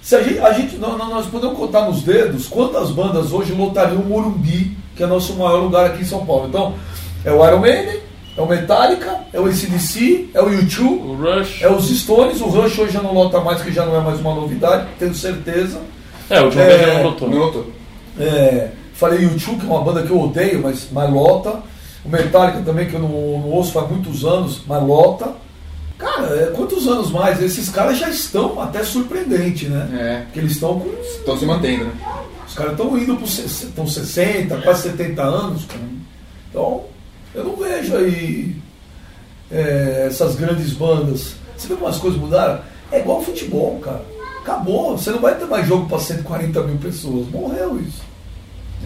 Se 0.00 0.16
a 0.16 0.22
gente, 0.22 0.38
a 0.38 0.52
gente 0.52 0.76
nós, 0.76 0.98
nós 0.98 1.26
podemos 1.26 1.56
contar 1.58 1.82
nos 1.88 2.02
dedos 2.02 2.46
quantas 2.46 2.90
bandas 2.90 3.32
hoje 3.32 3.52
lotariam 3.52 4.02
o 4.02 4.04
Morumbi, 4.06 4.76
que 4.94 5.02
é 5.02 5.06
nosso 5.06 5.34
maior 5.34 5.62
lugar 5.62 5.86
aqui 5.86 6.02
em 6.02 6.06
São 6.06 6.24
Paulo. 6.26 6.46
Então, 6.48 6.74
é 7.24 7.32
o 7.32 7.46
Iron 7.46 7.60
Maiden, 7.60 8.00
é 8.36 8.40
o 8.40 8.46
Metallica, 8.46 9.20
é 9.32 9.40
o 9.40 9.46
ACDC, 9.46 10.30
é 10.34 10.42
o 10.42 10.46
U2, 10.46 10.80
O 10.80 11.14
Rush. 11.14 11.62
é 11.62 11.70
os 11.70 11.88
Stones, 11.88 12.40
o 12.40 12.46
Rush 12.46 12.78
hoje 12.78 12.92
já 12.92 13.02
não 13.02 13.14
lota 13.14 13.40
mais, 13.40 13.62
que 13.62 13.72
já 13.72 13.86
não 13.86 13.96
é 13.96 14.00
mais 14.00 14.20
uma 14.20 14.34
novidade, 14.34 14.88
tenho 14.98 15.14
certeza. 15.14 15.80
É, 16.30 16.40
o 16.40 16.44
último 16.44 16.62
É, 16.62 16.86
já 16.86 16.94
não 16.94 17.02
lotou. 17.02 17.28
Não. 17.28 17.64
É, 18.18 18.70
falei 18.94 19.26
U2, 19.26 19.58
que 19.58 19.66
é 19.66 19.68
uma 19.68 19.82
banda 19.82 20.02
que 20.02 20.10
eu 20.10 20.20
odeio, 20.20 20.62
mas, 20.62 20.88
mas 20.90 21.12
lota. 21.12 21.62
O 22.04 22.08
Metallica 22.08 22.60
também, 22.60 22.86
que 22.86 22.94
eu 22.94 23.00
não, 23.00 23.08
não 23.08 23.50
ouço 23.50 23.72
faz 23.72 23.90
muitos 23.90 24.24
anos, 24.24 24.62
mas 24.66 24.82
lota. 24.82 25.32
Cara, 25.96 26.26
é, 26.36 26.46
quantos 26.54 26.86
anos 26.86 27.10
mais? 27.10 27.40
Esses 27.40 27.68
caras 27.68 27.98
já 27.98 28.08
estão 28.10 28.60
até 28.60 28.82
surpreendente, 28.82 29.66
né? 29.66 29.88
É. 29.92 30.22
Porque 30.24 30.40
eles 30.40 30.52
estão 30.52 30.80
com. 30.80 30.90
Estão 31.00 31.38
se 31.38 31.46
mantendo, 31.46 31.84
né? 31.84 31.92
Os 32.46 32.54
caras 32.54 32.72
estão 32.72 32.98
indo 32.98 33.16
para 33.16 33.24
estão 33.24 33.86
60, 33.86 34.56
quase 34.58 34.82
70 34.82 35.22
anos, 35.22 35.64
cara. 35.64 35.80
Então, 36.50 36.84
eu 37.34 37.44
não 37.44 37.56
vejo 37.56 37.96
aí 37.96 38.54
é, 39.50 40.04
essas 40.08 40.36
grandes 40.36 40.72
bandas. 40.72 41.34
Você 41.56 41.68
vê 41.68 41.74
como 41.74 41.88
as 41.88 41.98
coisas 41.98 42.20
mudaram? 42.20 42.60
É 42.92 43.00
igual 43.00 43.22
futebol, 43.22 43.78
cara. 43.80 44.04
Acabou. 44.44 44.96
Você 44.98 45.10
não 45.10 45.20
vai 45.20 45.34
ter 45.34 45.46
mais 45.46 45.66
jogo 45.66 45.88
para 45.88 45.98
140 45.98 46.60
mil 46.62 46.76
pessoas. 46.76 47.26
Morreu 47.30 47.80
isso. 47.80 48.02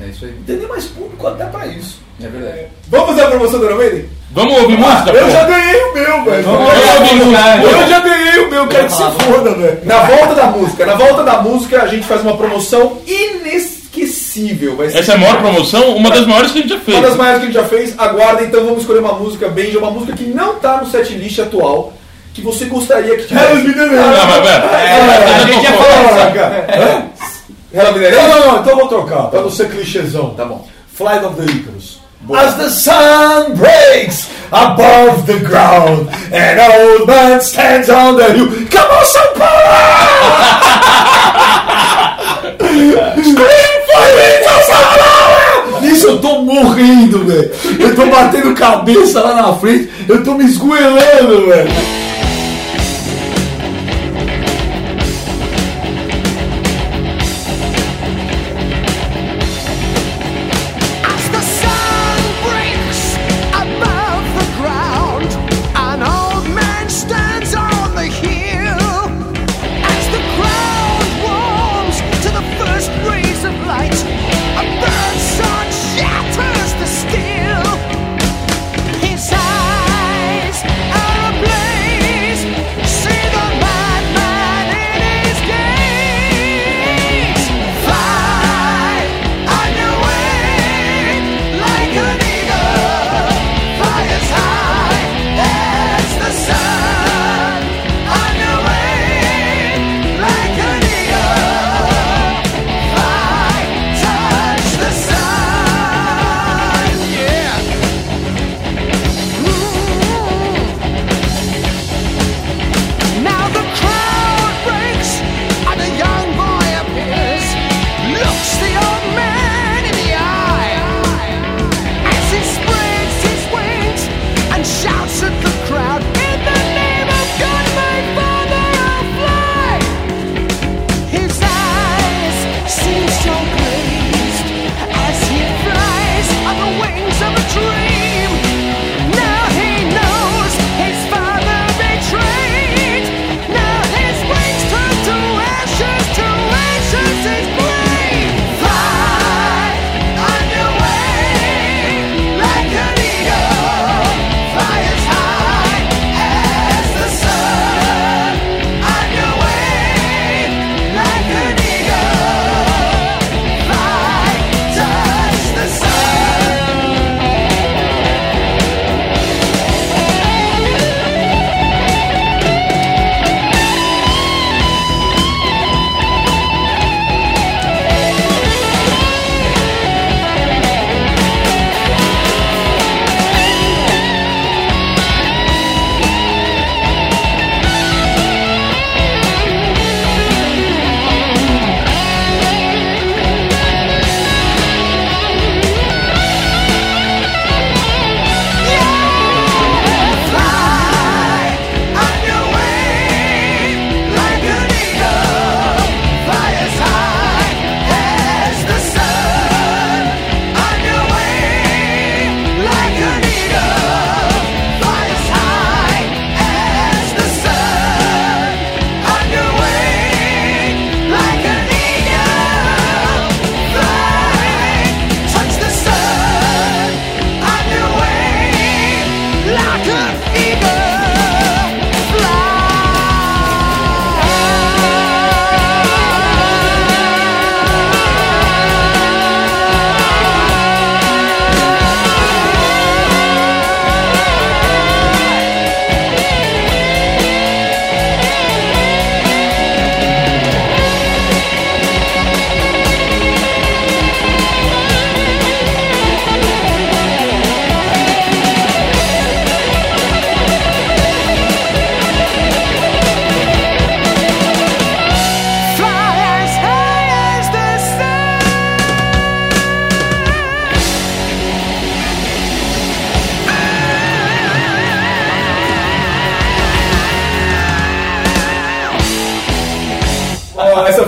É 0.00 0.06
isso 0.06 0.24
aí. 0.24 0.30
Não 0.38 0.44
tem 0.44 0.56
nem 0.56 0.68
mais 0.68 0.84
público 0.84 1.26
até 1.26 1.44
para 1.46 1.66
isso. 1.66 1.98
É 2.22 2.28
verdade. 2.28 2.66
Vamos 2.88 3.08
fazer 3.08 3.22
a 3.22 3.26
promoção 3.30 3.58
do 3.60 3.74
Maiden? 3.76 4.04
Vamos 4.30 4.54
ouvir 4.62 4.76
música? 4.78 5.04
Ah, 5.10 5.14
eu 5.14 5.24
pô? 5.24 5.30
já 5.30 5.44
ganhei 5.44 5.82
o 5.82 5.94
meu, 5.94 6.24
velho. 6.24 6.44
Vamos 6.44 6.68
Eu- 6.72 6.94
ouvir 7.00 7.14
música. 7.24 7.62
Eu 7.62 7.88
já 7.88 8.00
ganhei 8.00 8.38
o 8.44 8.50
meu, 8.50 8.66
quero 8.68 8.86
que 8.86 8.92
se 8.92 9.02
foda, 9.02 9.54
velho. 9.54 9.80
Na 9.84 9.98
volta 10.04 10.34
da 10.34 10.46
música, 10.46 10.86
na 10.86 10.94
volta 10.94 11.22
da 11.24 11.42
música 11.42 11.82
a 11.82 11.86
gente 11.88 12.06
faz 12.06 12.22
uma 12.22 12.36
promoção 12.36 12.98
inesquecível. 13.06 14.76
Vai 14.76 14.90
ser 14.90 14.98
Essa 14.98 15.12
é 15.12 15.14
a 15.14 15.18
maior 15.18 15.38
promoção, 15.40 15.96
uma 15.96 16.10
das 16.10 16.26
maiores 16.26 16.52
que 16.52 16.58
a 16.58 16.62
gente 16.62 16.70
já 16.74 16.80
fez. 16.80 16.98
Uma 16.98 17.06
das 17.08 17.16
maiores 17.16 17.38
que 17.40 17.44
a 17.44 17.50
gente 17.50 17.60
já 17.62 17.68
fez. 17.68 17.94
Aguarda, 17.98 18.44
então 18.44 18.64
vamos 18.64 18.80
escolher 18.80 19.00
uma 19.00 19.14
música 19.14 19.48
Benja, 19.48 19.78
uma 19.78 19.90
música 19.90 20.12
que 20.12 20.24
não 20.24 20.54
tá 20.56 20.78
no 20.80 20.86
set 20.90 21.12
list 21.14 21.38
atual, 21.38 21.92
que 22.34 22.40
você 22.42 22.66
gostaria 22.66 23.16
que 23.16 23.26
tivesse. 23.26 23.46
É, 23.46 23.50
a 23.52 23.56
gente 25.40 25.62
ia 25.62 25.72
falar? 25.72 26.32
Não, 27.72 28.28
não, 28.28 28.46
não, 28.46 28.60
então 28.60 28.72
eu 28.72 28.76
vou 28.76 28.88
trocar, 28.88 29.24
pra 29.24 29.40
não 29.42 29.50
ser 29.50 29.68
clichêzão. 29.68 30.30
Tá 30.30 30.44
bom. 30.44 30.66
Flight 30.94 31.24
of 31.24 31.36
the 31.36 31.44
Icarus. 31.50 31.98
As 32.30 32.54
the 32.56 32.68
sun 32.68 33.54
breaks 33.54 34.28
above 34.50 35.24
the 35.26 35.38
ground 35.38 36.08
and 36.32 36.58
old 36.60 37.06
man 37.06 37.40
stands 37.40 37.88
on 37.88 38.16
the 38.16 38.32
hill. 38.34 38.48
Come 38.68 38.90
on, 38.90 39.04
São 39.04 39.32
Paulo! 39.38 39.62
Scream 43.22 43.80
for 43.86 44.06
me, 44.16 44.28
São 44.66 44.82
Paulo! 44.98 45.86
Isso 45.86 46.06
eu 46.08 46.18
tô 46.20 46.42
morrendo, 46.42 47.24
velho. 47.24 47.50
Eu 47.78 47.94
tô 47.94 48.06
batendo 48.06 48.54
cabeça 48.54 49.20
lá 49.22 49.34
na 49.34 49.54
frente, 49.54 49.88
eu 50.08 50.22
tô 50.24 50.34
me 50.34 50.44
esgoelando, 50.44 51.46
velho. 51.46 51.70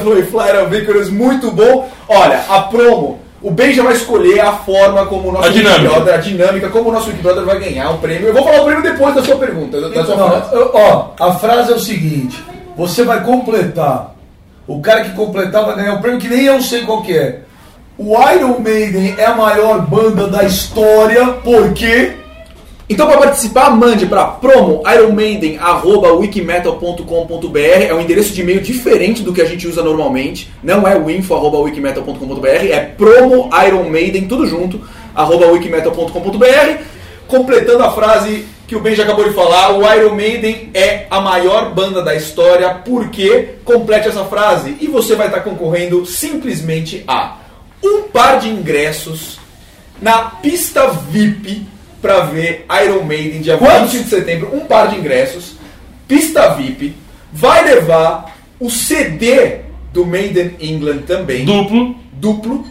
Essa 0.00 0.10
foi 0.10 0.22
Flyer 0.24 0.68
Vickers, 0.68 1.10
muito 1.10 1.50
bom. 1.50 1.88
Olha, 2.08 2.40
a 2.48 2.60
promo, 2.62 3.20
o 3.42 3.50
Ben 3.50 3.72
já 3.72 3.82
vai 3.82 3.92
escolher 3.94 4.40
a 4.40 4.52
forma 4.52 5.06
como 5.06 5.28
o 5.28 5.32
nosso 5.32 5.48
A 5.48 5.52
dinâmica. 5.52 5.82
Wikibrother, 5.82 6.14
a 6.14 6.18
dinâmica, 6.18 6.68
como 6.68 6.88
o 6.90 6.92
nosso 6.92 7.08
Wikibrother 7.08 7.44
vai 7.44 7.58
ganhar 7.58 7.90
o 7.90 7.98
prêmio. 7.98 8.28
Eu 8.28 8.34
vou 8.34 8.42
falar 8.44 8.62
o 8.62 8.64
prêmio 8.64 8.82
depois 8.82 9.14
da 9.14 9.22
sua 9.22 9.36
pergunta, 9.36 9.80
da 9.80 9.88
da 9.88 10.04
sua 10.04 10.16
Não, 10.16 10.30
frase. 10.30 10.54
eu- 10.54 10.70
ó, 10.74 11.08
a 11.18 11.32
frase 11.34 11.72
é 11.72 11.74
o 11.74 11.80
seguinte: 11.80 12.42
você 12.76 13.02
vai 13.04 13.22
completar. 13.22 14.14
O 14.66 14.80
cara 14.80 15.02
que 15.02 15.10
completar 15.14 15.64
vai 15.64 15.74
ganhar 15.76 15.94
um 15.94 16.00
prêmio 16.00 16.20
que 16.20 16.28
nem 16.28 16.44
eu 16.44 16.60
sei 16.62 16.82
qual 16.82 17.02
que 17.02 17.16
é. 17.16 17.40
O 17.98 18.14
Iron 18.32 18.58
Maiden 18.60 19.14
é 19.18 19.26
a 19.26 19.34
maior 19.34 19.80
banda 19.86 20.26
da 20.28 20.44
história, 20.44 21.26
porque 21.44 22.12
Então, 22.90 23.06
para 23.06 23.16
participar, 23.18 23.70
mande 23.70 24.04
para 24.04 24.24
promo 24.24 24.82
ironmaiden.wikimetal.com.br. 24.84 27.58
É 27.88 27.94
um 27.94 28.00
endereço 28.00 28.34
de 28.34 28.40
e-mail 28.40 28.60
diferente 28.60 29.22
do 29.22 29.32
que 29.32 29.40
a 29.40 29.44
gente 29.44 29.68
usa 29.68 29.80
normalmente. 29.80 30.50
Não 30.60 30.88
é 30.88 30.98
o 30.98 31.08
info.wikimetal.com.br, 31.08 32.46
é 32.46 32.80
promo 32.80 33.48
ironmaiden, 33.64 34.26
tudo 34.26 34.44
junto, 34.44 34.80
arroba 35.14 35.46
wikimetal.com.br. 35.46 36.82
Completando 37.28 37.84
a 37.84 37.92
frase 37.92 38.44
que 38.66 38.74
o 38.74 38.80
Ben 38.80 38.96
já 38.96 39.04
acabou 39.04 39.24
de 39.24 39.34
falar, 39.34 39.78
o 39.78 39.94
Iron 39.94 40.16
Maiden 40.16 40.70
é 40.74 41.06
a 41.08 41.20
maior 41.20 41.72
banda 41.72 42.02
da 42.02 42.16
história, 42.16 42.74
porque 42.84 43.50
complete 43.64 44.08
essa 44.08 44.24
frase 44.24 44.76
e 44.80 44.88
você 44.88 45.14
vai 45.14 45.28
estar 45.28 45.42
concorrendo 45.42 46.04
simplesmente 46.04 47.04
a 47.06 47.36
um 47.84 48.02
par 48.02 48.40
de 48.40 48.48
ingressos 48.48 49.38
na 50.02 50.22
pista 50.22 50.88
VIP 50.88 51.70
para 52.00 52.20
ver 52.20 52.66
Iron 52.84 53.02
Maiden 53.02 53.40
dia 53.40 53.56
Quantos? 53.56 53.92
20 53.92 54.04
de 54.04 54.10
setembro, 54.10 54.50
um 54.54 54.60
par 54.60 54.88
de 54.88 54.96
ingressos, 54.96 55.56
pista 56.08 56.48
VIP, 56.54 56.94
vai 57.32 57.64
levar 57.64 58.34
o 58.58 58.70
CD 58.70 59.58
do 59.92 60.06
Maiden 60.06 60.56
England 60.60 60.98
também, 61.06 61.44
Duplo. 61.44 61.96
duplo, 62.12 62.64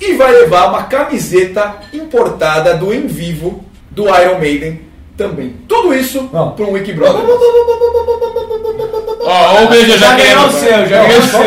e 0.00 0.14
vai 0.14 0.32
levar 0.32 0.68
uma 0.68 0.84
camiseta 0.84 1.76
importada 1.92 2.74
do 2.74 2.92
Em 2.92 3.06
Vivo 3.06 3.64
do 3.90 4.04
Iron 4.08 4.38
Maiden 4.38 4.80
também. 5.16 5.54
Tudo 5.66 5.94
isso 5.94 6.28
Não. 6.32 6.50
para 6.50 6.66
um 6.66 6.72
Wikibrother. 6.72 7.22
Ó, 9.24 9.64
o 9.64 9.68
beijo 9.68 9.98
já 9.98 10.10
Já 10.10 10.16
ganhou 10.16 10.46
o 10.46 10.52
seu, 10.52 10.86
já 10.86 11.02
ganhou 11.02 11.18
o 11.18 11.22
seu. 11.22 11.42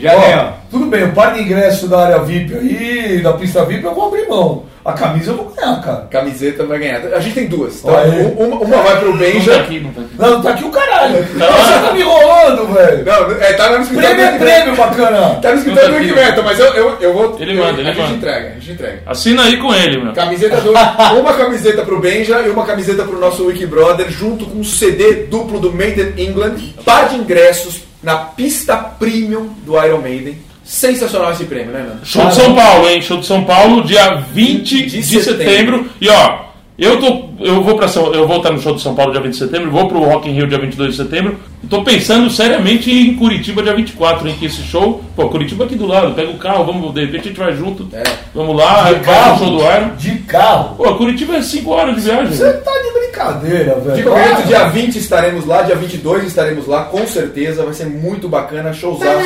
Já 0.00 0.14
ganhou. 0.14 0.52
tudo 0.70 0.86
bem, 0.86 1.04
o 1.04 1.12
par 1.12 1.34
de 1.34 1.42
ingresso 1.42 1.88
da 1.88 2.04
área 2.04 2.18
VIP 2.20 2.54
aí, 2.54 3.20
da 3.20 3.32
pista 3.32 3.64
VIP, 3.64 3.84
eu 3.84 3.94
vou 3.94 4.06
abrir 4.06 4.28
mão. 4.28 4.64
A 4.88 4.92
camisa 4.94 5.32
eu 5.32 5.36
vou 5.36 5.52
ganhar, 5.54 5.82
cara. 5.82 6.06
Camiseta 6.10 6.64
vai 6.64 6.78
ganhar. 6.78 7.00
A 7.14 7.20
gente 7.20 7.34
tem 7.34 7.46
duas. 7.46 7.82
Tá? 7.82 7.92
Uma, 8.38 8.56
uma 8.56 8.76
vai 8.82 8.98
pro 8.98 9.10
Não 9.10 9.18
tá 9.18 9.24
Benja. 9.24 9.56
aqui, 9.60 9.80
não 9.80 9.92
tá 9.92 10.00
aqui. 10.00 10.10
Não, 10.18 10.42
tá 10.42 10.50
aqui 10.50 10.64
o 10.64 10.70
caralho. 10.70 11.26
Tá. 11.38 11.46
Você 11.46 11.86
tá 11.86 11.92
me 11.92 12.00
enrolando, 12.00 12.72
velho. 12.72 13.04
Não, 13.04 13.30
é, 13.32 13.52
tá 13.52 13.70
no 13.70 13.82
escritório 13.82 14.16
Prêmio 14.16 14.24
é 14.24 14.32
do 14.32 14.38
prêmio, 14.38 14.76
bacana. 14.76 15.38
Tá 15.42 15.52
no 15.52 15.58
escritório 15.58 15.90
do 15.92 16.06
Não 16.16 16.34
tá 16.34 16.42
mas 16.42 16.58
eu, 16.58 16.66
eu, 16.72 16.96
eu 17.00 17.12
vou. 17.12 17.36
Ele 17.38 17.52
eu- 17.52 17.64
manda, 17.64 17.80
ele 17.80 17.90
a 17.90 17.92
gente 17.92 18.02
manda. 18.02 18.14
entrega, 18.16 18.48
a 18.48 18.52
gente 18.54 18.72
entrega. 18.72 19.02
Assina 19.06 19.42
aí 19.42 19.56
com 19.58 19.74
ele, 19.74 20.02
meu. 20.02 20.12
Camiseta 20.14 20.60
do, 20.62 20.70
uma 21.20 21.34
camiseta 21.34 21.82
pro 21.82 22.00
Benja 22.00 22.40
e 22.40 22.48
uma 22.48 22.64
camiseta 22.64 23.04
pro 23.04 23.20
nosso 23.20 23.44
Wikibrother, 23.44 24.08
junto 24.10 24.46
com 24.46 24.60
um 24.60 24.64
CD 24.64 25.26
duplo 25.26 25.60
do 25.60 25.70
Maiden 25.70 26.14
England, 26.16 26.56
par 26.84 27.10
de 27.10 27.16
ingressos 27.16 27.82
na 28.02 28.16
pista 28.16 28.76
premium 28.76 29.48
do 29.66 29.82
Iron 29.84 29.98
Maiden. 29.98 30.38
Sensacional 30.68 31.32
esse 31.32 31.44
prêmio, 31.44 31.72
né, 31.72 31.78
Nando? 31.78 32.04
Show 32.04 32.26
de 32.26 32.34
São 32.34 32.54
Paulo, 32.54 32.88
hein? 32.90 33.00
Show 33.00 33.16
de 33.16 33.24
São 33.24 33.42
Paulo, 33.42 33.82
dia 33.84 34.16
20 34.34 34.82
de 34.84 35.00
de, 35.00 35.02
setembro. 35.02 35.24
setembro. 35.24 35.90
E 35.98 36.10
ó, 36.10 36.40
eu 36.78 37.00
tô. 37.00 37.28
Eu 37.40 37.62
vou 37.62 37.74
para 37.74 37.88
São, 37.88 38.12
eu 38.12 38.28
vou 38.28 38.36
estar 38.36 38.52
no 38.52 38.60
show 38.60 38.74
de 38.74 38.82
São 38.82 38.94
Paulo 38.94 39.12
dia 39.12 39.22
20 39.22 39.32
de 39.32 39.38
setembro, 39.38 39.70
vou 39.70 39.88
pro 39.88 40.00
Rock 40.00 40.28
in 40.28 40.34
Rio 40.34 40.46
dia 40.46 40.58
22 40.58 40.90
de 40.90 40.96
setembro. 41.02 41.38
E 41.64 41.66
tô 41.68 41.82
pensando 41.82 42.28
seriamente 42.28 42.90
em 42.90 43.14
Curitiba 43.14 43.62
dia 43.62 43.74
24, 43.74 44.28
em 44.28 44.34
que 44.34 44.44
esse 44.44 44.60
show, 44.60 45.02
pô, 45.16 45.30
Curitiba 45.30 45.64
aqui 45.64 45.74
do 45.74 45.86
lado, 45.86 46.12
pega 46.14 46.30
o 46.30 46.36
carro, 46.36 46.66
vamos, 46.66 46.92
de 46.92 47.00
repente 47.00 47.20
a 47.20 47.28
gente 47.28 47.38
vai 47.38 47.56
junto. 47.56 47.88
É. 47.94 48.02
Vamos 48.34 48.54
lá, 48.54 48.92
De 48.92 49.00
vai 49.06 49.30
no 49.30 49.38
show 49.38 49.50
do 49.50 49.62
Iron. 49.62 49.96
De 49.96 50.18
carro. 50.18 50.76
Pô, 50.76 50.94
Curitiba 50.96 51.36
é 51.36 51.40
5 51.40 51.70
horas 51.70 51.94
de 51.94 52.02
viagem. 52.02 52.36
Você 52.36 52.52
tá 52.52 52.72
de 52.72 53.00
brincadeira, 53.00 53.74
velho. 53.76 53.96
De 53.96 54.02
qualquer 54.02 54.26
jeito, 54.34 54.48
dia 54.48 54.68
20 54.68 54.96
estaremos 54.98 55.46
lá, 55.46 55.62
dia 55.62 55.76
22 55.76 56.24
estaremos 56.24 56.66
lá, 56.66 56.84
com 56.84 57.06
certeza. 57.06 57.64
Vai 57.64 57.72
ser 57.72 57.86
muito 57.86 58.28
bacana, 58.28 58.74
showzaço. 58.74 59.24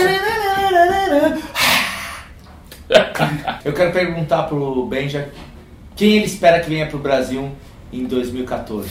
Eu 3.64 3.72
quero 3.72 3.92
perguntar 3.92 4.44
pro 4.44 4.86
Benja 4.86 5.30
quem 5.94 6.16
ele 6.16 6.26
espera 6.26 6.60
que 6.60 6.68
venha 6.68 6.86
pro 6.86 6.98
Brasil 6.98 7.50
em 7.92 8.04
2014. 8.04 8.88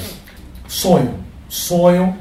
Sonho. 0.67 1.15
Sonho. 1.49 2.17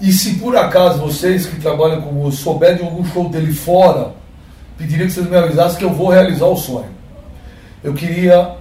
E 0.00 0.12
se 0.12 0.34
por 0.34 0.56
acaso 0.56 0.98
vocês 0.98 1.46
que 1.46 1.60
trabalham 1.60 2.02
comigo 2.02 2.30
souberem 2.30 2.76
de 2.76 2.82
algum 2.82 3.04
show 3.04 3.28
dele 3.28 3.52
fora, 3.52 4.12
pediria 4.76 5.06
que 5.06 5.12
vocês 5.12 5.28
me 5.28 5.36
avisassem 5.36 5.78
que 5.78 5.84
eu 5.84 5.92
vou 5.92 6.08
realizar 6.08 6.46
o 6.46 6.56
sonho. 6.56 6.90
Eu 7.82 7.94
queria 7.94 8.56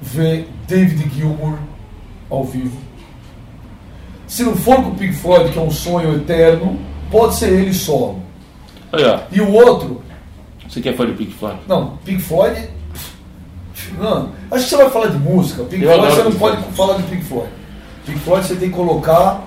ver 0.00 0.48
David 0.68 1.10
Gilmour 1.14 1.58
ao 2.28 2.44
vivo. 2.44 2.78
Se 4.26 4.42
não 4.42 4.54
for 4.54 4.76
com 4.76 4.90
o 4.90 4.94
Pink 4.94 5.14
Floyd, 5.14 5.52
que 5.52 5.58
é 5.58 5.62
um 5.62 5.70
sonho 5.70 6.16
eterno, 6.16 6.78
pode 7.10 7.36
ser 7.36 7.52
ele 7.52 7.72
solo. 7.72 8.19
E 9.30 9.40
o 9.40 9.52
outro, 9.52 10.02
Você 10.68 10.80
quer 10.80 10.96
fã 10.96 11.06
de 11.06 11.12
Pink 11.12 11.32
Floyd? 11.34 11.58
não, 11.68 11.96
Pink 12.04 12.22
Floyd. 12.22 12.68
Não, 13.98 14.30
acho 14.50 14.64
que 14.64 14.70
você 14.70 14.76
vai 14.76 14.90
falar 14.90 15.06
de 15.08 15.18
música. 15.18 15.62
Pink 15.64 15.82
Eu 15.84 15.92
Floyd 15.94 16.14
você 16.14 16.22
não 16.22 16.32
pode 16.32 16.56
Floyd. 16.56 16.76
falar 16.76 16.96
de 16.96 17.02
Pink 17.04 17.24
Floyd. 17.24 17.50
Pink 18.06 18.18
Floyd 18.20 18.46
você 18.46 18.56
tem 18.56 18.68
que 18.70 18.76
colocar 18.76 19.42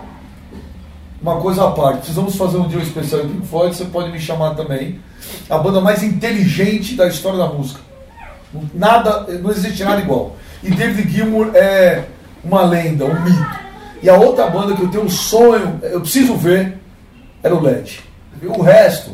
uma 1.22 1.38
coisa 1.38 1.66
à 1.68 1.72
parte. 1.72 2.00
Precisamos 2.00 2.36
fazer 2.36 2.58
um 2.58 2.68
dia 2.68 2.80
especial 2.82 3.22
de 3.22 3.28
Pink 3.34 3.48
Floyd, 3.48 3.76
você 3.76 3.86
pode 3.86 4.12
me 4.12 4.20
chamar 4.20 4.56
também. 4.56 5.00
A 5.50 5.58
banda 5.58 5.80
mais 5.82 6.04
inteligente 6.04 6.96
da 6.96 7.08
história 7.08 7.38
da 7.40 7.48
música. 7.48 7.80
Nada, 8.74 9.26
não 9.42 9.50
existe 9.52 9.84
nada 9.84 10.02
igual. 10.02 10.36
E 10.62 10.70
David 10.70 11.10
Gilmour 11.10 11.52
é 11.56 12.06
uma 12.44 12.62
lenda, 12.64 13.06
um 13.06 13.22
mito. 13.24 13.64
E 14.02 14.10
a 14.10 14.16
outra 14.16 14.48
banda 14.50 14.76
que 14.76 14.82
eu 14.82 14.90
tenho 14.90 15.06
um 15.06 15.10
sonho, 15.10 15.80
eu 15.84 16.02
preciso 16.02 16.36
ver, 16.36 16.78
era 17.42 17.56
o 17.56 17.62
LED. 17.62 18.02
O 18.44 18.62
resto, 18.62 19.12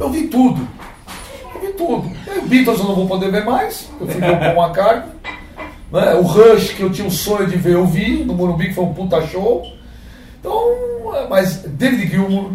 eu 0.00 0.10
vi 0.10 0.26
tudo. 0.28 0.66
Eu 1.54 1.60
vi 1.60 1.72
tudo. 1.72 2.10
E 2.26 2.40
Beatles 2.48 2.78
eu 2.78 2.84
não 2.86 2.94
vou 2.94 3.06
poder 3.08 3.30
ver 3.30 3.44
mais, 3.44 3.88
eu 4.00 4.06
fui 4.06 4.20
o 4.20 4.38
Paul 4.38 4.66
McCartney. 4.66 5.12
Né? 5.92 6.14
O 6.14 6.22
Rush, 6.22 6.72
que 6.74 6.82
eu 6.82 6.90
tinha 6.90 7.06
o 7.06 7.10
sonho 7.10 7.46
de 7.46 7.56
ver, 7.56 7.74
eu 7.74 7.86
vi, 7.86 8.24
no 8.24 8.34
Morumbi, 8.34 8.68
que 8.68 8.74
foi 8.74 8.84
um 8.84 8.92
puta 8.94 9.20
show. 9.26 9.62
Então, 10.40 11.14
é, 11.14 11.26
mas 11.28 11.62
David 11.66 12.10
Gilmour, 12.10 12.52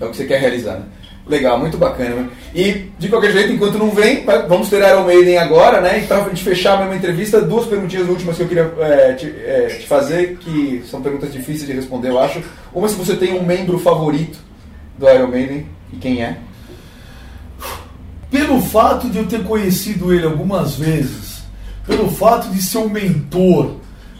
É 0.00 0.04
o 0.04 0.10
que 0.10 0.16
você 0.16 0.24
quer 0.24 0.40
realizar, 0.40 0.74
né? 0.74 0.84
Legal, 1.26 1.58
muito 1.58 1.76
bacana. 1.76 2.14
né? 2.14 2.28
E, 2.54 2.90
de 2.98 3.08
qualquer 3.08 3.32
jeito, 3.32 3.52
enquanto 3.52 3.78
não 3.78 3.90
vem, 3.90 4.24
vamos 4.48 4.68
ter 4.70 4.80
Iron 4.88 5.02
Maiden 5.04 5.38
agora, 5.38 5.80
né? 5.80 5.98
E 5.98 6.06
pra 6.06 6.20
gente 6.28 6.44
fechar 6.44 6.74
a 6.74 6.78
mesma 6.82 6.94
entrevista, 6.94 7.40
duas 7.42 7.66
perguntinhas 7.66 8.08
últimas 8.08 8.36
que 8.36 8.42
eu 8.42 8.48
queria 8.48 8.72
é, 8.78 9.12
te, 9.14 9.26
é, 9.26 9.66
te 9.80 9.86
fazer, 9.88 10.36
que 10.38 10.84
são 10.88 11.02
perguntas 11.02 11.32
difíceis 11.32 11.66
de 11.66 11.72
responder, 11.72 12.10
eu 12.10 12.20
acho. 12.20 12.40
Uma, 12.72 12.88
se 12.88 12.94
você 12.94 13.16
tem 13.16 13.34
um 13.34 13.42
membro 13.42 13.76
favorito 13.80 14.38
do 14.96 15.08
Iron 15.10 15.26
Maiden, 15.26 15.66
e 15.92 15.96
quem 15.96 16.22
é? 16.22 16.38
pelo 18.30 18.60
fato 18.60 19.08
de 19.08 19.18
eu 19.18 19.26
ter 19.26 19.42
conhecido 19.44 20.12
ele 20.12 20.24
algumas 20.26 20.74
vezes, 20.74 21.42
pelo 21.86 22.10
fato 22.10 22.48
de 22.50 22.60
ser 22.60 22.78
um 22.78 22.88
mentor, 22.88 23.76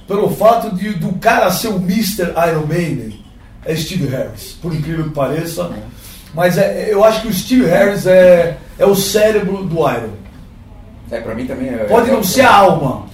pelo 0.07 0.31
fato 0.31 0.75
de, 0.75 0.95
do 0.95 1.13
cara 1.15 1.51
ser 1.51 1.69
o 1.69 1.77
Mr. 1.77 2.33
Iron 2.49 2.67
Maiden, 2.67 3.25
é 3.65 3.75
Steve 3.75 4.07
Harris, 4.07 4.57
por 4.63 4.73
incrível 4.73 5.05
que 5.05 5.11
pareça. 5.11 5.71
Mas 6.33 6.57
é- 6.57 6.93
eu 6.93 7.03
acho 7.03 7.23
que 7.23 7.29
o 7.29 7.33
Steve 7.35 7.67
Harris 7.67 8.07
é, 8.07 8.59
é 8.79 8.87
o 8.87 8.95
cérebro 8.95 9.65
do 9.65 9.79
Iron. 9.79 10.15
É, 11.11 11.35
mim 11.35 11.47
também 11.47 11.69
é. 11.69 11.85
Pode 11.85 12.11
é, 12.11 12.13
não 12.13 12.23
ser 12.23 12.43
a 12.43 12.55
alma. 12.55 13.06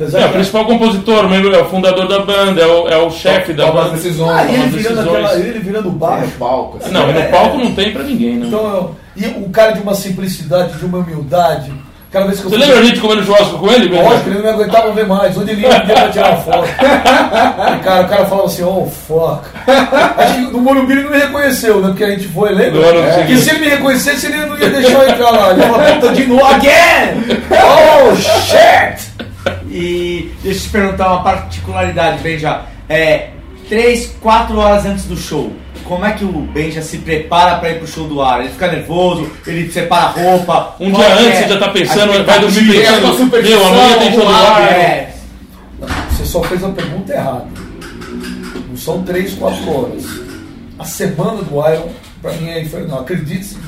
Apesar 0.00 0.20
É, 0.20 0.26
o 0.26 0.28
principal 0.32 0.64
compositor, 0.64 1.24
o 1.24 1.28
membro- 1.28 1.52
é 1.54 1.60
o 1.60 1.64
fundador 1.64 2.06
da 2.06 2.20
banda, 2.20 2.60
é 2.62 2.66
o, 2.66 2.88
é 2.88 2.96
o 2.98 3.10
chefe 3.10 3.52
da 3.52 3.66
banda. 3.72 3.90
decisões. 3.96 4.30
Ah, 4.30 4.44
ele 4.44 4.56
virando, 4.68 4.94
decisões. 4.96 5.24
aquela, 5.26 5.34
ele 5.34 5.58
virando 5.58 5.88
É, 5.88 5.92
baixo. 5.92 6.24
no 6.26 6.30
palco. 6.32 6.78
assim. 6.80 6.90
Não, 6.92 7.08
e 7.08 7.10
É. 7.10 7.24
no 7.24 7.30
palco 7.30 7.56
não 7.58 7.72
tem 7.74 7.92
pra 7.92 8.02
ninguém, 8.04 8.36
né? 8.36 8.46
Então, 8.46 8.90
e 9.16 9.26
o 9.26 9.48
cara 9.50 9.72
de 9.72 9.80
uma 9.80 9.94
simplicidade, 9.94 10.78
de 10.78 10.84
uma 10.84 10.98
humildade. 10.98 11.72
Cada 12.12 12.24
vez 12.26 12.40
que 12.40 12.46
eu 12.46 12.50
Você 12.50 12.56
lembra 12.56 12.78
a 12.78 12.82
gente 12.84 13.00
comendo 13.00 13.22
churrasco 13.24 13.58
com 13.58 13.70
ele? 13.70 13.94
Lógico, 13.94 14.28
ele 14.30 14.36
não 14.38 14.44
me 14.44 14.48
aguentava 14.50 14.92
ver 14.92 15.06
mais. 15.06 15.36
Onde 15.36 15.50
ele 15.50 15.60
ia, 15.60 15.76
ele 15.82 15.92
ia 15.92 16.08
tirar 16.08 16.30
uma 16.30 16.36
foto. 16.38 16.68
E, 16.78 17.78
cara, 17.84 18.02
o 18.04 18.08
cara 18.08 18.24
falava 18.26 18.46
assim, 18.46 18.62
oh, 18.62 18.86
fuck. 18.86 19.42
Acho 20.16 20.34
que 20.34 20.40
no 20.52 20.58
Morumbi 20.60 20.92
ele 20.92 21.02
não 21.02 21.10
me 21.10 21.18
reconheceu, 21.18 21.80
né? 21.82 21.88
Porque 21.88 22.04
a 22.04 22.10
gente 22.10 22.28
foi, 22.28 22.50
lembra? 22.54 22.80
No 22.80 22.88
ano 22.88 23.00
É. 23.00 23.36
se 23.36 23.50
ele 23.50 23.58
me 23.58 23.68
reconhecesse, 23.68 24.26
ele 24.26 24.38
não 24.46 24.56
ia 24.58 24.70
deixar 24.70 25.02
eu 25.02 25.08
entrar 25.10 25.30
lá. 25.32 25.50
Ele 25.50 25.62
falou, 25.62 25.80
puta, 25.80 26.08
de 26.14 26.26
novo, 26.26 26.44
again! 26.46 27.40
Oh, 27.50 28.16
shit! 28.16 29.27
E 29.70 30.32
deixa 30.42 30.58
eu 30.60 30.62
te 30.64 30.68
perguntar 30.70 31.08
uma 31.12 31.22
particularidade, 31.22 32.22
Benja. 32.22 32.62
É, 32.88 33.30
três, 33.68 34.14
quatro 34.20 34.58
horas 34.58 34.86
antes 34.86 35.04
do 35.04 35.16
show, 35.16 35.52
como 35.84 36.04
é 36.04 36.12
que 36.12 36.24
o 36.24 36.32
Benja 36.32 36.80
se 36.82 36.98
prepara 36.98 37.58
pra 37.58 37.70
ir 37.70 37.78
pro 37.78 37.86
show 37.86 38.06
do 38.08 38.22
ar? 38.22 38.40
Ele 38.40 38.48
fica 38.50 38.70
nervoso, 38.72 39.30
ele 39.46 39.70
separa 39.70 40.06
a 40.06 40.10
roupa. 40.10 40.74
Um 40.80 40.90
dia 40.90 41.04
que 41.04 41.12
antes 41.12 41.26
é 41.26 41.42
você 41.42 41.48
já 41.48 41.58
tá 41.58 41.68
pensando, 41.68 42.06
vai 42.24 42.38
expectativa? 42.38 42.50
dormir 42.50 42.76
É 42.78 42.92
pensando, 42.92 43.16
superstição, 43.16 43.58
meu, 43.60 43.68
amanhã 43.68 43.98
tem 43.98 44.12
show 44.12 44.20
do 44.26 44.28
ar. 44.28 44.62
é. 44.72 45.14
Você 46.10 46.24
só 46.24 46.42
fez 46.42 46.64
a 46.64 46.68
pergunta 46.70 47.12
errada. 47.12 47.46
Não 48.68 48.76
são 48.76 49.02
três, 49.02 49.34
quatro 49.34 49.70
horas. 49.70 50.04
a 50.78 50.84
semana 50.84 51.42
do 51.42 51.54
Iron, 51.68 51.88
pra 52.22 52.32
mim 52.32 52.48
é 52.48 52.62
infernal. 52.62 53.00
Acredite 53.00 53.44
se 53.44 53.54
quiser. 53.56 53.67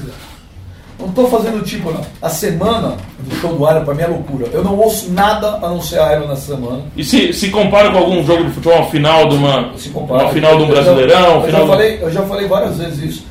Não 1.01 1.09
tô 1.13 1.27
fazendo 1.29 1.65
tipo, 1.65 1.91
não. 1.91 2.03
A 2.21 2.29
semana 2.29 2.97
do 3.19 3.35
show 3.37 3.55
do 3.57 3.69
Iron 3.69 3.85
pra 3.85 3.95
mim 3.95 4.03
é 4.03 4.07
loucura. 4.07 4.47
Eu 4.53 4.63
não 4.63 4.77
ouço 4.77 5.11
nada 5.11 5.57
a 5.57 5.69
não 5.69 5.81
ser 5.81 5.97
Iron 6.13 6.29
nessa 6.29 6.55
semana. 6.55 6.83
E 6.97 7.03
se, 7.03 7.33
se 7.33 7.49
compara 7.51 7.91
com 7.91 7.99
algum 7.99 8.23
jogo 8.25 8.45
de 8.45 8.51
futebol, 8.51 8.89
final 8.91 9.29
de 9.29 9.37
uma, 9.37 9.73
Se 9.77 9.89
compara. 9.89 10.25
uma 10.25 10.33
final 10.33 10.57
de 10.59 10.63
um 10.65 10.69
Brasileirão, 10.69 11.37
eu, 11.37 11.43
final 11.43 11.61
já 11.63 11.67
falei, 11.67 11.99
eu 12.03 12.11
já 12.11 12.23
falei 12.23 12.49
várias 12.49 12.77
vezes 12.77 12.99
isso. 12.99 13.27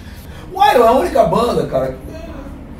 O 0.53 0.63
Iron 0.65 0.83
é 0.83 0.87
a 0.87 0.91
única 0.91 1.23
banda, 1.25 1.65
cara, 1.67 1.95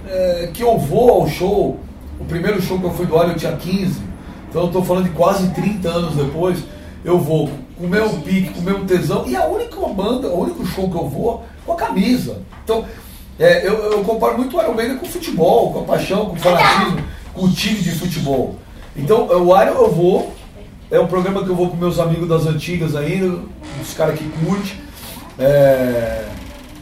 é, 0.08 0.50
que 0.54 0.64
eu 0.64 0.78
vou 0.78 1.22
ao 1.22 1.28
show. 1.28 1.80
O 2.20 2.26
primeiro 2.26 2.62
show 2.62 2.78
que 2.80 2.86
eu 2.86 2.92
fui 2.92 3.06
do 3.06 3.16
Iron 3.16 3.30
eu 3.32 3.36
tinha 3.36 3.54
15. 3.54 4.02
Então 4.50 4.64
eu 4.64 4.68
tô 4.70 4.82
falando 4.82 5.04
de 5.06 5.12
quase 5.12 5.48
30 5.50 5.88
anos 5.88 6.16
depois. 6.16 6.60
Eu 7.06 7.18
vou 7.18 7.50
com 7.78 7.86
o 7.86 7.88
meu 7.88 8.10
pique, 8.10 8.50
com 8.50 8.60
o 8.60 8.64
meu 8.64 8.86
tesão. 8.86 9.24
E 9.28 9.36
a 9.36 9.46
única 9.46 9.80
banda, 9.88 10.28
o 10.28 10.42
único 10.42 10.66
show 10.66 10.90
que 10.90 10.96
eu 10.98 11.08
vou 11.08 11.46
com 11.66 11.74
a 11.74 11.76
camisa. 11.76 12.38
Então, 12.64 12.84
é, 13.40 13.66
eu, 13.66 13.74
eu 13.92 14.04
comparo 14.04 14.38
muito 14.38 14.58
o 14.58 14.62
Iron 14.62 14.74
Maiden 14.74 14.98
com 14.98 15.06
o 15.06 15.10
futebol, 15.10 15.72
com 15.74 15.80
a 15.80 15.84
paixão, 15.84 16.26
com 16.26 16.34
o 16.34 16.40
fanatismo, 16.40 17.00
com 17.34 17.46
o 17.46 17.52
time 17.52 17.80
de 17.80 17.92
futebol. 17.92 18.56
Então, 18.96 19.28
o 19.28 19.62
Iron 19.62 19.76
eu 19.82 19.92
vou, 19.92 20.34
é 20.92 21.00
um 21.00 21.08
programa 21.08 21.44
que 21.44 21.50
eu 21.50 21.56
vou 21.56 21.70
com 21.70 21.78
meus 21.78 22.00
amigos 22.00 22.28
das 22.28 22.46
antigas 22.46 22.96
ainda, 22.96 23.40
os 23.82 23.94
caras 23.94 24.18
que 24.20 24.26
curtem, 24.46 24.74
é, 25.40 26.24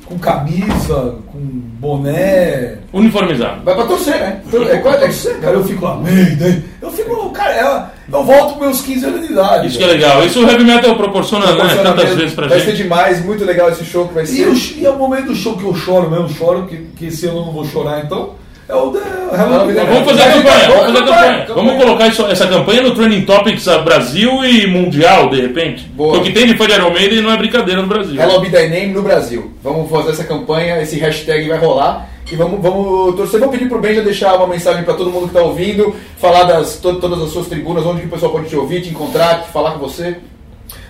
com 0.06 0.18
camisa, 0.18 1.16
com 1.32 1.38
boné. 1.40 2.78
uniformizado. 2.94 3.64
Vai 3.64 3.76
pra 3.76 3.86
torcer, 3.86 4.16
né? 4.20 4.42
Então, 4.48 4.64
é, 4.64 4.72
É, 4.72 4.78
quase- 4.78 5.30
é, 5.30 5.34
cara, 5.36 5.54
eu 5.58 5.64
fico 5.66 5.86
lá, 5.86 5.96
Maiden. 5.98 6.64
Eu 6.82 6.92
fico, 6.92 7.30
cara, 7.32 7.56
eu, 7.56 7.97
eu 8.12 8.24
volto 8.24 8.54
com 8.56 8.62
meus 8.62 8.82
15 8.82 9.06
anos 9.06 9.28
de 9.28 9.34
idade. 9.34 9.68
Isso 9.68 9.78
que 9.78 9.84
é 9.84 9.88
legal. 9.88 10.26
Isso 10.26 10.44
o 10.44 10.50
heavy 10.50 10.64
metal 10.64 10.96
proporciona, 10.96 11.46
né, 11.46 11.52
Proporciona 11.54 11.84
tantas 11.90 12.04
mesmo. 12.06 12.20
vezes 12.20 12.36
pra 12.36 12.48
Vai 12.48 12.60
ser 12.60 12.66
gente. 12.72 12.84
demais, 12.84 13.24
muito 13.26 13.44
legal 13.46 13.70
esse 13.70 13.84
show 13.86 14.08
que 14.08 14.14
vai 14.14 14.24
E, 14.24 14.28
ser. 14.28 14.48
o, 14.48 14.56
e 14.82 14.86
é 14.86 14.90
o 14.90 14.98
momento 14.98 15.28
do 15.28 15.36
show 15.36 15.58
que 15.58 15.64
eu 15.64 15.76
choro 15.76 16.10
mesmo, 16.10 16.30
choro, 16.30 16.66
que, 16.68 16.78
que 16.98 17.08
esse 17.08 17.26
ano 17.28 17.40
eu 17.40 17.46
não 17.46 17.52
vou 17.52 17.66
chorar, 17.66 18.04
então. 18.04 18.32
É 18.70 18.76
o 18.76 18.90
da 18.90 19.00
Halloween. 19.38 19.76
Vamos 19.76 20.10
fazer 20.12 20.22
a 20.24 20.26
Vai, 20.26 20.34
campanha, 20.34 20.58
vai, 20.58 20.68
vamos 20.68 20.84
fazer 20.84 20.98
a 20.98 21.02
vai, 21.02 21.06
campanha. 21.08 21.46
vai. 21.46 21.56
Vamos 21.56 21.84
colocar 21.84 22.08
isso- 22.08 22.26
essa 22.26 22.48
campanha 22.48 22.82
no 22.82 22.92
Trending 22.96 23.22
Topics 23.22 23.66
Brasil 23.86 24.44
e 24.44 24.68
Mundial, 24.68 25.30
de 25.30 25.40
repente. 25.40 25.86
Boa. 25.86 26.16
Porque 26.16 26.30
o 26.30 26.34
que 26.34 26.38
tem 26.38 26.48
de 26.48 26.58
fã 26.58 26.68
de 26.68 26.74
Iron 26.74 26.92
Maiden 26.92 27.22
não 27.22 27.32
é 27.32 27.38
brincadeira 27.38 27.82
no 27.82 27.88
Brasil. 27.88 28.22
Hello 28.22 28.42
Be 28.42 28.50
Thy 28.50 28.68
Name 28.68 28.88
no 28.88 29.02
Brasil. 29.02 29.54
Vamos 29.64 29.90
fazer 29.90 30.10
essa 30.10 30.26
campanha, 30.26 30.82
esse 30.82 31.00
hashtag 31.00 31.48
vai 31.48 31.58
rolar. 31.58 32.07
E 32.32 32.36
vamos, 32.36 32.62
vamos 32.62 33.16
torcer. 33.16 33.40
Vou 33.40 33.50
pedir 33.50 33.70
pro 33.70 33.80
Benja 33.80 34.02
deixar 34.02 34.36
uma 34.36 34.48
mensagem 34.48 34.84
para 34.84 34.94
todo 34.96 35.10
mundo 35.10 35.28
que 35.30 35.34
tá 35.34 35.42
ouvindo, 35.42 35.96
falar 36.18 36.44
das 36.44 36.76
to- 36.78 37.00
todas 37.00 37.22
as 37.22 37.30
suas 37.30 37.48
tribunas, 37.48 37.86
onde 37.86 38.06
o 38.06 38.10
pessoal 38.10 38.32
pode 38.34 38.50
te 38.50 38.56
ouvir, 38.56 38.82
te 38.82 38.90
encontrar, 38.90 39.44
te 39.44 39.50
falar 39.50 39.72
com 39.74 39.80
você. 39.80 40.18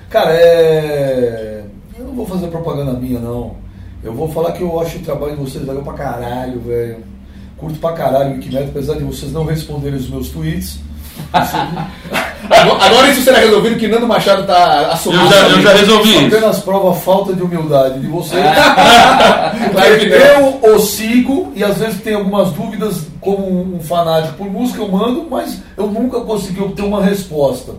Cara, 0.10 0.32
é. 0.34 1.64
Eu 2.00 2.06
não 2.06 2.14
vou 2.14 2.26
fazer 2.26 2.48
propaganda 2.48 2.94
minha, 2.94 3.20
não. 3.20 3.56
Eu 4.04 4.14
vou 4.14 4.30
falar 4.30 4.54
que 4.54 4.62
eu 4.62 4.80
acho 4.80 4.98
o 4.98 5.02
trabalho 5.02 5.36
de 5.36 5.42
vocês 5.44 5.66
legal 5.66 5.84
pra 5.84 5.94
caralho, 5.94 6.60
velho. 6.62 6.98
Curto 7.58 7.80
pra 7.80 7.94
caralho 7.94 8.32
o 8.32 8.34
Wikimedia, 8.36 8.66
apesar 8.66 8.96
de 8.96 9.04
vocês 9.04 9.32
não 9.32 9.44
responderem 9.46 9.98
os 9.98 10.10
meus 10.10 10.30
tweets. 10.30 10.80
Agora, 12.50 12.86
agora 12.86 13.10
isso 13.10 13.22
será 13.22 13.40
resolvido 13.40 13.78
que 13.78 13.88
Nando 13.88 14.08
Machado 14.08 14.46
tá 14.46 14.92
assumindo. 14.92 15.24
Eu 15.24 15.30
já, 15.30 15.50
eu 15.50 15.62
já 15.62 15.74
resolvi 15.74 16.10
isso. 16.10 16.38
Apenas 16.38 16.60
prova 16.60 16.92
a 16.92 16.94
falta 16.94 17.34
de 17.34 17.44
humildade 17.44 18.00
de 18.00 18.08
vocês. 18.08 18.44
Claro 19.72 20.00
que 20.00 20.06
eu 20.06 20.76
o 20.76 20.80
sigo 20.80 21.52
e 21.56 21.64
às 21.64 21.78
vezes 21.78 22.02
tem 22.02 22.14
algumas 22.14 22.52
dúvidas, 22.52 23.08
como 23.20 23.76
um 23.76 23.80
fanático 23.80 24.36
por 24.36 24.50
música, 24.50 24.82
eu 24.82 24.90
mando, 24.90 25.28
mas 25.30 25.60
eu 25.76 25.88
nunca 25.88 26.20
consegui 26.22 26.62
obter 26.62 26.84
uma 26.84 27.04
resposta. 27.04 27.74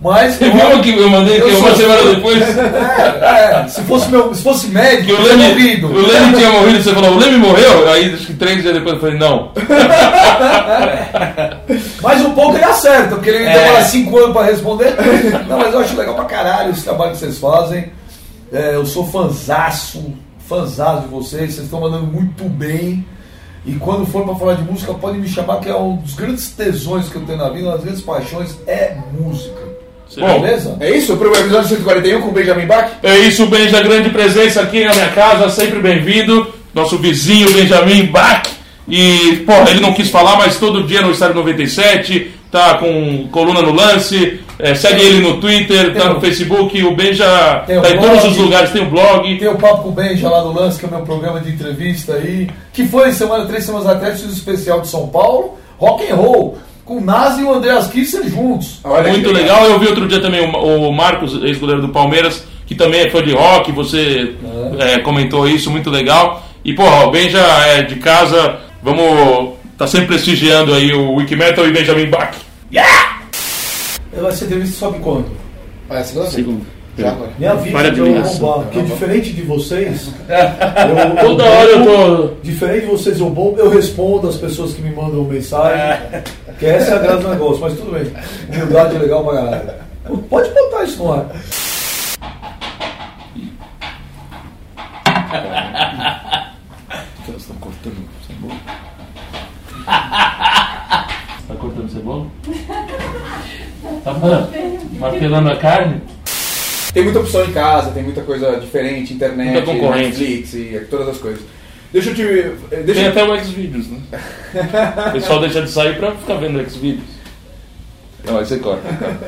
Mas. 0.00 0.34
Você 0.36 0.48
viu 0.50 0.80
que 0.80 0.96
eu 0.98 1.10
mandei 1.10 1.40
Eu 1.40 1.46
que 1.46 1.54
uma 1.56 1.68
sou- 1.68 1.76
semana 1.76 2.14
depois? 2.14 2.40
É, 2.42 3.66
se 3.68 3.82
fosse, 3.82 4.08
meu, 4.10 4.34
se 4.34 4.42
fosse 4.42 4.68
médico, 4.68 5.12
eu 5.12 5.22
Leme, 5.22 5.48
morrido. 5.48 5.86
o 5.88 6.06
Leme 6.06 6.36
tinha 6.36 6.50
morrido, 6.50 6.82
você 6.82 6.94
falou, 6.94 7.10
o 7.12 7.18
Leme 7.18 7.36
morreu? 7.36 7.86
Aí 7.92 8.14
acho 8.14 8.26
que 8.28 8.34
três 8.34 8.62
dias 8.62 8.72
depois 8.74 8.94
eu 8.94 9.00
falei, 9.00 9.18
não. 9.18 9.52
Mas 12.02 12.20
um 12.24 12.32
pouco 12.32 12.56
ele 12.56 12.64
acerta, 12.64 13.14
porque 13.16 13.30
ele 13.30 13.44
É. 13.44 13.52
demora 13.64 13.84
cinco 13.84 14.18
anos 14.18 14.32
pra 14.32 14.44
responder. 14.44 14.94
Não, 15.48 15.58
mas 15.58 15.72
eu 15.74 15.80
acho 15.80 15.96
legal 15.96 16.14
pra 16.14 16.24
caralho 16.24 16.70
esse 16.70 16.82
trabalho 16.84 17.12
que 17.12 17.18
vocês 17.18 17.38
fazem. 17.38 17.92
É, 18.52 18.74
eu 18.74 18.84
sou 18.86 19.06
fanzaço, 19.06 20.12
fanzaço 20.48 21.02
de 21.02 21.08
vocês, 21.08 21.52
vocês 21.54 21.64
estão 21.64 21.80
mandando 21.80 22.06
muito 22.06 22.44
bem. 22.44 23.04
E 23.66 23.72
quando 23.74 24.06
for 24.06 24.24
pra 24.24 24.34
falar 24.34 24.54
de 24.54 24.62
música, 24.62 24.94
pode 24.94 25.18
me 25.18 25.28
chamar, 25.28 25.58
que 25.60 25.68
é 25.68 25.76
um 25.76 25.96
dos 25.96 26.14
grandes 26.14 26.48
tesões 26.50 27.08
que 27.10 27.16
eu 27.16 27.22
tenho 27.22 27.36
na 27.38 27.50
vida, 27.50 27.66
uma 27.66 27.74
das 27.74 27.84
grandes 27.84 28.00
paixões 28.02 28.56
é 28.66 28.96
música. 29.12 29.69
Bom, 30.18 30.40
Beleza? 30.40 30.76
É 30.80 30.90
isso? 30.90 31.16
Pro 31.16 31.32
episódio 31.36 31.68
141 31.68 32.20
com 32.22 32.28
o 32.28 32.32
Benjamin 32.32 32.66
Bach? 32.66 32.90
É 33.02 33.18
isso, 33.20 33.46
Benja, 33.46 33.80
grande 33.80 34.10
presença 34.10 34.60
aqui 34.60 34.84
na 34.84 34.92
minha 34.92 35.08
casa, 35.10 35.48
sempre 35.50 35.78
bem-vindo. 35.78 36.46
Nosso 36.74 36.98
vizinho 36.98 37.52
Benjamin 37.52 38.06
Bach. 38.06 38.42
E, 38.88 39.42
porra, 39.46 39.70
ele 39.70 39.80
não 39.80 39.92
quis 39.92 40.10
falar, 40.10 40.36
mas 40.36 40.56
todo 40.56 40.82
dia 40.84 41.00
no 41.00 41.12
Estádio 41.12 41.36
97, 41.36 42.30
tá 42.50 42.74
com 42.74 43.28
coluna 43.30 43.62
no 43.62 43.72
lance. 43.72 44.40
é, 44.58 44.74
segue 44.74 45.00
ele 45.00 45.20
no 45.20 45.40
Twitter, 45.40 45.94
tá 45.94 46.10
no 46.10 46.18
o- 46.18 46.20
Facebook. 46.20 46.82
O 46.82 46.94
Benja 46.94 47.24
o 47.24 47.80
tá 47.80 47.90
em 47.90 47.98
todos 47.98 48.20
blog. 48.20 48.28
os 48.28 48.36
lugares, 48.36 48.70
tem 48.70 48.82
o 48.82 48.90
blog. 48.90 49.38
Tem 49.38 49.48
o 49.48 49.56
Papo 49.56 49.84
com 49.84 49.88
o 49.90 49.92
Benja 49.92 50.28
lá 50.28 50.40
do 50.42 50.52
Lance, 50.52 50.78
que 50.78 50.84
é 50.84 50.88
o 50.88 50.90
meu 50.90 51.00
programa 51.02 51.40
de 51.40 51.50
entrevista 51.50 52.14
aí, 52.14 52.50
que 52.72 52.86
foi 52.86 53.12
semana, 53.12 53.46
três 53.46 53.64
semanas 53.64 53.86
atrás, 53.86 54.20
fiz 54.20 54.28
um 54.28 54.32
especial 54.34 54.80
de 54.80 54.88
São 54.88 55.06
Paulo, 55.08 55.56
rock 55.78 56.10
and 56.10 56.14
roll, 56.16 56.58
com 56.90 56.96
o 56.96 57.00
Nazi 57.00 57.42
e 57.42 57.44
o 57.44 57.54
Andreas 57.54 57.86
Kisser 57.86 58.28
juntos. 58.28 58.80
Olha 58.82 59.12
Muito 59.12 59.30
legal. 59.30 59.64
Eu 59.64 59.78
vi 59.78 59.86
outro 59.86 60.08
dia 60.08 60.20
também 60.20 60.40
o, 60.40 60.88
o 60.88 60.92
Marcos, 60.92 61.40
ex-goleiro 61.40 61.80
do 61.80 61.90
Palmeiras, 61.90 62.44
que 62.66 62.74
também 62.74 63.02
é 63.02 63.10
fã 63.10 63.22
de 63.22 63.32
rock. 63.32 63.70
Você 63.70 64.34
é, 64.76 64.98
comentou 64.98 65.48
isso, 65.48 65.70
muito 65.70 65.88
legal. 65.88 66.44
E, 66.64 66.72
porra, 66.72 67.06
o 67.06 67.12
Benja 67.12 67.38
é 67.38 67.82
de 67.82 67.94
casa. 67.96 68.58
Vamos. 68.82 69.54
Tá 69.78 69.86
sempre 69.86 70.08
prestigiando 70.08 70.74
aí 70.74 70.92
o 70.92 71.14
Wikimetal 71.14 71.64
e 71.64 71.72
Benjamin 71.72 72.10
Bach. 72.10 72.34
Vai 74.12 74.32
ser 74.32 74.46
entrevista 74.46 74.80
sobe 74.80 74.98
quando? 74.98 75.26
Ah, 75.88 76.00
é 76.00 76.02
segunda 76.02 76.28
Segundo. 76.28 76.66
Já, 76.98 77.12
vai. 77.14 77.28
Minha 77.38 77.54
vida 77.54 77.78
Para 77.78 77.88
eu 77.88 78.04
ligação. 78.06 78.38
bombar, 78.40 78.64
porque 78.64 78.82
diferente 78.82 79.32
de 79.32 79.42
vocês, 79.42 80.10
eu, 80.28 81.24
Toda 81.24 81.44
hora 81.44 81.70
eu 81.70 81.84
tô. 81.84 82.34
Diferente 82.42 82.80
de 82.82 82.90
vocês, 82.90 83.20
eu 83.20 83.30
bombo, 83.30 83.58
eu 83.58 83.70
respondo 83.70 84.28
as 84.28 84.36
pessoas 84.36 84.74
que 84.74 84.82
me 84.82 84.94
mandam 84.94 85.24
mensagem, 85.24 86.22
que 86.58 86.66
essa 86.66 86.92
é 86.92 86.94
a 86.96 86.98
graça 86.98 87.22
do 87.22 87.28
negócio, 87.30 87.60
mas 87.60 87.74
tudo 87.74 87.92
bem. 87.92 88.12
Humildade 88.52 88.96
é 88.96 88.98
legal 88.98 89.24
pra 89.24 89.34
caralho. 89.34 89.70
Pode 90.28 90.50
botar 90.50 90.84
isso 90.84 91.02
no 91.02 91.12
ar. 91.12 91.26
Você 97.26 97.52
tá 97.52 97.54
cortando 97.60 98.08
cebola? 98.26 98.54
Tá 101.48 101.54
cortando 101.58 101.90
cebola? 101.90 102.26
Tá 104.04 104.14
martelando 104.98 105.50
a 105.50 105.56
carne? 105.56 106.02
Tem 106.92 107.04
muita 107.04 107.20
opção 107.20 107.44
em 107.44 107.52
casa, 107.52 107.90
tem 107.90 108.02
muita 108.02 108.22
coisa 108.22 108.58
diferente, 108.58 109.14
internet, 109.14 109.52
Muita 109.52 109.66
concorrência. 109.66 110.26
Netflix 110.26 110.54
e 110.54 110.86
todas 110.90 111.08
as 111.08 111.18
coisas. 111.18 111.40
Deixa 111.92 112.10
eu 112.10 112.14
te. 112.14 112.24
Tem 112.68 112.82
Deixa 112.84 113.00
eu... 113.02 113.10
até 113.10 113.24
o 113.24 113.44
Xvideos, 113.44 113.88
né? 113.88 113.98
O 115.08 115.12
pessoal 115.12 115.40
deixa 115.40 115.62
de 115.62 115.70
sair 115.70 115.96
pra 115.96 116.12
ficar 116.12 116.34
vendo 116.34 116.68
Xvideos. 116.68 117.20
Não, 118.24 118.38
aí 118.38 118.44
você 118.44 118.58
corta. 118.58 118.82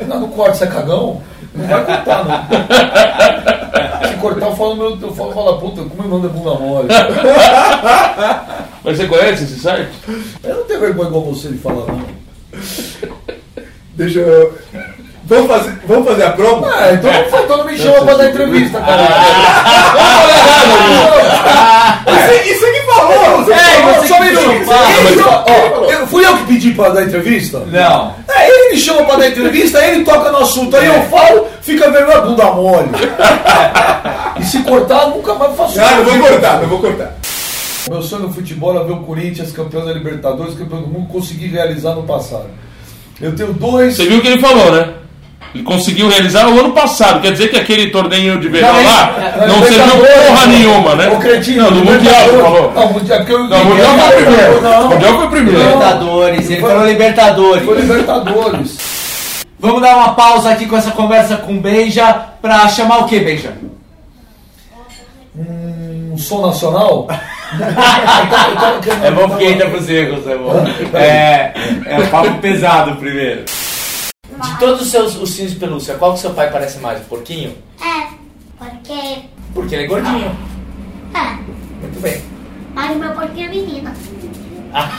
Não, 0.07 0.21
não 0.21 0.29
corta, 0.29 0.55
você 0.55 0.65
é 0.65 0.69
cagão? 0.69 1.23
Não 1.55 1.67
vai 1.67 1.85
cortar, 1.85 2.25
não. 2.25 2.49
Se 4.09 4.17
cortar, 4.17 4.47
eu 4.47 4.57
falo, 4.57 4.77
meu, 4.77 5.01
eu 5.01 5.15
falo, 5.15 5.33
fala, 5.33 5.59
puta, 5.59 5.83
como 5.83 6.03
me 6.03 6.09
manda 6.09 6.29
bunda 6.29 6.55
mole. 6.59 6.89
Mas 8.85 8.97
você 8.97 9.07
conhece 9.07 9.45
esse 9.45 9.61
site? 9.61 9.93
Eu 10.43 10.57
não 10.57 10.65
tenho 10.65 10.81
vergonha 10.81 11.09
igual 11.09 11.25
você 11.25 11.49
de 11.49 11.59
falar, 11.59 11.87
não. 11.87 12.05
Deixa 13.95 14.21
eu. 14.21 14.59
Vamos 15.25 15.47
fazer, 15.47 15.73
vamos 15.87 16.09
fazer 16.09 16.25
a 16.25 16.31
promo? 16.33 16.67
Ah, 16.67 16.93
então, 16.93 17.11
então 17.45 17.57
não 17.59 17.65
me 17.65 17.79
chama 17.79 18.05
pra 18.05 18.15
dar 18.15 18.29
entrevista, 18.31 18.81
cara. 18.81 19.03
Isso, 22.07 22.51
isso 22.51 22.65
é 22.67 22.73
que 22.73 22.81
falou! 22.87 23.45
Você 23.45 23.53
É, 23.53 23.57
falou, 23.57 23.95
você 23.95 24.09
só 24.09 24.21
me 24.21 24.27
ó, 24.37 25.91
eu- 25.91 26.07
fui 26.07 26.27
eu 26.27 26.37
que 26.39 26.45
pedi 26.45 26.71
pra 26.73 26.89
dar 26.91 27.05
entrevista? 27.05 27.61
Não. 27.71 28.15
É, 28.29 28.49
ele 28.49 28.75
me 28.75 28.79
chama 28.81 29.05
pra 29.05 29.17
dar 29.17 29.29
entrevista, 29.29 29.79
ele 29.87 30.05
toca 30.05 30.31
no 30.33 30.39
assunto, 30.39 30.77
aí 30.77 30.87
eu 30.87 31.03
falo, 31.05 31.47
fica 31.63 31.91
vendo 31.91 32.11
a 32.13 32.21
bunda 32.21 32.45
mole. 32.53 32.89
E 34.41 34.45
se 34.45 34.59
cortar, 34.63 35.07
nunca 35.07 35.35
mais 35.35 35.57
faço 35.57 35.81
Ah, 35.81 35.91
não 35.93 36.03
isso. 36.03 36.11
vou 36.19 36.29
cortar, 36.29 36.61
não 36.61 36.69
vou 36.69 36.79
cortar. 36.81 37.15
Meu 37.89 38.03
sonho 38.03 38.23
no 38.23 38.33
futebol 38.33 38.81
é 38.81 38.85
ver 38.85 38.93
o 38.93 39.01
Corinthians 39.01 39.53
campeão 39.53 39.85
da 39.85 39.93
Libertadores, 39.93 40.55
campeão 40.55 40.83
do 40.83 40.89
mundo, 40.89 41.09
conseguir 41.13 41.47
realizar 41.49 41.95
no 41.95 42.03
passado. 42.05 42.47
Eu 43.21 43.35
tenho 43.35 43.53
dois. 43.53 43.97
Você 43.97 44.07
viu 44.07 44.19
o 44.19 44.21
que 44.21 44.29
ele 44.29 44.41
falou, 44.41 44.73
né? 44.73 44.89
Ele 45.55 45.63
conseguiu 45.65 46.09
realizar 46.09 46.49
o 46.49 46.59
ano 46.59 46.73
passado. 46.73 47.21
Quer 47.21 47.33
dizer 47.33 47.49
que 47.49 47.57
aquele 47.59 47.91
torneio 47.91 48.41
de 48.41 48.49
verão 48.49 48.73
lá 48.85 49.15
é, 49.43 49.47
não 49.47 49.63
serviu 49.63 49.99
porra 49.99 50.47
nenhuma, 50.47 50.95
né? 50.95 51.11
Ô, 51.11 51.17
cretino, 51.19 51.65
não, 51.65 51.73
do 51.73 51.85
Mundial, 51.85 52.25
você 52.25 52.43
falou. 52.43 52.73
Não, 52.75 52.93
mundial, 52.93 53.19
porque 53.19 53.33
eu 53.33 53.39
Não, 53.49 53.61
o 53.61 53.65
Mundial 53.67 53.95
foi 53.97 54.07
o 54.07 54.13
primeiro. 54.25 54.61
Não, 54.63 54.87
O 54.87 54.89
Mundial 54.89 55.15
foi 55.15 55.27
o 55.27 55.31
primeiro. 55.31 55.59
Libertadores, 55.61 56.51
ele 56.51 56.61
Foi- 56.61 56.71
falou 56.71 56.87
Libertadores. 56.87 57.65
Foi 57.65 57.81
Libertadores. 57.81 58.79
Vamos 59.59 59.83
dar 59.83 59.97
uma 59.97 60.15
pausa 60.15 60.51
aqui 60.51 60.67
com 60.67 60.77
essa 60.77 60.91
conversa 60.91 61.37
com 61.37 61.55
o 61.57 61.61
Benja 61.61 62.13
pra 62.41 62.67
chamar 62.69 62.99
o 63.01 63.05
que, 63.05 63.21
Benja? 63.21 63.53
um 65.37 66.17
som 66.19 66.47
nacional. 66.47 67.07
É 69.05 69.11
bom 69.11 69.29
porque 69.29 69.45
entra 69.45 69.69
pros 69.69 69.87
erros, 69.91 70.27
é 70.27 70.37
bom. 70.37 70.65
É, 70.97 71.53
é 71.85 72.07
papo 72.11 72.33
pesado 72.39 72.97
primeiro. 72.97 73.45
De 74.41 74.59
todos 74.59 74.81
os 74.83 74.91
seus 74.91 75.17
ursinhos 75.17 75.53
de 75.53 75.59
pelúcia, 75.59 75.95
qual 75.95 76.15
que 76.15 76.21
seu 76.21 76.31
pai 76.31 76.51
parece 76.51 76.79
mais? 76.79 77.01
O 77.01 77.05
porquinho? 77.05 77.55
É, 77.81 78.07
porque. 78.59 79.21
Porque 79.55 79.75
ele 79.75 79.85
é 79.85 79.87
gordinho. 79.87 80.37
É, 81.15 81.21
Muito 81.81 82.01
bem. 82.01 82.23
mas 82.75 82.97
o 82.97 82.99
meu 82.99 83.13
porquinho 83.13 83.47
é 83.47 83.51
menina. 83.51 83.95
Ah, 84.73 84.91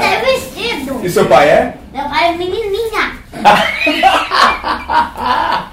Ele 0.00 0.14
é 0.14 0.24
vestido. 0.24 1.00
E 1.04 1.10
seu 1.10 1.26
pai 1.26 1.48
é? 1.48 1.74
Meu 1.92 2.04
pai 2.08 2.28
é 2.28 2.32
menininha. 2.36 3.12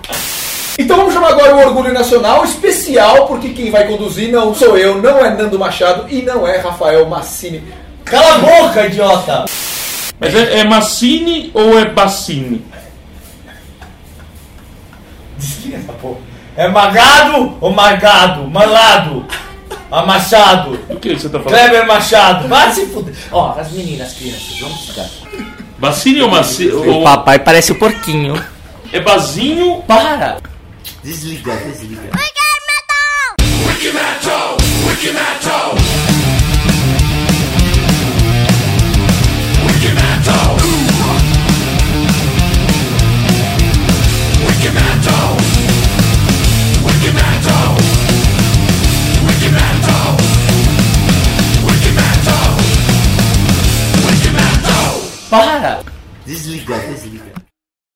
Então 0.81 0.95
vamos 0.95 1.13
chamar 1.13 1.31
agora 1.31 1.57
o 1.57 1.59
Orgulho 1.59 1.93
Nacional 1.93 2.45
especial, 2.45 3.27
porque 3.27 3.49
quem 3.49 3.69
vai 3.69 3.85
conduzir 3.85 4.31
não 4.31 4.55
sou 4.55 4.77
eu, 4.77 5.01
não 5.01 5.17
é 5.19 5.29
Nando 5.35 5.59
Machado 5.59 6.05
e 6.09 6.21
não 6.21 6.47
é 6.47 6.57
Rafael 6.57 7.05
Massini. 7.05 7.61
Cala 8.05 8.35
a 8.35 8.37
boca, 8.37 8.85
idiota! 8.85 9.43
Mas 10.17 10.33
é, 10.33 10.59
é 10.59 10.63
Massini 10.63 11.51
ou 11.53 11.77
é 11.77 11.83
Bassini? 11.83 12.63
Desliga 15.39 15.77
essa 15.77 15.93
porra. 15.93 16.17
É 16.55 16.67
magado 16.67 17.57
ou 17.61 17.71
margado? 17.71 18.47
Malado? 18.49 19.25
Amachado? 19.91 20.77
Do 20.89 20.99
que 20.99 21.15
você 21.15 21.29
tá 21.29 21.39
falando? 21.39 21.57
Kleber 21.57 21.87
Machado? 21.87 22.47
Vai 22.47 22.71
se 22.71 22.85
fuder. 22.87 23.15
Ó, 23.31 23.57
as 23.57 23.71
meninas, 23.71 24.09
as 24.09 24.13
crianças, 24.13 24.59
vamos 24.59 24.79
estudar. 24.81 25.09
Bassini 25.79 26.21
ou 26.21 26.29
Massini? 26.29 26.71
Ou... 26.71 27.03
papai 27.03 27.39
parece 27.39 27.71
o 27.71 27.75
porquinho. 27.75 28.43
É 28.91 28.99
Bazinho? 28.99 29.81
Para! 29.87 30.37
Desliga, 31.03 31.55
desliga. 31.55 32.09
Wiki 33.67 33.91
Metal! 33.93 34.57
Wiki 34.87 35.11
Metal! 35.11 35.88
Desligar. 56.29 56.79
Desligar. 56.93 57.28